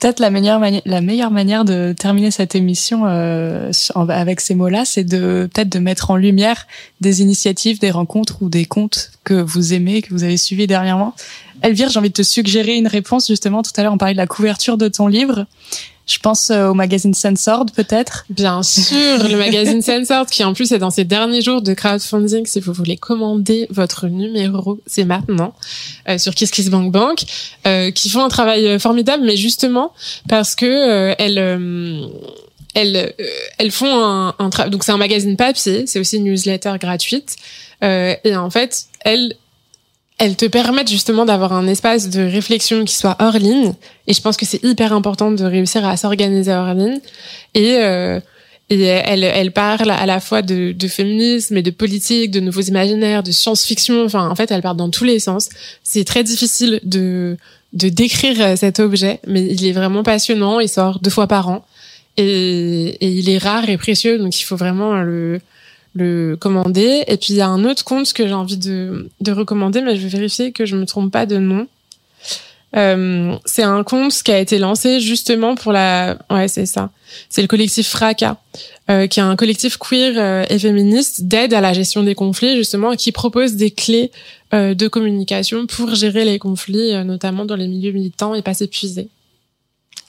Peut-être 0.00 0.20
la 0.20 0.30
meilleure, 0.30 0.60
la 0.84 1.00
meilleure 1.00 1.30
manière 1.30 1.64
de 1.64 1.92
terminer 1.92 2.30
cette 2.30 2.54
émission 2.54 3.02
euh, 3.06 3.72
avec 4.08 4.40
ces 4.40 4.54
mots-là, 4.54 4.84
c'est 4.84 5.04
de 5.04 5.48
peut-être 5.52 5.68
de 5.68 5.78
mettre 5.80 6.10
en 6.10 6.16
lumière 6.16 6.66
des 7.00 7.20
initiatives, 7.20 7.80
des 7.80 7.90
rencontres 7.90 8.42
ou 8.42 8.48
des 8.48 8.64
comptes 8.64 9.10
que 9.24 9.34
vous 9.34 9.74
aimez, 9.74 10.02
que 10.02 10.10
vous 10.10 10.22
avez 10.22 10.36
suivis 10.36 10.68
dernièrement. 10.68 11.14
Elvire, 11.62 11.88
j'ai 11.88 11.98
envie 11.98 12.10
de 12.10 12.14
te 12.14 12.22
suggérer 12.22 12.76
une 12.76 12.86
réponse 12.86 13.26
justement. 13.26 13.62
Tout 13.62 13.72
à 13.76 13.82
l'heure, 13.82 13.92
on 13.92 13.98
parlait 13.98 14.14
de 14.14 14.18
la 14.18 14.28
couverture 14.28 14.78
de 14.78 14.86
ton 14.86 15.08
livre. 15.08 15.46
Je 16.08 16.18
pense 16.18 16.50
euh, 16.50 16.68
au 16.68 16.74
magazine 16.74 17.12
Censored, 17.12 17.70
peut-être. 17.72 18.24
Bien 18.30 18.62
sûr, 18.62 19.28
le 19.28 19.36
magazine 19.36 19.82
Censored, 19.82 20.28
qui 20.30 20.42
en 20.42 20.54
plus 20.54 20.72
est 20.72 20.78
dans 20.78 20.90
ses 20.90 21.04
derniers 21.04 21.42
jours 21.42 21.60
de 21.60 21.74
crowdfunding, 21.74 22.46
si 22.46 22.60
vous 22.60 22.72
voulez 22.72 22.96
commander 22.96 23.66
votre 23.68 24.06
numéro, 24.08 24.80
c'est 24.86 25.04
maintenant, 25.04 25.52
euh, 26.08 26.16
sur 26.16 26.34
KissKissBankBank, 26.34 27.24
euh, 27.66 27.90
qui 27.90 28.08
font 28.08 28.24
un 28.24 28.30
travail 28.30 28.66
euh, 28.66 28.78
formidable, 28.78 29.22
mais 29.26 29.36
justement 29.36 29.92
parce 30.28 30.54
que 30.54 30.64
euh, 30.64 31.14
elles, 31.18 31.38
euh, 31.38 32.06
elles, 32.74 33.12
elles 33.58 33.70
font 33.70 34.02
un, 34.02 34.34
un. 34.38 34.68
Donc 34.70 34.84
c'est 34.84 34.92
un 34.92 34.96
magazine 34.96 35.36
papier, 35.36 35.86
c'est 35.86 36.00
aussi 36.00 36.16
une 36.16 36.24
newsletter 36.24 36.72
gratuite, 36.80 37.36
euh, 37.84 38.14
et 38.24 38.34
en 38.34 38.48
fait, 38.48 38.86
elles 39.04 39.34
elles 40.18 40.36
te 40.36 40.46
permettent 40.46 40.90
justement 40.90 41.24
d'avoir 41.24 41.52
un 41.52 41.66
espace 41.68 42.10
de 42.10 42.20
réflexion 42.22 42.84
qui 42.84 42.94
soit 42.94 43.16
hors 43.20 43.38
ligne. 43.38 43.72
Et 44.06 44.14
je 44.14 44.20
pense 44.20 44.36
que 44.36 44.44
c'est 44.44 44.62
hyper 44.64 44.92
important 44.92 45.30
de 45.30 45.44
réussir 45.44 45.86
à 45.86 45.96
s'organiser 45.96 46.52
hors 46.52 46.74
ligne. 46.74 46.98
Et, 47.54 47.76
euh, 47.76 48.18
et 48.68 48.82
elle, 48.82 49.22
elle 49.22 49.52
parle 49.52 49.90
à 49.90 50.06
la 50.06 50.18
fois 50.18 50.42
de, 50.42 50.72
de 50.72 50.88
féminisme 50.88 51.56
et 51.56 51.62
de 51.62 51.70
politique, 51.70 52.32
de 52.32 52.40
nouveaux 52.40 52.62
imaginaires, 52.62 53.22
de 53.22 53.30
science-fiction. 53.30 54.04
Enfin, 54.04 54.28
en 54.28 54.34
fait, 54.34 54.50
elle 54.50 54.60
parle 54.62 54.76
dans 54.76 54.90
tous 54.90 55.04
les 55.04 55.20
sens. 55.20 55.48
C'est 55.84 56.04
très 56.04 56.24
difficile 56.24 56.80
de, 56.82 57.36
de 57.72 57.88
décrire 57.88 58.58
cet 58.58 58.80
objet, 58.80 59.20
mais 59.26 59.42
il 59.42 59.64
est 59.66 59.72
vraiment 59.72 60.02
passionnant. 60.02 60.58
Il 60.58 60.68
sort 60.68 60.98
deux 60.98 61.10
fois 61.10 61.28
par 61.28 61.48
an. 61.48 61.64
Et 62.16 62.98
il 63.00 63.30
est 63.30 63.38
rare 63.38 63.68
et 63.70 63.78
précieux, 63.78 64.18
donc 64.18 64.40
il 64.40 64.42
faut 64.42 64.56
vraiment 64.56 64.96
le, 64.96 65.40
le 65.94 66.36
commander. 66.36 67.04
Et 67.06 67.16
puis 67.16 67.34
il 67.34 67.36
y 67.36 67.40
a 67.40 67.48
un 67.48 67.64
autre 67.64 67.84
compte 67.84 68.12
que 68.12 68.26
j'ai 68.26 68.34
envie 68.34 68.58
de, 68.58 69.08
de 69.20 69.32
recommander, 69.32 69.80
mais 69.80 69.96
je 69.96 70.02
vais 70.02 70.08
vérifier 70.08 70.52
que 70.52 70.66
je 70.66 70.76
me 70.76 70.86
trompe 70.86 71.12
pas 71.12 71.26
de 71.26 71.38
nom. 71.38 71.66
Euh, 72.76 73.34
c'est 73.46 73.62
un 73.62 73.82
compte 73.82 74.12
qui 74.22 74.30
a 74.30 74.38
été 74.38 74.58
lancé 74.58 75.00
justement 75.00 75.54
pour 75.54 75.72
la, 75.72 76.18
ouais 76.30 76.48
c'est 76.48 76.66
ça, 76.66 76.90
c'est 77.30 77.40
le 77.40 77.48
collectif 77.48 77.88
Fracas, 77.88 78.36
euh, 78.90 79.06
qui 79.06 79.20
est 79.20 79.22
un 79.22 79.36
collectif 79.36 79.78
queer 79.78 80.12
euh, 80.16 80.44
et 80.50 80.58
féministe 80.58 81.24
d'aide 81.24 81.54
à 81.54 81.62
la 81.62 81.72
gestion 81.72 82.02
des 82.02 82.14
conflits 82.14 82.56
justement, 82.56 82.94
qui 82.94 83.10
propose 83.10 83.54
des 83.54 83.70
clés 83.70 84.10
euh, 84.52 84.74
de 84.74 84.86
communication 84.86 85.66
pour 85.66 85.94
gérer 85.94 86.26
les 86.26 86.38
conflits, 86.38 86.92
euh, 86.92 87.04
notamment 87.04 87.46
dans 87.46 87.56
les 87.56 87.68
milieux 87.68 87.92
militants 87.92 88.34
et 88.34 88.42
pas 88.42 88.54
s'épuiser. 88.54 89.08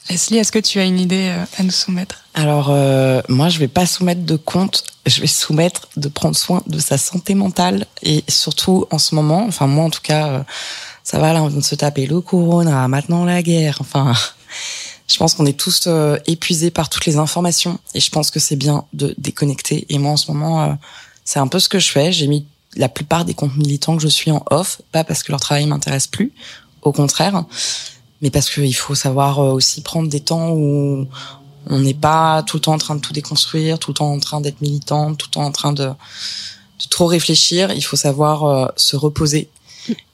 Leslie, 0.09 0.37
est-ce 0.37 0.51
que 0.51 0.59
tu 0.59 0.79
as 0.79 0.85
une 0.85 0.99
idée 0.99 1.29
euh, 1.29 1.45
à 1.57 1.63
nous 1.63 1.71
soumettre? 1.71 2.23
Alors, 2.33 2.69
euh, 2.69 3.21
moi, 3.29 3.49
je 3.49 3.59
vais 3.59 3.67
pas 3.67 3.85
soumettre 3.85 4.21
de 4.21 4.35
compte, 4.35 4.83
je 5.05 5.21
vais 5.21 5.27
soumettre 5.27 5.87
de 5.97 6.07
prendre 6.07 6.35
soin 6.35 6.63
de 6.67 6.79
sa 6.79 6.97
santé 6.97 7.35
mentale 7.35 7.85
et 8.01 8.23
surtout 8.27 8.85
en 8.91 8.97
ce 8.97 9.13
moment, 9.13 9.45
enfin 9.45 9.67
moi 9.67 9.85
en 9.85 9.89
tout 9.89 10.01
cas, 10.01 10.27
euh, 10.27 10.43
ça 11.03 11.19
va 11.19 11.33
là, 11.33 11.43
on 11.43 11.47
vient 11.47 11.59
de 11.59 11.63
se 11.63 11.75
taper 11.75 12.05
le 12.05 12.21
corona, 12.21 12.87
maintenant 12.87 13.25
la 13.25 13.43
guerre, 13.43 13.77
enfin, 13.81 14.13
je 15.07 15.17
pense 15.17 15.33
qu'on 15.33 15.45
est 15.45 15.59
tous 15.59 15.85
euh, 15.87 16.17
épuisés 16.27 16.71
par 16.71 16.89
toutes 16.89 17.05
les 17.05 17.17
informations 17.17 17.79
et 17.93 17.99
je 17.99 18.09
pense 18.09 18.31
que 18.31 18.39
c'est 18.39 18.55
bien 18.55 18.85
de 18.93 19.13
déconnecter. 19.17 19.85
Et 19.89 19.97
moi 19.97 20.11
en 20.11 20.17
ce 20.17 20.31
moment, 20.31 20.77
c'est 21.25 21.39
un 21.39 21.47
peu 21.47 21.59
ce 21.59 21.69
que 21.69 21.79
je 21.79 21.91
fais. 21.91 22.11
J'ai 22.11 22.27
mis 22.27 22.45
la 22.75 22.89
plupart 22.89 23.25
des 23.25 23.33
comptes 23.33 23.57
militants 23.57 23.97
que 23.97 24.03
je 24.03 24.07
suis 24.07 24.31
en 24.31 24.43
off, 24.49 24.81
pas 24.91 25.03
parce 25.03 25.23
que 25.23 25.31
leur 25.31 25.41
travail 25.41 25.65
m'intéresse 25.65 26.07
plus, 26.07 26.31
au 26.83 26.91
contraire, 26.91 27.43
mais 28.21 28.29
parce 28.29 28.49
qu'il 28.49 28.75
faut 28.75 28.95
savoir 28.95 29.39
euh, 29.39 29.51
aussi 29.51 29.81
prendre 29.81 30.09
des 30.09 30.19
temps 30.19 30.51
où 30.51 31.07
on 31.67 31.79
n'est 31.79 31.93
pas 31.93 32.43
tout 32.43 32.57
le 32.57 32.61
temps 32.61 32.73
en 32.73 32.77
train 32.77 32.95
de 32.95 33.01
tout 33.01 33.13
déconstruire, 33.13 33.79
tout 33.79 33.91
le 33.91 33.95
temps 33.95 34.11
en 34.11 34.19
train 34.19 34.41
d'être 34.41 34.61
militant, 34.61 35.13
tout 35.15 35.27
le 35.29 35.33
temps 35.33 35.43
en 35.45 35.51
train 35.51 35.73
de, 35.73 35.85
de 35.85 36.87
trop 36.89 37.05
réfléchir. 37.05 37.71
Il 37.73 37.81
faut 37.83 37.95
savoir 37.97 38.45
euh, 38.45 38.65
se 38.75 38.95
reposer. 38.95 39.49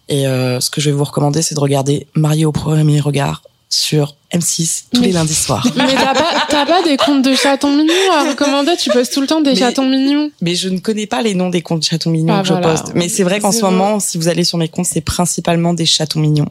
Et 0.07 0.27
euh, 0.27 0.59
ce 0.59 0.69
que 0.69 0.81
je 0.81 0.89
vais 0.89 0.95
vous 0.95 1.03
recommander, 1.03 1.41
c'est 1.41 1.55
de 1.55 1.59
regarder 1.59 2.07
Marié 2.15 2.45
au 2.45 2.51
premier 2.51 2.99
regard 2.99 3.41
sur 3.69 4.15
M6 4.31 4.83
tous 4.93 5.01
Mais- 5.01 5.07
les 5.07 5.13
lundis 5.13 5.33
soirs. 5.33 5.65
Mais 5.75 5.93
t'as 5.95 6.13
pas, 6.13 6.45
t'as 6.47 6.65
pas 6.65 6.83
des 6.83 6.95
comptes 6.97 7.23
de 7.23 7.33
chatons 7.33 7.75
mignons 7.75 7.93
à 8.13 8.29
recommander? 8.29 8.73
Tu 8.77 8.91
postes 8.91 9.13
tout 9.13 9.21
le 9.21 9.27
temps 9.27 9.41
des 9.41 9.51
Mais- 9.51 9.55
chatons 9.59 9.89
mignons. 9.89 10.29
Mais 10.41 10.53
je 10.55 10.69
ne 10.69 10.77
connais 10.79 11.07
pas 11.07 11.21
les 11.23 11.33
noms 11.33 11.49
des 11.49 11.61
comptes 11.63 11.83
chatons 11.85 12.11
mignons 12.11 12.35
Ah, 12.35 12.41
que 12.41 12.47
je 12.49 12.53
poste. 12.53 12.91
Mais 12.93 13.09
c'est 13.09 13.23
vrai 13.23 13.39
qu'en 13.39 13.51
ce 13.51 13.61
moment, 13.61 13.99
si 13.99 14.17
vous 14.19 14.27
allez 14.27 14.43
sur 14.43 14.57
mes 14.59 14.69
comptes, 14.69 14.85
c'est 14.85 15.01
principalement 15.01 15.73
des 15.73 15.85
chatons 15.87 16.19
mignons. 16.19 16.47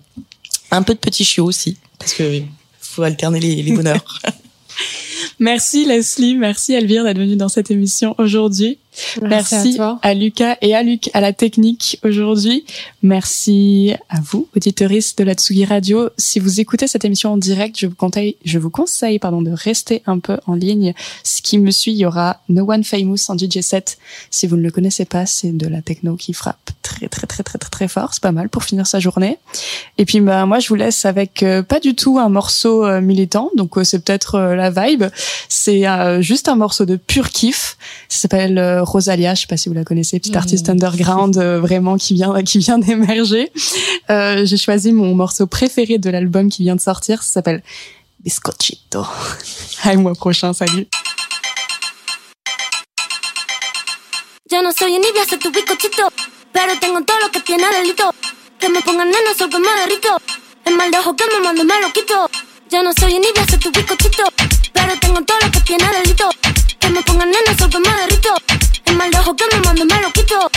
Un 0.70 0.82
peu 0.82 0.94
de 0.94 0.98
petits 0.98 1.24
chiots 1.24 1.44
aussi, 1.44 1.76
parce 1.98 2.14
que 2.14 2.42
faut 2.80 3.02
alterner 3.02 3.40
les, 3.40 3.72
bonheurs. 3.72 4.20
Merci 5.40 5.84
Leslie, 5.84 6.36
merci 6.36 6.74
Elvire 6.74 7.02
d'être 7.02 7.18
venue 7.18 7.36
dans 7.36 7.48
cette 7.48 7.70
émission 7.70 8.14
aujourd'hui. 8.18 8.78
Merci, 9.22 9.74
à 9.74 9.76
toi. 9.76 9.98
à, 10.02 10.14
Lucas 10.14 10.56
et 10.60 10.74
à 10.74 10.82
Luc 10.82 11.10
à 11.14 11.20
la 11.20 11.32
technique 11.32 11.98
aujourd'hui. 12.04 12.64
Merci 13.02 13.94
à 14.08 14.20
vous, 14.20 14.48
auditeuristes 14.56 15.18
de 15.18 15.24
la 15.24 15.34
Tsugi 15.34 15.64
Radio. 15.64 16.10
Si 16.16 16.38
vous 16.40 16.60
écoutez 16.60 16.86
cette 16.86 17.04
émission 17.04 17.32
en 17.32 17.36
direct, 17.36 17.78
je 17.78 17.86
vous 17.86 17.94
conseille, 17.94 18.36
je 18.44 18.58
vous 18.58 18.70
conseille 18.70 19.18
pardon, 19.18 19.42
de 19.42 19.50
rester 19.50 20.02
un 20.06 20.18
peu 20.18 20.38
en 20.46 20.54
ligne. 20.54 20.94
Ce 21.22 21.42
qui 21.42 21.58
me 21.58 21.70
suit, 21.70 21.92
il 21.92 21.98
y 21.98 22.06
aura 22.06 22.40
No 22.48 22.70
One 22.70 22.84
Famous 22.84 23.18
en 23.28 23.36
DJ 23.36 23.60
set. 23.60 23.98
Si 24.30 24.46
vous 24.46 24.56
ne 24.56 24.62
le 24.62 24.70
connaissez 24.70 25.04
pas, 25.04 25.26
c'est 25.26 25.56
de 25.56 25.66
la 25.66 25.82
techno 25.82 26.16
qui 26.16 26.32
frappe 26.32 26.70
très 26.82 27.08
très 27.08 27.26
très 27.26 27.42
très 27.42 27.58
très 27.58 27.70
très 27.70 27.88
fort. 27.88 28.14
C'est 28.14 28.22
pas 28.22 28.32
mal 28.32 28.48
pour 28.48 28.64
finir 28.64 28.86
sa 28.86 29.00
journée. 29.00 29.38
Et 29.98 30.04
puis 30.04 30.20
bah 30.20 30.46
moi 30.46 30.60
je 30.60 30.68
vous 30.68 30.74
laisse 30.74 31.04
avec 31.04 31.42
euh, 31.42 31.62
pas 31.62 31.80
du 31.80 31.94
tout 31.94 32.18
un 32.18 32.28
morceau 32.28 32.84
euh, 32.84 33.00
militant, 33.00 33.50
donc 33.56 33.76
euh, 33.76 33.84
c'est 33.84 34.04
peut-être 34.04 34.38
la 34.38 34.70
vibe. 34.70 35.04
C'est 35.48 35.84
juste 36.20 36.48
un 36.48 36.56
morceau 36.56 36.84
de 36.84 36.96
pur 36.96 37.30
kiff. 37.30 37.76
Ça 38.08 38.22
s'appelle 38.22 38.82
Rosalia, 38.84 39.34
je 39.34 39.42
sais 39.42 39.46
pas 39.46 39.56
si 39.56 39.68
vous 39.68 39.74
la 39.74 39.84
connaissez, 39.84 40.18
petite 40.18 40.36
artiste 40.36 40.68
underground 40.68 41.36
euh, 41.36 41.60
vraiment 41.60 41.96
qui 41.96 42.14
vient 42.14 42.42
qui 42.42 42.58
vient 42.58 42.78
d'émerger. 42.78 43.50
Euh, 44.10 44.44
J'ai 44.44 44.56
choisi 44.56 44.92
mon 44.92 45.14
morceau 45.14 45.46
préféré 45.46 45.98
de 45.98 46.10
l'album 46.10 46.48
qui 46.50 46.62
vient 46.62 46.76
de 46.76 46.80
sortir. 46.80 47.22
Ça 47.22 47.34
s'appelle 47.34 47.62
Biscochito. 48.20 49.04
À 49.82 49.90
un 49.92 49.96
mois 49.96 50.14
prochain, 50.14 50.52
salut. 50.52 50.86
Yo 54.50 54.62
no 54.62 54.70
soy 54.72 54.94
envidia, 54.94 55.24
soy 55.28 55.38
tu 55.38 55.50
bizcochito. 55.50 56.08
Pero 56.52 56.78
tengo 56.80 57.02
todo 57.02 57.18
lo 57.20 57.30
que 57.30 57.40
tiene 57.40 57.64
delito. 57.76 58.10
Que 58.58 58.68
me 58.68 58.80
pongan 58.82 59.08
nena, 59.08 59.34
sol 59.36 59.50
que 59.50 59.58
me 59.58 59.68
derrito. 59.80 60.16
El 60.64 60.76
mal 60.76 60.90
de 60.90 60.98
ojo 60.98 61.14
que 61.16 61.24
me 61.26 61.40
mando 61.44 61.64
me 61.64 61.80
lo 61.80 61.92
quito. 61.92 62.30
Yo 62.70 62.82
no 62.82 62.92
soy 62.98 63.14
envidia, 63.14 63.44
soy 63.48 63.58
tu 63.58 63.70
bizcochito. 63.72 64.24
Pero 64.72 64.92
tengo 65.00 65.20
todo 65.22 65.38
lo 65.42 65.50
que 65.50 65.60
tiene 65.60 65.84
delito. 65.92 66.28
Que 66.78 66.88
me 66.90 67.02
pongan 67.02 67.30
nena, 67.30 67.58
sol 67.58 67.68
que 67.68 67.78
me 67.78 67.88
derrito. 67.88 68.34
El 68.86 68.96
mal 68.96 69.10
de 69.10 69.18
ojo 69.18 69.34
que 69.36 69.44
me 69.52 69.60
mando 69.60 69.84
me 69.84 70.00
lo 70.00 70.12
quito. 70.12 70.50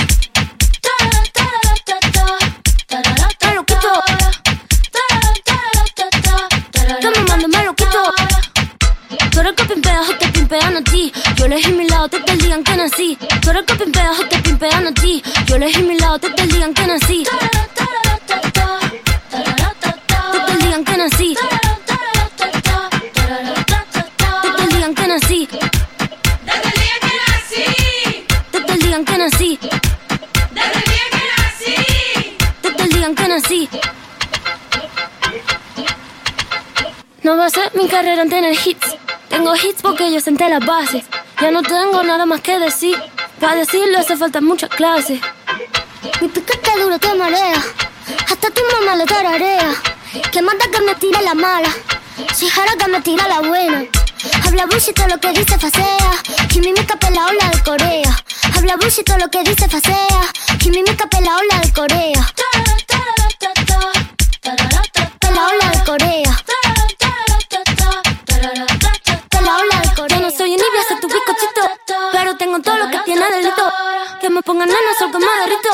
Tú 9.31 9.41
eres 9.41 9.53
que 9.55 9.63
o 9.63 9.67
te 10.47 10.65
a 10.65 10.81
ti. 10.83 11.11
Yo 11.35 11.45
elegí 11.45 11.71
mi 11.73 11.87
lado, 11.87 12.09
te 12.09 12.19
te 12.19 12.35
digan 12.37 12.63
que 12.63 12.75
nací. 12.75 13.17
Te 13.17 13.53
te 16.29 16.47
digan 16.47 16.73
que 16.73 16.87
nací. 16.87 17.23
Te 20.31 20.39
te 20.39 20.57
digan 20.57 20.83
que 20.83 20.97
nací. 20.97 21.66
No 37.27 37.35
va 37.35 37.47
a 37.47 37.49
ser 37.49 37.75
mi 37.75 37.89
carrera 37.89 38.21
en 38.21 38.29
tener 38.29 38.53
hits. 38.53 38.95
Tengo 39.27 39.53
hits 39.53 39.81
porque 39.81 40.09
yo 40.13 40.21
senté 40.21 40.47
las 40.47 40.65
bases. 40.65 41.03
Ya 41.41 41.51
no 41.51 41.61
tengo 41.61 42.01
nada 42.01 42.25
más 42.25 42.39
que 42.39 42.57
decir. 42.57 42.97
Para 43.41 43.55
decirlo 43.55 43.99
hace 43.99 44.15
falta 44.15 44.39
mucha 44.39 44.69
clase. 44.69 45.19
Mi 46.21 46.29
piquete 46.29 46.71
duro 46.79 46.97
te 46.97 47.13
marea. 47.15 47.61
Hasta 48.31 48.49
tu 48.49 48.61
mamá 48.71 48.95
lo 48.95 49.05
tararea. 49.05 49.75
Que 50.31 50.41
manda 50.41 50.67
que 50.71 50.79
me 50.79 50.95
tire 50.95 51.21
la 51.21 51.33
mala. 51.33 51.67
Si 52.33 52.47
jara 52.47 52.71
que 52.79 52.87
me 52.89 53.01
tira 53.01 53.27
la 53.27 53.41
buena. 53.41 53.83
Habla 54.45 54.65
bullshit 54.67 54.97
lo 54.97 55.19
que 55.19 55.33
dice 55.33 55.59
facea. 55.59 56.11
Quimimica 56.47 56.97
la 57.13 57.25
ola 57.25 57.49
de 57.51 57.61
Corea. 57.61 58.23
Habla 58.55 58.77
bullshit 58.77 59.09
lo 59.19 59.27
que 59.27 59.43
dice 59.43 59.67
facea. 59.67 60.21
Quimimica 60.59 61.05
la 61.19 61.35
ola 61.35 61.59
de 61.61 61.73
Corea. 61.73 62.33
Tengo 72.47 72.61
todo 72.61 72.77
lo 72.77 72.89
que 72.89 72.99
tiene 72.99 73.25
delito. 73.29 73.73
Que 74.21 74.29
me 74.29 74.41
pongan 74.41 74.67
nena, 74.67 74.93
sol 74.97 75.11
que 75.11 75.19
me 75.19 75.25
derrito. 75.25 75.69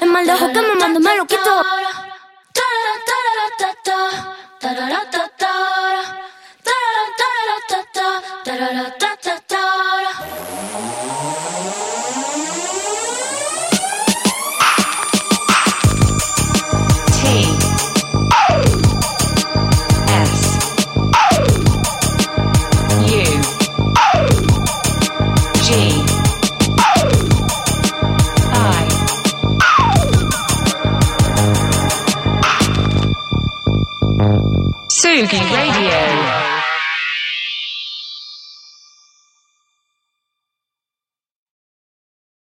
El 0.00 0.08
mal 0.08 0.26
de 0.26 0.32
ojo 0.32 0.52
que 0.52 0.62
me 0.62 0.74
mando 0.74 1.00
me 1.00 1.26
quito. 1.26 1.62
Sugi 35.04 35.36
Radio 35.52 36.53